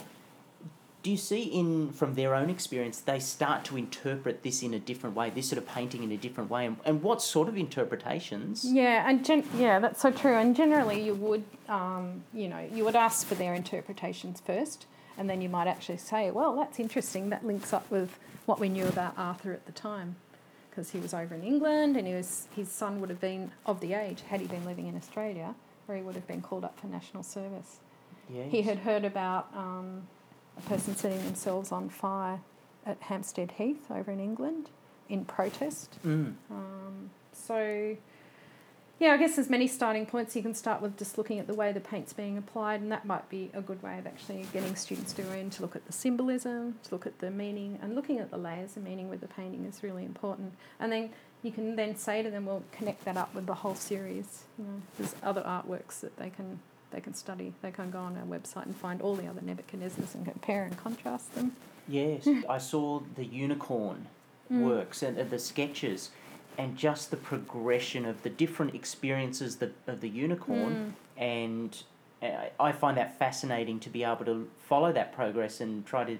do 1.03 1.11
you 1.11 1.17
see 1.17 1.43
in 1.43 1.91
from 1.91 2.15
their 2.15 2.33
own 2.33 2.49
experience 2.49 3.01
they 3.01 3.19
start 3.19 3.65
to 3.65 3.77
interpret 3.77 4.41
this 4.41 4.63
in 4.63 4.73
a 4.73 4.79
different 4.79 5.15
way, 5.15 5.29
this 5.29 5.49
sort 5.49 5.57
of 5.57 5.67
painting 5.67 6.01
in 6.01 6.11
a 6.11 6.17
different 6.17 6.49
way, 6.49 6.65
and, 6.65 6.77
and 6.85 7.03
what 7.03 7.21
sort 7.21 7.49
of 7.49 7.57
interpretations? 7.57 8.65
Yeah, 8.65 9.07
and 9.07 9.23
gen- 9.23 9.47
yeah, 9.57 9.79
that's 9.79 10.01
so 10.01 10.11
true. 10.11 10.35
And 10.35 10.55
generally, 10.55 11.03
you 11.03 11.13
would, 11.13 11.43
um, 11.67 12.23
you 12.33 12.47
know, 12.47 12.65
you 12.73 12.85
would 12.85 12.95
ask 12.95 13.27
for 13.27 13.35
their 13.35 13.53
interpretations 13.53 14.39
first, 14.39 14.85
and 15.17 15.29
then 15.29 15.41
you 15.41 15.49
might 15.49 15.67
actually 15.67 15.97
say, 15.97 16.31
"Well, 16.31 16.55
that's 16.55 16.79
interesting. 16.79 17.29
That 17.29 17.45
links 17.45 17.73
up 17.73 17.89
with 17.91 18.17
what 18.45 18.59
we 18.59 18.69
knew 18.69 18.87
about 18.87 19.13
Arthur 19.17 19.51
at 19.51 19.65
the 19.65 19.73
time, 19.73 20.15
because 20.69 20.91
he 20.91 20.99
was 20.99 21.13
over 21.13 21.35
in 21.35 21.43
England, 21.43 21.97
and 21.97 22.07
he 22.07 22.13
was 22.13 22.47
his 22.55 22.69
son 22.69 23.01
would 23.01 23.09
have 23.09 23.19
been 23.19 23.51
of 23.65 23.81
the 23.81 23.93
age 23.93 24.21
had 24.29 24.39
he 24.39 24.47
been 24.47 24.63
living 24.65 24.87
in 24.87 24.95
Australia, 24.95 25.53
where 25.85 25.97
he 25.97 26.03
would 26.03 26.15
have 26.15 26.27
been 26.27 26.41
called 26.41 26.63
up 26.63 26.79
for 26.79 26.87
national 26.87 27.23
service. 27.23 27.79
Yes. 28.29 28.51
He 28.51 28.61
had 28.61 28.77
heard 28.77 29.03
about 29.03 29.49
um, 29.53 30.07
a 30.57 30.61
person 30.61 30.95
setting 30.95 31.23
themselves 31.23 31.71
on 31.71 31.89
fire 31.89 32.39
at 32.85 32.99
Hampstead 33.01 33.51
Heath 33.51 33.89
over 33.89 34.11
in 34.11 34.19
England 34.19 34.69
in 35.09 35.25
protest. 35.25 35.97
Mm. 36.05 36.33
Um, 36.49 37.09
so, 37.31 37.95
yeah, 38.99 39.11
I 39.11 39.17
guess 39.17 39.35
there's 39.35 39.49
many 39.49 39.67
starting 39.67 40.05
points. 40.05 40.35
You 40.35 40.41
can 40.41 40.53
start 40.53 40.81
with 40.81 40.97
just 40.97 41.17
looking 41.17 41.39
at 41.39 41.47
the 41.47 41.53
way 41.53 41.71
the 41.71 41.79
paint's 41.79 42.13
being 42.13 42.37
applied, 42.37 42.81
and 42.81 42.91
that 42.91 43.05
might 43.05 43.27
be 43.29 43.49
a 43.53 43.61
good 43.61 43.81
way 43.83 43.97
of 43.97 44.07
actually 44.07 44.45
getting 44.53 44.75
students 44.75 45.13
to 45.13 45.21
go 45.21 45.31
in 45.33 45.49
to 45.51 45.61
look 45.61 45.75
at 45.75 45.85
the 45.85 45.93
symbolism, 45.93 46.79
to 46.83 46.91
look 46.91 47.05
at 47.05 47.19
the 47.19 47.31
meaning, 47.31 47.79
and 47.81 47.95
looking 47.95 48.19
at 48.19 48.31
the 48.31 48.37
layers 48.37 48.77
of 48.77 48.83
meaning 48.83 49.09
with 49.09 49.21
the 49.21 49.27
painting 49.27 49.65
is 49.65 49.83
really 49.83 50.05
important. 50.05 50.53
And 50.79 50.91
then 50.91 51.09
you 51.41 51.51
can 51.51 51.75
then 51.75 51.95
say 51.95 52.23
to 52.23 52.29
them, 52.29 52.45
"Well, 52.45 52.63
connect 52.71 53.03
that 53.05 53.17
up 53.17 53.33
with 53.35 53.45
the 53.45 53.55
whole 53.55 53.75
series." 53.75 54.43
You 54.57 54.65
know, 54.65 54.81
there's 54.97 55.15
other 55.21 55.41
artworks 55.41 55.99
that 55.99 56.15
they 56.17 56.29
can 56.29 56.59
they 56.93 57.01
can 57.01 57.13
study. 57.13 57.53
They 57.61 57.71
can 57.71 57.91
go 57.91 57.99
on 57.99 58.15
our 58.17 58.23
website 58.25 58.65
and 58.65 58.75
find 58.75 59.01
all 59.01 59.15
the 59.15 59.27
other 59.27 59.41
Nebuchadnezzars 59.41 60.13
and 60.15 60.23
compare 60.25 60.63
and 60.63 60.77
contrast 60.77 61.33
them. 61.35 61.53
Yes, 61.87 62.27
I 62.47 62.59
saw 62.59 63.01
the 63.15 63.25
unicorn 63.25 64.07
Mm. 64.51 64.61
works 64.65 65.01
and 65.01 65.17
uh, 65.17 65.23
the 65.23 65.39
sketches, 65.39 66.11
and 66.57 66.75
just 66.77 67.11
the 67.11 67.17
progression 67.17 68.05
of 68.05 68.21
the 68.23 68.29
different 68.29 68.75
experiences 68.75 69.57
of 69.87 70.01
the 70.01 70.09
unicorn, 70.09 70.93
and 71.17 71.81
uh, 72.21 72.27
I 72.59 72.73
find 72.73 72.97
that 72.97 73.17
fascinating 73.17 73.79
to 73.79 73.89
be 73.89 74.03
able 74.03 74.25
to 74.25 74.49
follow 74.59 74.91
that 74.91 75.13
progress 75.15 75.61
and 75.61 75.85
try 75.85 76.03
to. 76.03 76.13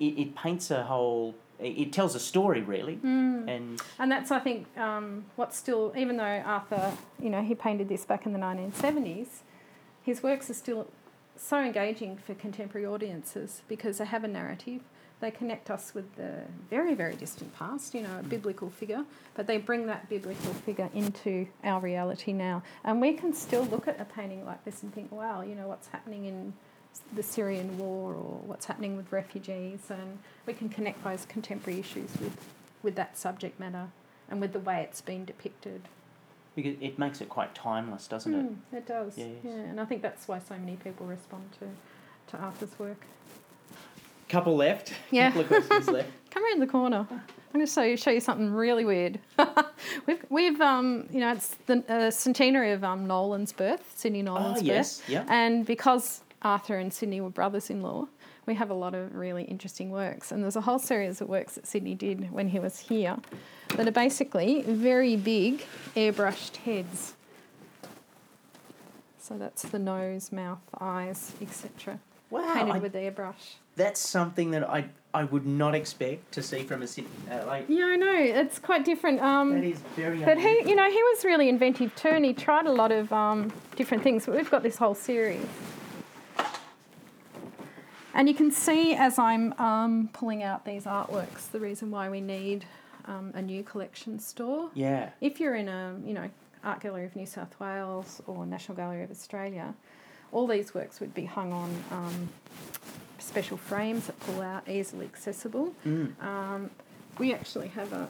It, 0.00 0.04
it 0.18 0.34
paints 0.34 0.70
a 0.70 0.84
whole. 0.84 1.34
It, 1.60 1.92
tells 1.92 2.14
a 2.14 2.18
story 2.20 2.62
really, 2.62 2.98
and 3.02 3.80
And 3.98 4.10
that's, 4.10 4.30
I 4.30 4.40
think, 4.40 4.66
um, 4.78 5.24
what's 5.36 5.56
still, 5.56 5.92
even 5.96 6.16
though 6.16 6.42
Arthur, 6.44 6.92
you 7.22 7.28
know, 7.30 7.42
he 7.42 7.54
painted 7.54 7.88
this 7.88 8.04
back 8.06 8.24
in 8.26 8.32
the 8.32 8.38
1970s, 8.38 9.28
his 10.06 10.22
works 10.22 10.48
are 10.48 10.54
still 10.54 10.86
so 11.36 11.58
engaging 11.60 12.16
for 12.16 12.34
contemporary 12.34 12.86
audiences 12.86 13.62
because 13.66 13.98
they 13.98 14.04
have 14.04 14.22
a 14.22 14.28
narrative. 14.28 14.80
They 15.20 15.32
connect 15.32 15.68
us 15.68 15.94
with 15.94 16.14
the 16.14 16.42
very, 16.70 16.94
very 16.94 17.16
distant 17.16 17.52
past, 17.56 17.92
you 17.92 18.02
know, 18.02 18.18
a 18.20 18.22
mm. 18.22 18.28
biblical 18.28 18.70
figure, 18.70 19.04
but 19.34 19.48
they 19.48 19.56
bring 19.58 19.86
that 19.86 20.08
biblical 20.08 20.54
figure 20.54 20.88
into 20.94 21.48
our 21.64 21.80
reality 21.80 22.32
now. 22.32 22.62
And 22.84 23.00
we 23.00 23.14
can 23.14 23.32
still 23.32 23.64
look 23.64 23.88
at 23.88 24.00
a 24.00 24.04
painting 24.04 24.46
like 24.46 24.64
this 24.64 24.84
and 24.84 24.94
think, 24.94 25.10
wow, 25.10 25.42
you 25.42 25.56
know, 25.56 25.66
what's 25.66 25.88
happening 25.88 26.26
in 26.26 26.52
the 27.14 27.22
Syrian 27.22 27.76
war 27.76 28.14
or 28.14 28.40
what's 28.46 28.66
happening 28.66 28.96
with 28.96 29.10
refugees, 29.10 29.90
and 29.90 30.18
we 30.46 30.52
can 30.52 30.68
connect 30.68 31.02
those 31.02 31.26
contemporary 31.26 31.80
issues 31.80 32.10
with, 32.20 32.36
with 32.82 32.94
that 32.94 33.18
subject 33.18 33.58
matter 33.58 33.88
and 34.30 34.40
with 34.40 34.52
the 34.52 34.60
way 34.60 34.82
it's 34.82 35.00
been 35.00 35.24
depicted. 35.24 35.82
Because 36.56 36.74
it 36.80 36.98
makes 36.98 37.20
it 37.20 37.28
quite 37.28 37.54
timeless, 37.54 38.08
doesn't 38.08 38.34
it? 38.34 38.44
Mm, 38.46 38.56
it 38.78 38.86
does. 38.86 39.16
Yes. 39.16 39.28
Yeah, 39.44 39.50
and 39.52 39.78
I 39.80 39.84
think 39.84 40.02
that's 40.02 40.26
why 40.26 40.38
so 40.40 40.56
many 40.56 40.76
people 40.76 41.06
respond 41.06 41.44
to, 41.60 41.66
to 42.32 42.42
Arthur's 42.42 42.76
work. 42.78 43.04
Couple 44.28 44.56
left. 44.56 44.92
Yeah. 45.10 45.28
Couple 45.30 45.42
of 45.42 45.46
questions 45.48 45.88
left. 45.88 46.08
Come 46.30 46.42
around 46.44 46.60
the 46.60 46.66
corner. 46.66 47.06
I'm 47.10 47.20
going 47.52 47.64
to 47.64 47.70
show 47.72 47.82
you, 47.82 47.96
show 47.96 48.10
you 48.10 48.20
something 48.20 48.50
really 48.50 48.84
weird. 48.84 49.20
we've, 50.06 50.24
we've 50.30 50.60
um, 50.60 51.06
you 51.12 51.20
know, 51.20 51.32
it's 51.32 51.56
the 51.66 51.84
uh, 51.88 52.10
centenary 52.10 52.72
of 52.72 52.82
um, 52.82 53.06
Nolan's 53.06 53.52
birth, 53.52 53.92
Sidney 53.94 54.22
Nolan's 54.22 54.46
Oh 54.46 54.60
birth. 54.60 54.62
yes, 54.64 55.02
yeah. 55.06 55.24
And 55.28 55.64
because 55.64 56.22
Arthur 56.42 56.78
and 56.78 56.92
Sidney 56.92 57.20
were 57.20 57.30
brothers 57.30 57.70
in 57.70 57.82
law, 57.82 58.08
we 58.46 58.54
have 58.54 58.70
a 58.70 58.74
lot 58.74 58.94
of 58.94 59.14
really 59.14 59.44
interesting 59.44 59.90
works. 59.90 60.30
And 60.32 60.42
there's 60.42 60.56
a 60.56 60.60
whole 60.60 60.78
series 60.78 61.20
of 61.20 61.28
works 61.28 61.54
that 61.54 61.66
Sidney 61.66 61.94
did 61.94 62.30
when 62.32 62.48
he 62.48 62.58
was 62.58 62.78
here 62.78 63.16
that 63.70 63.86
are 63.86 63.92
basically 63.92 64.62
very 64.62 65.16
big 65.16 65.64
airbrushed 65.96 66.56
heads. 66.58 67.14
So 69.18 69.36
that's 69.36 69.62
the 69.62 69.80
nose, 69.80 70.30
mouth, 70.30 70.60
eyes, 70.80 71.32
etc. 71.42 71.98
Wow, 72.30 72.54
Painted 72.54 72.76
I- 72.76 72.78
with 72.78 72.94
airbrush. 72.94 73.54
That's 73.74 74.00
something 74.00 74.52
that 74.52 74.68
I 74.68 74.86
I 75.12 75.24
would 75.24 75.46
not 75.46 75.74
expect 75.74 76.32
to 76.32 76.42
see 76.42 76.62
from 76.62 76.82
a 76.82 76.86
Sidney. 76.86 77.10
Uh, 77.30 77.44
like 77.46 77.66
Yeah, 77.68 77.86
I 77.86 77.96
know. 77.96 78.14
It's 78.14 78.58
quite 78.58 78.84
different. 78.84 79.20
Um, 79.20 79.54
that 79.54 79.64
is 79.64 79.78
very. 79.96 80.18
But 80.22 80.38
he, 80.38 80.62
you 80.66 80.74
know, 80.74 80.88
he 80.90 81.02
was 81.02 81.24
really 81.24 81.48
inventive 81.48 81.94
too, 81.94 82.08
and 82.08 82.24
he 82.24 82.32
tried 82.32 82.66
a 82.66 82.72
lot 82.72 82.92
of 82.92 83.12
um, 83.12 83.52
different 83.74 84.02
things. 84.02 84.26
But 84.26 84.34
we've 84.36 84.50
got 84.50 84.62
this 84.62 84.76
whole 84.76 84.94
series, 84.94 85.44
and 88.16 88.28
you 88.28 88.34
can 88.34 88.50
see 88.50 88.94
as 88.94 89.18
I'm 89.18 89.52
um, 89.60 90.08
pulling 90.12 90.42
out 90.42 90.64
these 90.64 90.84
artworks, 90.84 91.50
the 91.52 91.60
reason 91.60 91.90
why 91.90 92.08
we 92.08 92.20
need 92.20 92.64
um, 93.04 93.30
a 93.34 93.42
new 93.42 93.62
collection 93.62 94.18
store. 94.18 94.70
Yeah. 94.74 95.10
If 95.20 95.38
you're 95.38 95.54
in 95.54 95.68
a, 95.68 95.94
you 96.04 96.14
know, 96.14 96.30
Art 96.64 96.80
Gallery 96.80 97.04
of 97.04 97.14
New 97.14 97.26
South 97.26 97.54
Wales 97.60 98.22
or 98.26 98.46
National 98.46 98.74
Gallery 98.74 99.04
of 99.04 99.10
Australia, 99.10 99.74
all 100.32 100.46
these 100.46 100.74
works 100.74 100.98
would 100.98 101.14
be 101.14 101.26
hung 101.26 101.52
on 101.52 101.84
um, 101.92 102.28
special 103.18 103.58
frames 103.58 104.06
that 104.06 104.18
pull 104.20 104.40
out, 104.40 104.66
easily 104.66 105.04
accessible. 105.04 105.74
Mm. 105.86 106.20
Um, 106.22 106.70
we 107.18 107.34
actually 107.34 107.68
have 107.68 107.92
a 107.92 108.08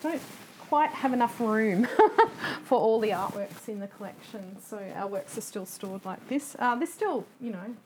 don't 0.00 0.22
quite 0.68 0.90
have 0.90 1.12
enough 1.12 1.38
room 1.40 1.86
for 2.64 2.78
all 2.78 3.00
the 3.00 3.10
artworks 3.10 3.68
in 3.68 3.80
the 3.80 3.88
collection, 3.88 4.56
so 4.64 4.78
our 4.96 5.08
works 5.08 5.36
are 5.36 5.42
still 5.42 5.66
stored 5.66 6.04
like 6.04 6.26
this. 6.28 6.56
Uh, 6.58 6.74
they're 6.76 6.86
still, 6.86 7.26
you 7.40 7.50
know, 7.52 7.76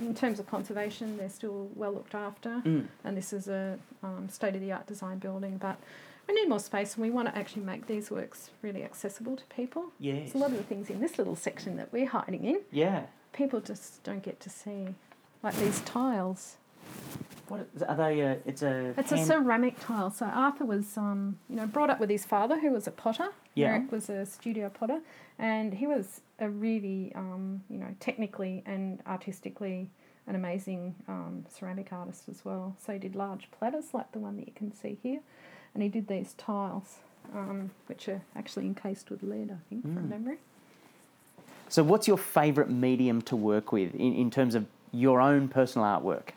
in 0.00 0.14
terms 0.14 0.38
of 0.38 0.46
conservation, 0.48 1.16
they're 1.16 1.28
still 1.30 1.68
well 1.74 1.92
looked 1.92 2.14
after, 2.14 2.62
Mm. 2.64 2.86
and 3.04 3.16
this 3.16 3.32
is 3.32 3.48
a 3.48 3.78
um, 4.02 4.28
state 4.28 4.54
of 4.54 4.60
the 4.60 4.72
art 4.72 4.86
design 4.86 5.18
building, 5.18 5.56
but. 5.58 5.76
We 6.30 6.34
need 6.34 6.46
more 6.50 6.60
space, 6.60 6.94
and 6.94 7.02
we 7.02 7.08
want 7.10 7.26
to 7.28 7.34
actually 7.38 7.62
make 7.62 7.86
these 7.86 8.10
works 8.10 8.50
really 8.60 8.84
accessible 8.84 9.34
to 9.34 9.44
people. 9.46 9.86
Yes. 9.98 10.32
So 10.32 10.38
a 10.38 10.40
lot 10.40 10.50
of 10.50 10.58
the 10.58 10.62
things 10.62 10.90
in 10.90 11.00
this 11.00 11.16
little 11.16 11.34
section 11.34 11.78
that 11.78 11.90
we're 11.90 12.04
hiding 12.04 12.44
in, 12.44 12.60
Yeah. 12.70 13.06
people 13.32 13.60
just 13.62 14.02
don't 14.02 14.22
get 14.22 14.38
to 14.40 14.50
see, 14.50 14.88
like 15.42 15.54
these 15.56 15.80
tiles. 15.80 16.58
What 17.48 17.66
are 17.88 17.96
they? 17.96 18.22
Uh, 18.22 18.34
it's 18.46 18.62
a. 18.62 18.94
It's 18.96 19.12
a 19.12 19.24
ceramic 19.24 19.78
tile. 19.80 20.10
So 20.10 20.26
Arthur 20.26 20.64
was, 20.64 20.96
um, 20.96 21.38
you 21.48 21.56
know, 21.56 21.66
brought 21.66 21.90
up 21.90 21.98
with 22.00 22.10
his 22.10 22.24
father, 22.24 22.58
who 22.60 22.70
was 22.70 22.86
a 22.86 22.90
potter. 22.90 23.28
Yeah. 23.54 23.68
Merric 23.72 23.92
was 23.92 24.08
a 24.10 24.24
studio 24.26 24.68
potter, 24.70 25.00
and 25.38 25.74
he 25.74 25.86
was 25.86 26.20
a 26.38 26.48
really, 26.48 27.12
um, 27.14 27.62
you 27.68 27.78
know, 27.78 27.94
technically 28.00 28.62
and 28.66 29.00
artistically 29.06 29.90
an 30.26 30.34
amazing 30.34 30.94
um, 31.08 31.44
ceramic 31.48 31.92
artist 31.92 32.24
as 32.28 32.44
well. 32.44 32.76
So 32.84 32.92
he 32.92 32.98
did 32.98 33.16
large 33.16 33.50
platters 33.50 33.86
like 33.94 34.12
the 34.12 34.18
one 34.18 34.36
that 34.36 34.46
you 34.46 34.52
can 34.54 34.72
see 34.72 34.98
here, 35.02 35.20
and 35.74 35.82
he 35.82 35.88
did 35.88 36.06
these 36.06 36.34
tiles, 36.34 36.98
um, 37.34 37.70
which 37.86 38.08
are 38.08 38.20
actually 38.36 38.66
encased 38.66 39.10
with 39.10 39.22
lead, 39.22 39.50
I 39.50 39.56
think, 39.68 39.86
Mm. 39.86 39.94
from 39.94 40.08
memory. 40.10 40.36
So, 41.70 41.82
what's 41.82 42.06
your 42.08 42.16
favourite 42.18 42.70
medium 42.70 43.20
to 43.22 43.36
work 43.36 43.72
with 43.72 43.94
in, 43.94 44.14
in 44.14 44.30
terms 44.30 44.54
of 44.54 44.66
your 44.92 45.20
own 45.20 45.48
personal 45.48 45.86
artwork? 45.86 46.30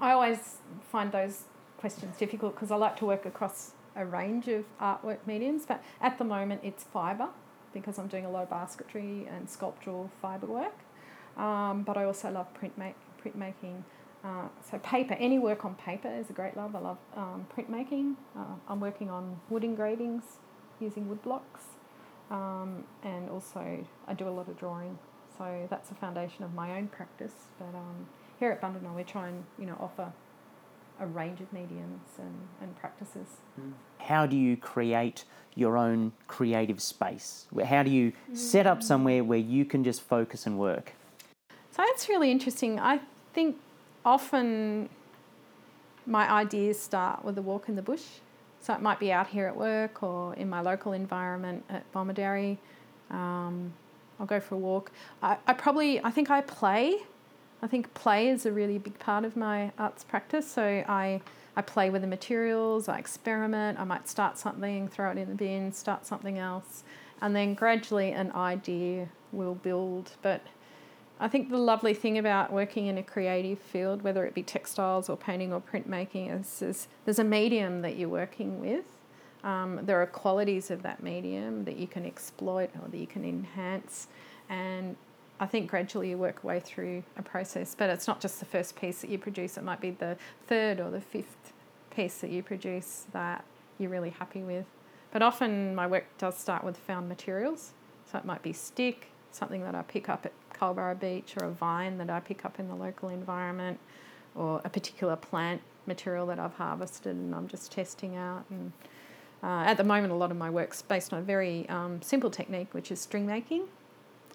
I 0.00 0.12
always 0.12 0.56
find 0.90 1.12
those 1.12 1.44
questions 1.78 2.16
difficult 2.16 2.54
because 2.54 2.70
I 2.70 2.76
like 2.76 2.96
to 2.96 3.04
work 3.04 3.26
across 3.26 3.72
a 3.94 4.06
range 4.06 4.48
of 4.48 4.64
artwork 4.80 5.18
mediums, 5.26 5.66
but 5.66 5.82
at 6.00 6.16
the 6.16 6.24
moment 6.24 6.62
it's 6.64 6.84
fibre 6.84 7.28
because 7.74 7.98
I'm 7.98 8.08
doing 8.08 8.24
a 8.24 8.30
lot 8.30 8.44
of 8.44 8.50
basketry 8.50 9.28
and 9.30 9.48
sculptural 9.48 10.10
fibre 10.22 10.46
work. 10.46 10.78
Um, 11.36 11.82
but 11.82 11.96
I 11.96 12.04
also 12.04 12.30
love 12.30 12.52
print 12.54 12.76
make, 12.78 12.94
printmaking. 13.22 13.82
Uh, 14.24 14.48
so 14.70 14.78
paper, 14.78 15.14
any 15.14 15.38
work 15.38 15.64
on 15.64 15.74
paper 15.74 16.08
is 16.08 16.30
a 16.30 16.32
great 16.32 16.56
love. 16.56 16.74
I 16.74 16.80
love 16.80 16.98
um, 17.16 17.46
printmaking. 17.54 18.16
Uh, 18.36 18.56
I'm 18.68 18.80
working 18.80 19.10
on 19.10 19.40
wood 19.48 19.64
engravings 19.64 20.24
using 20.80 21.08
wood 21.08 21.22
blocks, 21.22 21.62
um, 22.30 22.84
and 23.02 23.28
also 23.28 23.84
I 24.06 24.14
do 24.14 24.28
a 24.28 24.30
lot 24.30 24.48
of 24.48 24.58
drawing. 24.58 24.98
So 25.38 25.66
that's 25.70 25.90
a 25.90 25.94
foundation 25.94 26.44
of 26.44 26.54
my 26.54 26.76
own 26.76 26.88
practice. 26.88 27.32
But 27.58 27.74
um, 27.74 28.06
here 28.40 28.50
at 28.50 28.60
Bundanon, 28.60 28.96
we 28.96 29.04
try 29.04 29.28
and 29.28 29.44
you 29.58 29.66
know 29.66 29.76
offer 29.78 30.10
a 30.98 31.06
range 31.06 31.40
of 31.40 31.52
mediums 31.52 32.08
and, 32.18 32.34
and 32.60 32.76
practices. 32.76 33.28
How 33.98 34.26
do 34.26 34.36
you 34.36 34.56
create 34.56 35.24
your 35.54 35.76
own 35.76 36.12
creative 36.26 36.82
space? 36.82 37.46
How 37.64 37.82
do 37.82 37.90
you 37.90 38.12
set 38.34 38.66
up 38.66 38.82
somewhere 38.82 39.24
where 39.24 39.38
you 39.38 39.64
can 39.64 39.82
just 39.82 40.02
focus 40.02 40.46
and 40.46 40.58
work? 40.58 40.92
So 41.70 41.82
it's 41.86 42.08
really 42.08 42.30
interesting. 42.30 42.78
I 42.78 43.00
think 43.32 43.56
often 44.04 44.90
my 46.06 46.30
ideas 46.30 46.80
start 46.80 47.24
with 47.24 47.38
a 47.38 47.42
walk 47.42 47.68
in 47.68 47.76
the 47.76 47.82
bush. 47.82 48.04
So 48.60 48.74
it 48.74 48.82
might 48.82 49.00
be 49.00 49.10
out 49.10 49.28
here 49.28 49.46
at 49.46 49.56
work 49.56 50.02
or 50.02 50.34
in 50.34 50.50
my 50.50 50.60
local 50.60 50.92
environment 50.92 51.64
at 51.70 51.90
Bomaderry. 51.92 52.58
Um, 53.10 53.72
I'll 54.18 54.26
go 54.26 54.38
for 54.38 54.54
a 54.56 54.58
walk. 54.58 54.92
I, 55.22 55.38
I 55.46 55.54
probably, 55.54 56.04
I 56.04 56.10
think 56.10 56.30
I 56.30 56.42
play. 56.42 56.98
I 57.62 57.66
think 57.66 57.92
play 57.94 58.28
is 58.28 58.46
a 58.46 58.52
really 58.52 58.78
big 58.78 58.98
part 58.98 59.24
of 59.24 59.36
my 59.36 59.72
arts 59.78 60.02
practice. 60.02 60.50
So 60.50 60.62
I, 60.62 61.20
I 61.56 61.62
play 61.62 61.90
with 61.90 62.02
the 62.02 62.08
materials, 62.08 62.88
I 62.88 62.98
experiment, 62.98 63.78
I 63.78 63.84
might 63.84 64.08
start 64.08 64.38
something, 64.38 64.88
throw 64.88 65.10
it 65.10 65.18
in 65.18 65.28
the 65.28 65.34
bin, 65.34 65.72
start 65.72 66.06
something 66.06 66.38
else, 66.38 66.84
and 67.20 67.36
then 67.36 67.54
gradually 67.54 68.12
an 68.12 68.32
idea 68.32 69.08
will 69.32 69.54
build. 69.54 70.12
But 70.22 70.40
I 71.20 71.28
think 71.28 71.50
the 71.50 71.58
lovely 71.58 71.92
thing 71.92 72.16
about 72.16 72.50
working 72.50 72.86
in 72.86 72.96
a 72.96 73.02
creative 73.02 73.58
field, 73.58 74.00
whether 74.00 74.24
it 74.24 74.32
be 74.32 74.42
textiles 74.42 75.10
or 75.10 75.18
painting 75.18 75.52
or 75.52 75.60
printmaking, 75.60 76.40
is, 76.40 76.62
is 76.62 76.88
there's 77.04 77.18
a 77.18 77.24
medium 77.24 77.82
that 77.82 77.96
you're 77.96 78.08
working 78.08 78.58
with. 78.58 78.86
Um, 79.44 79.80
there 79.82 80.00
are 80.00 80.06
qualities 80.06 80.70
of 80.70 80.82
that 80.82 81.02
medium 81.02 81.64
that 81.64 81.76
you 81.76 81.86
can 81.86 82.06
exploit 82.06 82.70
or 82.82 82.88
that 82.88 82.96
you 82.96 83.06
can 83.06 83.24
enhance, 83.24 84.08
and 84.48 84.96
I 85.40 85.46
think 85.46 85.70
gradually 85.70 86.10
you 86.10 86.18
work 86.18 86.40
your 86.42 86.52
way 86.52 86.60
through 86.60 87.02
a 87.16 87.22
process. 87.22 87.74
But 87.74 87.88
it's 87.90 88.06
not 88.06 88.20
just 88.20 88.38
the 88.38 88.46
first 88.46 88.76
piece 88.76 89.00
that 89.00 89.10
you 89.10 89.18
produce; 89.18 89.56
it 89.56 89.64
might 89.64 89.80
be 89.80 89.90
the 89.90 90.16
third 90.46 90.78
or 90.78 90.90
the 90.90 91.00
fifth 91.00 91.52
piece 91.90 92.18
that 92.18 92.30
you 92.30 92.42
produce 92.42 93.06
that 93.12 93.44
you're 93.78 93.90
really 93.90 94.10
happy 94.10 94.42
with. 94.42 94.66
But 95.12 95.22
often 95.22 95.74
my 95.74 95.86
work 95.86 96.06
does 96.18 96.38
start 96.38 96.62
with 96.62 96.76
found 96.76 97.08
materials, 97.08 97.72
so 98.10 98.18
it 98.18 98.24
might 98.24 98.42
be 98.42 98.52
stick, 98.52 99.08
something 99.32 99.62
that 99.62 99.74
I 99.74 99.82
pick 99.82 100.08
up 100.08 100.26
at 100.26 100.32
Culburra 100.52 100.94
Beach, 100.94 101.34
or 101.40 101.46
a 101.46 101.50
vine 101.50 101.98
that 101.98 102.10
I 102.10 102.20
pick 102.20 102.44
up 102.44 102.60
in 102.60 102.68
the 102.68 102.76
local 102.76 103.08
environment, 103.08 103.80
or 104.36 104.60
a 104.64 104.68
particular 104.68 105.16
plant 105.16 105.62
material 105.86 106.26
that 106.26 106.38
I've 106.38 106.54
harvested 106.54 107.16
and 107.16 107.34
I'm 107.34 107.48
just 107.48 107.72
testing 107.72 108.14
out. 108.16 108.44
And 108.50 108.72
uh, 109.42 109.64
at 109.64 109.78
the 109.78 109.84
moment, 109.84 110.12
a 110.12 110.16
lot 110.16 110.30
of 110.30 110.36
my 110.36 110.50
work's 110.50 110.82
based 110.82 111.12
on 111.12 111.18
a 111.18 111.22
very 111.22 111.68
um, 111.68 112.02
simple 112.02 112.30
technique, 112.30 112.68
which 112.72 112.92
is 112.92 113.00
string 113.00 113.26
making. 113.26 113.64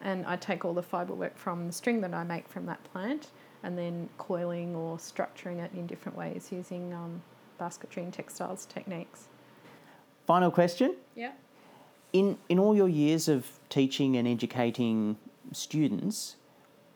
And 0.06 0.24
I 0.28 0.36
take 0.36 0.64
all 0.64 0.76
the 0.76 0.84
fibre 0.84 1.16
work 1.16 1.36
from 1.36 1.66
the 1.66 1.74
string 1.74 2.00
that 2.02 2.14
I 2.14 2.24
make 2.24 2.48
from 2.48 2.68
that 2.68 2.82
plant 2.94 3.32
and 3.64 3.76
then 3.76 4.08
coiling 4.20 4.76
or 4.76 4.98
structuring 4.98 5.58
it 5.58 5.72
in 5.74 5.88
different 5.88 6.16
ways 6.16 6.50
using 6.52 6.94
um, 6.94 7.24
basketry 7.58 8.04
and 8.04 8.14
textiles 8.14 8.68
techniques. 8.68 9.24
Final 10.28 10.52
question. 10.52 10.96
Yeah. 11.16 11.32
In, 12.14 12.38
in 12.50 12.60
all 12.60 12.76
your 12.76 12.88
years 12.88 13.28
of 13.28 13.48
teaching 13.70 14.16
and 14.16 14.28
educating 14.28 15.18
students, 15.52 16.36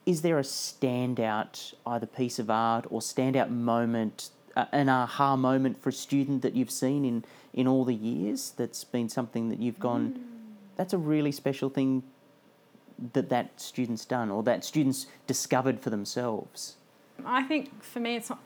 is 0.05 0.22
there 0.22 0.38
a 0.38 0.43
standout 0.43 1.74
either 1.88 2.05
piece 2.05 2.38
of 2.38 2.51
art 2.51 2.86
or 2.91 2.99
standout 2.99 3.49
moment, 3.49 4.30
uh, 4.55 4.66
an 4.72 4.88
aha 4.88 5.36
moment 5.36 5.82
for 5.82 5.89
a 5.89 5.93
student 5.93 6.43
that 6.43 6.53
you've 6.53 6.72
seen 6.72 7.03
in, 7.03 7.26
in 7.53 7.68
all 7.68 7.86
the 7.86 7.95
years 7.95 8.53
that's 8.55 8.84
been 8.84 9.10
something 9.10 9.49
that 9.49 9.60
you've 9.60 9.80
gone, 9.80 10.24
that's 10.76 10.93
a 10.93 10.97
really 10.97 11.32
special 11.32 11.70
thing 11.70 12.03
that 13.14 13.30
that 13.30 13.60
student's 13.60 14.06
done 14.06 14.30
or 14.30 14.43
that 14.43 14.64
student's 14.64 15.08
discovered 15.28 15.80
for 15.80 15.89
themselves? 15.89 16.76
I 17.26 17.43
think 17.43 17.84
for 17.84 18.00
me, 18.00 18.16
it's 18.16 18.30
not 18.30 18.39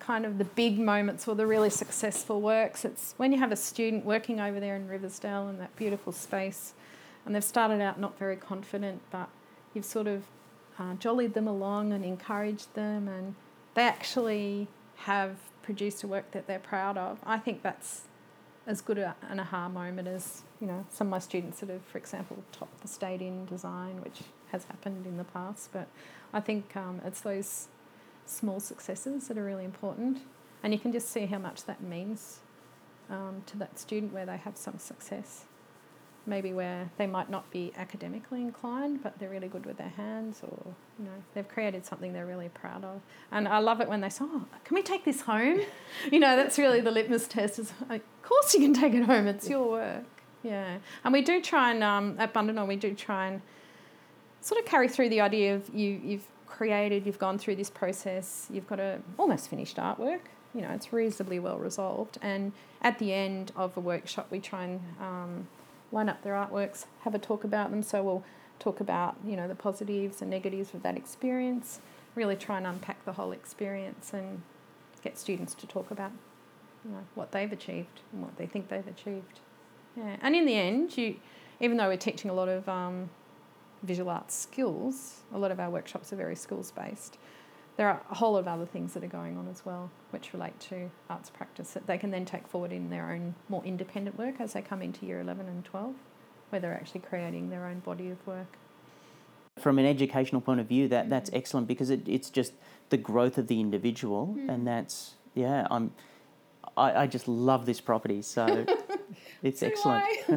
kind 0.00 0.24
of 0.24 0.38
the 0.38 0.44
big 0.44 0.78
moments 0.78 1.28
or 1.28 1.34
the 1.34 1.46
really 1.46 1.70
successful 1.70 2.40
works. 2.40 2.84
It's 2.84 3.14
when 3.16 3.32
you 3.32 3.38
have 3.38 3.52
a 3.52 3.56
student 3.56 4.04
working 4.04 4.40
over 4.40 4.58
there 4.60 4.76
in 4.76 4.88
Riversdale 4.88 5.48
in 5.48 5.58
that 5.58 5.74
beautiful 5.76 6.12
space, 6.12 6.72
and 7.26 7.34
they've 7.34 7.44
started 7.44 7.80
out 7.80 8.00
not 8.00 8.18
very 8.18 8.36
confident, 8.36 9.02
but 9.10 9.28
you've 9.74 9.84
sort 9.84 10.06
of 10.06 10.24
uh, 10.78 10.94
jollied 10.94 11.34
them 11.34 11.46
along 11.46 11.92
and 11.92 12.04
encouraged 12.04 12.72
them, 12.74 13.08
and 13.08 13.34
they 13.74 13.82
actually 13.82 14.68
have 14.96 15.36
produced 15.62 16.02
a 16.02 16.06
work 16.06 16.30
that 16.30 16.46
they're 16.46 16.58
proud 16.58 16.96
of. 16.96 17.18
I 17.26 17.38
think 17.38 17.62
that's 17.62 18.02
as 18.68 18.82
good 18.82 18.98
an 18.98 19.40
aha 19.40 19.66
moment 19.68 20.06
as 20.06 20.42
you 20.60 20.66
know 20.66 20.84
some 20.90 21.06
of 21.06 21.10
my 21.10 21.18
students 21.18 21.58
that 21.60 21.70
have, 21.70 21.82
for 21.82 21.98
example, 21.98 22.36
topped 22.52 22.80
the 22.82 22.88
state 22.88 23.22
in 23.22 23.46
design, 23.46 24.00
which 24.02 24.20
has 24.52 24.64
happened 24.64 25.06
in 25.06 25.16
the 25.16 25.24
past. 25.24 25.70
But 25.72 25.88
I 26.32 26.40
think 26.40 26.76
um, 26.76 27.00
it's 27.04 27.22
those 27.22 27.68
small 28.26 28.60
successes 28.60 29.26
that 29.28 29.38
are 29.38 29.44
really 29.44 29.64
important, 29.64 30.18
and 30.62 30.72
you 30.72 30.78
can 30.78 30.92
just 30.92 31.08
see 31.08 31.24
how 31.26 31.38
much 31.38 31.64
that 31.64 31.82
means 31.82 32.40
um, 33.08 33.42
to 33.46 33.56
that 33.56 33.78
student 33.78 34.12
where 34.12 34.26
they 34.26 34.36
have 34.36 34.56
some 34.56 34.78
success. 34.78 35.46
Maybe 36.28 36.52
where 36.52 36.90
they 36.98 37.06
might 37.06 37.30
not 37.30 37.50
be 37.50 37.72
academically 37.76 38.42
inclined, 38.42 39.02
but 39.02 39.18
they're 39.18 39.30
really 39.30 39.48
good 39.48 39.64
with 39.64 39.78
their 39.78 39.88
hands, 39.88 40.40
or 40.42 40.74
you 40.98 41.06
know, 41.06 41.22
they've 41.32 41.48
created 41.48 41.86
something 41.86 42.12
they're 42.12 42.26
really 42.26 42.50
proud 42.50 42.84
of. 42.84 43.00
And 43.32 43.48
I 43.48 43.58
love 43.58 43.80
it 43.80 43.88
when 43.88 44.02
they 44.02 44.10
say, 44.10 44.24
"Oh, 44.28 44.44
can 44.64 44.74
we 44.74 44.82
take 44.82 45.06
this 45.06 45.22
home?" 45.22 45.60
you 46.12 46.20
know, 46.20 46.36
that's 46.36 46.58
really 46.58 46.82
the 46.82 46.90
litmus 46.90 47.26
test. 47.26 47.58
Is 47.58 47.72
of 47.88 48.00
course 48.22 48.52
you 48.52 48.60
can 48.60 48.74
take 48.74 48.92
it 48.92 49.04
home. 49.04 49.26
It's 49.26 49.48
your 49.48 49.70
work. 49.70 50.04
Yeah, 50.42 50.78
and 51.02 51.12
we 51.12 51.22
do 51.22 51.40
try 51.40 51.70
and 51.72 51.82
um, 51.82 52.16
at 52.18 52.34
Bundanon 52.34 52.68
we 52.68 52.76
do 52.76 52.94
try 52.94 53.28
and 53.28 53.40
sort 54.42 54.60
of 54.60 54.66
carry 54.66 54.88
through 54.88 55.08
the 55.08 55.22
idea 55.22 55.54
of 55.54 55.68
you 55.74 56.00
you've 56.04 56.26
created, 56.46 57.06
you've 57.06 57.18
gone 57.18 57.38
through 57.38 57.56
this 57.56 57.70
process, 57.70 58.48
you've 58.50 58.66
got 58.66 58.80
a 58.80 59.00
almost 59.18 59.48
finished 59.48 59.76
artwork. 59.76 60.20
You 60.54 60.62
know, 60.62 60.70
it's 60.70 60.92
reasonably 60.92 61.38
well 61.38 61.58
resolved. 61.58 62.18
And 62.20 62.52
at 62.82 62.98
the 62.98 63.12
end 63.12 63.52
of 63.54 63.76
a 63.76 63.80
workshop, 63.80 64.26
we 64.30 64.40
try 64.40 64.64
and 64.64 64.80
um, 65.00 65.48
line 65.92 66.08
up 66.08 66.22
their 66.22 66.34
artworks, 66.34 66.86
have 67.02 67.14
a 67.14 67.18
talk 67.18 67.44
about 67.44 67.70
them. 67.70 67.82
So 67.82 68.02
we'll 68.02 68.24
talk 68.58 68.80
about 68.80 69.16
you 69.24 69.36
know 69.36 69.48
the 69.48 69.54
positives 69.54 70.20
and 70.20 70.30
negatives 70.30 70.74
of 70.74 70.82
that 70.82 70.96
experience. 70.96 71.80
Really 72.14 72.36
try 72.36 72.58
and 72.58 72.66
unpack 72.66 73.04
the 73.04 73.12
whole 73.12 73.32
experience 73.32 74.12
and 74.12 74.42
get 75.02 75.18
students 75.18 75.54
to 75.54 75.66
talk 75.66 75.90
about 75.90 76.10
you 76.84 76.90
know 76.90 77.04
what 77.14 77.32
they've 77.32 77.52
achieved 77.52 78.00
and 78.12 78.22
what 78.22 78.36
they 78.36 78.46
think 78.46 78.68
they've 78.68 78.86
achieved. 78.86 79.40
Yeah, 79.96 80.16
and 80.20 80.34
in 80.34 80.46
the 80.46 80.54
end, 80.54 80.96
you 80.96 81.16
even 81.60 81.76
though 81.76 81.88
we're 81.88 81.96
teaching 81.96 82.30
a 82.30 82.34
lot 82.34 82.48
of 82.48 82.68
um, 82.68 83.10
visual 83.82 84.10
arts 84.10 84.34
skills, 84.34 85.22
a 85.32 85.38
lot 85.38 85.50
of 85.50 85.60
our 85.60 85.70
workshops 85.70 86.12
are 86.12 86.16
very 86.16 86.36
skills 86.36 86.70
based. 86.70 87.18
There 87.78 87.88
are 87.88 88.02
a 88.10 88.14
whole 88.16 88.32
lot 88.32 88.40
of 88.40 88.48
other 88.48 88.66
things 88.66 88.92
that 88.94 89.04
are 89.04 89.08
going 89.08 89.36
on 89.36 89.46
as 89.46 89.64
well, 89.64 89.88
which 90.10 90.32
relate 90.32 90.58
to 90.62 90.90
arts 91.08 91.30
practice 91.30 91.70
that 91.70 91.86
they 91.86 91.96
can 91.96 92.10
then 92.10 92.24
take 92.24 92.48
forward 92.48 92.72
in 92.72 92.90
their 92.90 93.12
own 93.12 93.36
more 93.48 93.64
independent 93.64 94.18
work 94.18 94.40
as 94.40 94.52
they 94.52 94.62
come 94.62 94.82
into 94.82 95.06
year 95.06 95.20
11 95.20 95.46
and 95.46 95.64
12, 95.64 95.94
where 96.50 96.60
they're 96.60 96.74
actually 96.74 97.02
creating 97.02 97.50
their 97.50 97.66
own 97.66 97.78
body 97.78 98.10
of 98.10 98.26
work. 98.26 98.56
From 99.60 99.78
an 99.78 99.86
educational 99.86 100.40
point 100.40 100.58
of 100.58 100.66
view, 100.66 100.88
that, 100.88 101.02
mm-hmm. 101.02 101.10
that's 101.10 101.30
excellent 101.32 101.68
because 101.68 101.88
it, 101.88 102.00
it's 102.08 102.30
just 102.30 102.52
the 102.90 102.96
growth 102.96 103.38
of 103.38 103.46
the 103.46 103.60
individual, 103.60 104.34
mm-hmm. 104.36 104.50
and 104.50 104.66
that's, 104.66 105.14
yeah, 105.36 105.68
I'm, 105.70 105.92
I, 106.76 107.02
I 107.02 107.06
just 107.06 107.28
love 107.28 107.64
this 107.64 107.80
property, 107.80 108.22
so 108.22 108.66
it's 109.44 109.62
excellent. 109.62 110.04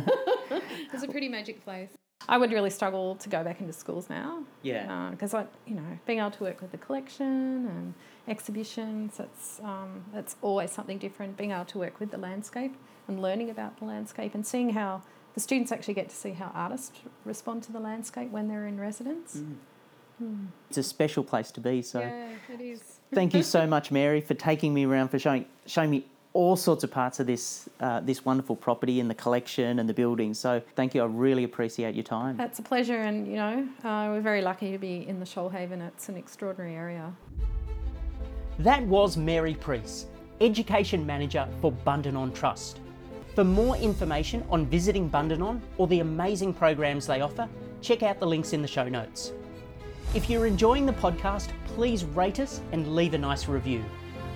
it's 0.94 1.02
a 1.02 1.08
pretty 1.08 1.28
magic 1.28 1.64
place. 1.64 1.90
I 2.32 2.38
would 2.38 2.54
really 2.54 2.70
struggle 2.70 3.16
to 3.18 3.28
go 3.28 3.44
back 3.44 3.60
into 3.60 3.74
schools 3.74 4.10
now. 4.10 4.44
Yeah. 4.62 4.92
Uh, 4.92 5.12
because 5.12 5.34
I, 5.34 5.46
you 5.68 5.76
know, 5.76 6.00
being 6.06 6.20
able 6.20 6.32
to 6.32 6.44
work 6.44 6.62
with 6.62 6.72
the 6.72 6.78
collection 6.78 7.68
and 7.68 7.94
exhibitions, 8.26 9.20
it's 9.20 9.60
um, 9.60 10.06
it's 10.16 10.38
always 10.42 10.72
something 10.72 10.98
different. 10.98 11.36
Being 11.36 11.52
able 11.52 11.66
to 11.66 11.78
work 11.78 12.00
with 12.00 12.10
the 12.12 12.18
landscape 12.18 12.74
and 13.10 13.22
learning 13.22 13.50
about 13.50 13.80
the 13.80 13.86
landscape 13.86 14.34
and 14.34 14.48
seeing 14.48 14.70
how 14.70 15.02
the 15.34 15.42
students 15.42 15.74
actually 15.74 15.94
get 15.94 16.08
to 16.08 16.16
see 16.16 16.32
how 16.32 16.52
artists 16.56 17.02
respond 17.26 17.64
to 17.64 17.74
the 17.74 17.82
landscape 17.82 18.32
when 18.32 18.48
they're 18.48 18.66
in 18.66 18.80
residence. 18.80 19.38
Mm. 19.38 19.56
Hmm. 20.18 20.46
It's 20.70 20.78
a 20.78 20.84
special 20.84 21.26
place 21.26 21.52
to 21.52 21.60
be, 21.60 21.82
so 21.82 22.00
Yeah, 22.00 22.30
it 22.54 22.62
is. 22.62 23.00
thank 23.14 23.34
you 23.34 23.44
so 23.44 23.66
much, 23.76 23.92
Mary, 23.92 24.22
for 24.22 24.36
taking 24.36 24.74
me 24.74 24.86
around, 24.86 25.10
for 25.10 25.20
showing, 25.20 25.46
showing 25.66 25.90
me 25.90 26.06
all 26.34 26.56
sorts 26.56 26.84
of 26.84 26.92
parts 26.92 27.20
of 27.20 27.28
this 27.28 27.70
uh, 27.80 28.00
this 28.00 28.24
wonderful 28.24 28.56
property 28.56 29.00
and 29.00 29.10
the 29.10 29.16
collection 29.16 29.80
and 29.80 29.90
the 29.90 29.94
building. 29.94 30.34
So 30.34 30.62
thank 30.76 30.96
you. 30.96 31.02
I 31.02 31.06
really 31.06 31.44
appreciate 31.44 31.96
your 31.96 32.04
time. 32.04 32.38
That's 32.38 32.60
a 32.60 32.64
pleasure, 32.64 32.98
and 32.98 33.28
you 33.28 33.36
know 33.36 33.68
uh, 33.84 34.08
we're 34.10 34.22
very 34.22 34.42
lucky 34.42 34.72
to 34.72 34.78
be 34.78 35.08
in 35.08 35.20
the 35.20 35.26
Shoalhaven. 35.26 35.86
It's 35.88 36.10
an 36.10 36.18
extraordinary 36.18 36.76
area. 36.76 37.14
That 38.60 38.84
was 38.84 39.18
Mary 39.18 39.56
Priest, 39.56 40.08
Education 40.40 41.06
Manager 41.06 41.48
for 41.60 41.72
Bundanon 41.72 42.34
Trust. 42.34 42.80
For 43.36 43.44
more 43.44 43.78
information 43.78 44.46
on 44.50 44.66
visiting 44.66 45.10
Bundanon 45.10 45.62
or 45.78 45.88
the 45.88 46.02
amazing 46.02 46.54
programs 46.54 47.08
they 47.08 47.22
offer, 47.22 47.48
check 47.82 48.04
out 48.04 48.20
the 48.20 48.28
links 48.28 48.52
in 48.54 48.62
the 48.62 48.68
show 48.68 48.88
notes. 48.88 49.32
If 50.14 50.30
you're 50.30 50.46
enjoying 50.46 50.86
the 50.86 50.94
podcast, 50.94 51.48
please 51.66 52.04
rate 52.04 52.42
us 52.42 52.62
and 52.74 52.94
leave 52.94 53.14
a 53.14 53.18
nice 53.18 53.48
review. 53.48 53.84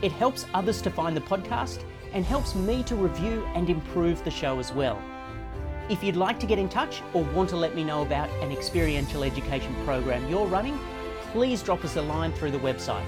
It 0.05 0.11
helps 0.11 0.45
others 0.53 0.83
to 0.83 0.91
find 0.91 1.17
the 1.17 1.21
podcast 1.21 1.83
and 2.13 2.23
helps 2.23 2.53
me 2.53 2.83
to 2.83 2.95
review 2.95 3.43
and 3.55 3.67
improve 3.71 4.23
the 4.23 4.29
show 4.29 4.59
as 4.59 4.71
well. 4.71 5.01
If 5.89 6.03
you'd 6.03 6.15
like 6.15 6.39
to 6.41 6.45
get 6.45 6.59
in 6.59 6.69
touch 6.69 7.01
or 7.15 7.23
want 7.23 7.49
to 7.49 7.55
let 7.55 7.73
me 7.73 7.83
know 7.83 8.03
about 8.03 8.29
an 8.43 8.51
experiential 8.51 9.23
education 9.23 9.73
program 9.83 10.29
you're 10.29 10.45
running, 10.45 10.77
please 11.31 11.63
drop 11.63 11.83
us 11.83 11.95
a 11.95 12.03
line 12.03 12.33
through 12.33 12.51
the 12.51 12.59
website. 12.59 13.03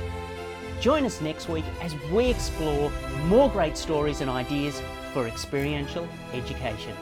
Join 0.82 1.06
us 1.06 1.22
next 1.22 1.50
week 1.50 1.66
as 1.84 1.94
we 2.12 2.32
explore 2.32 2.92
more 3.26 3.48
great 3.52 3.78
stories 3.78 4.22
and 4.22 4.30
ideas 4.32 4.82
for 5.14 5.28
experiential 5.28 6.08
education. 6.34 6.96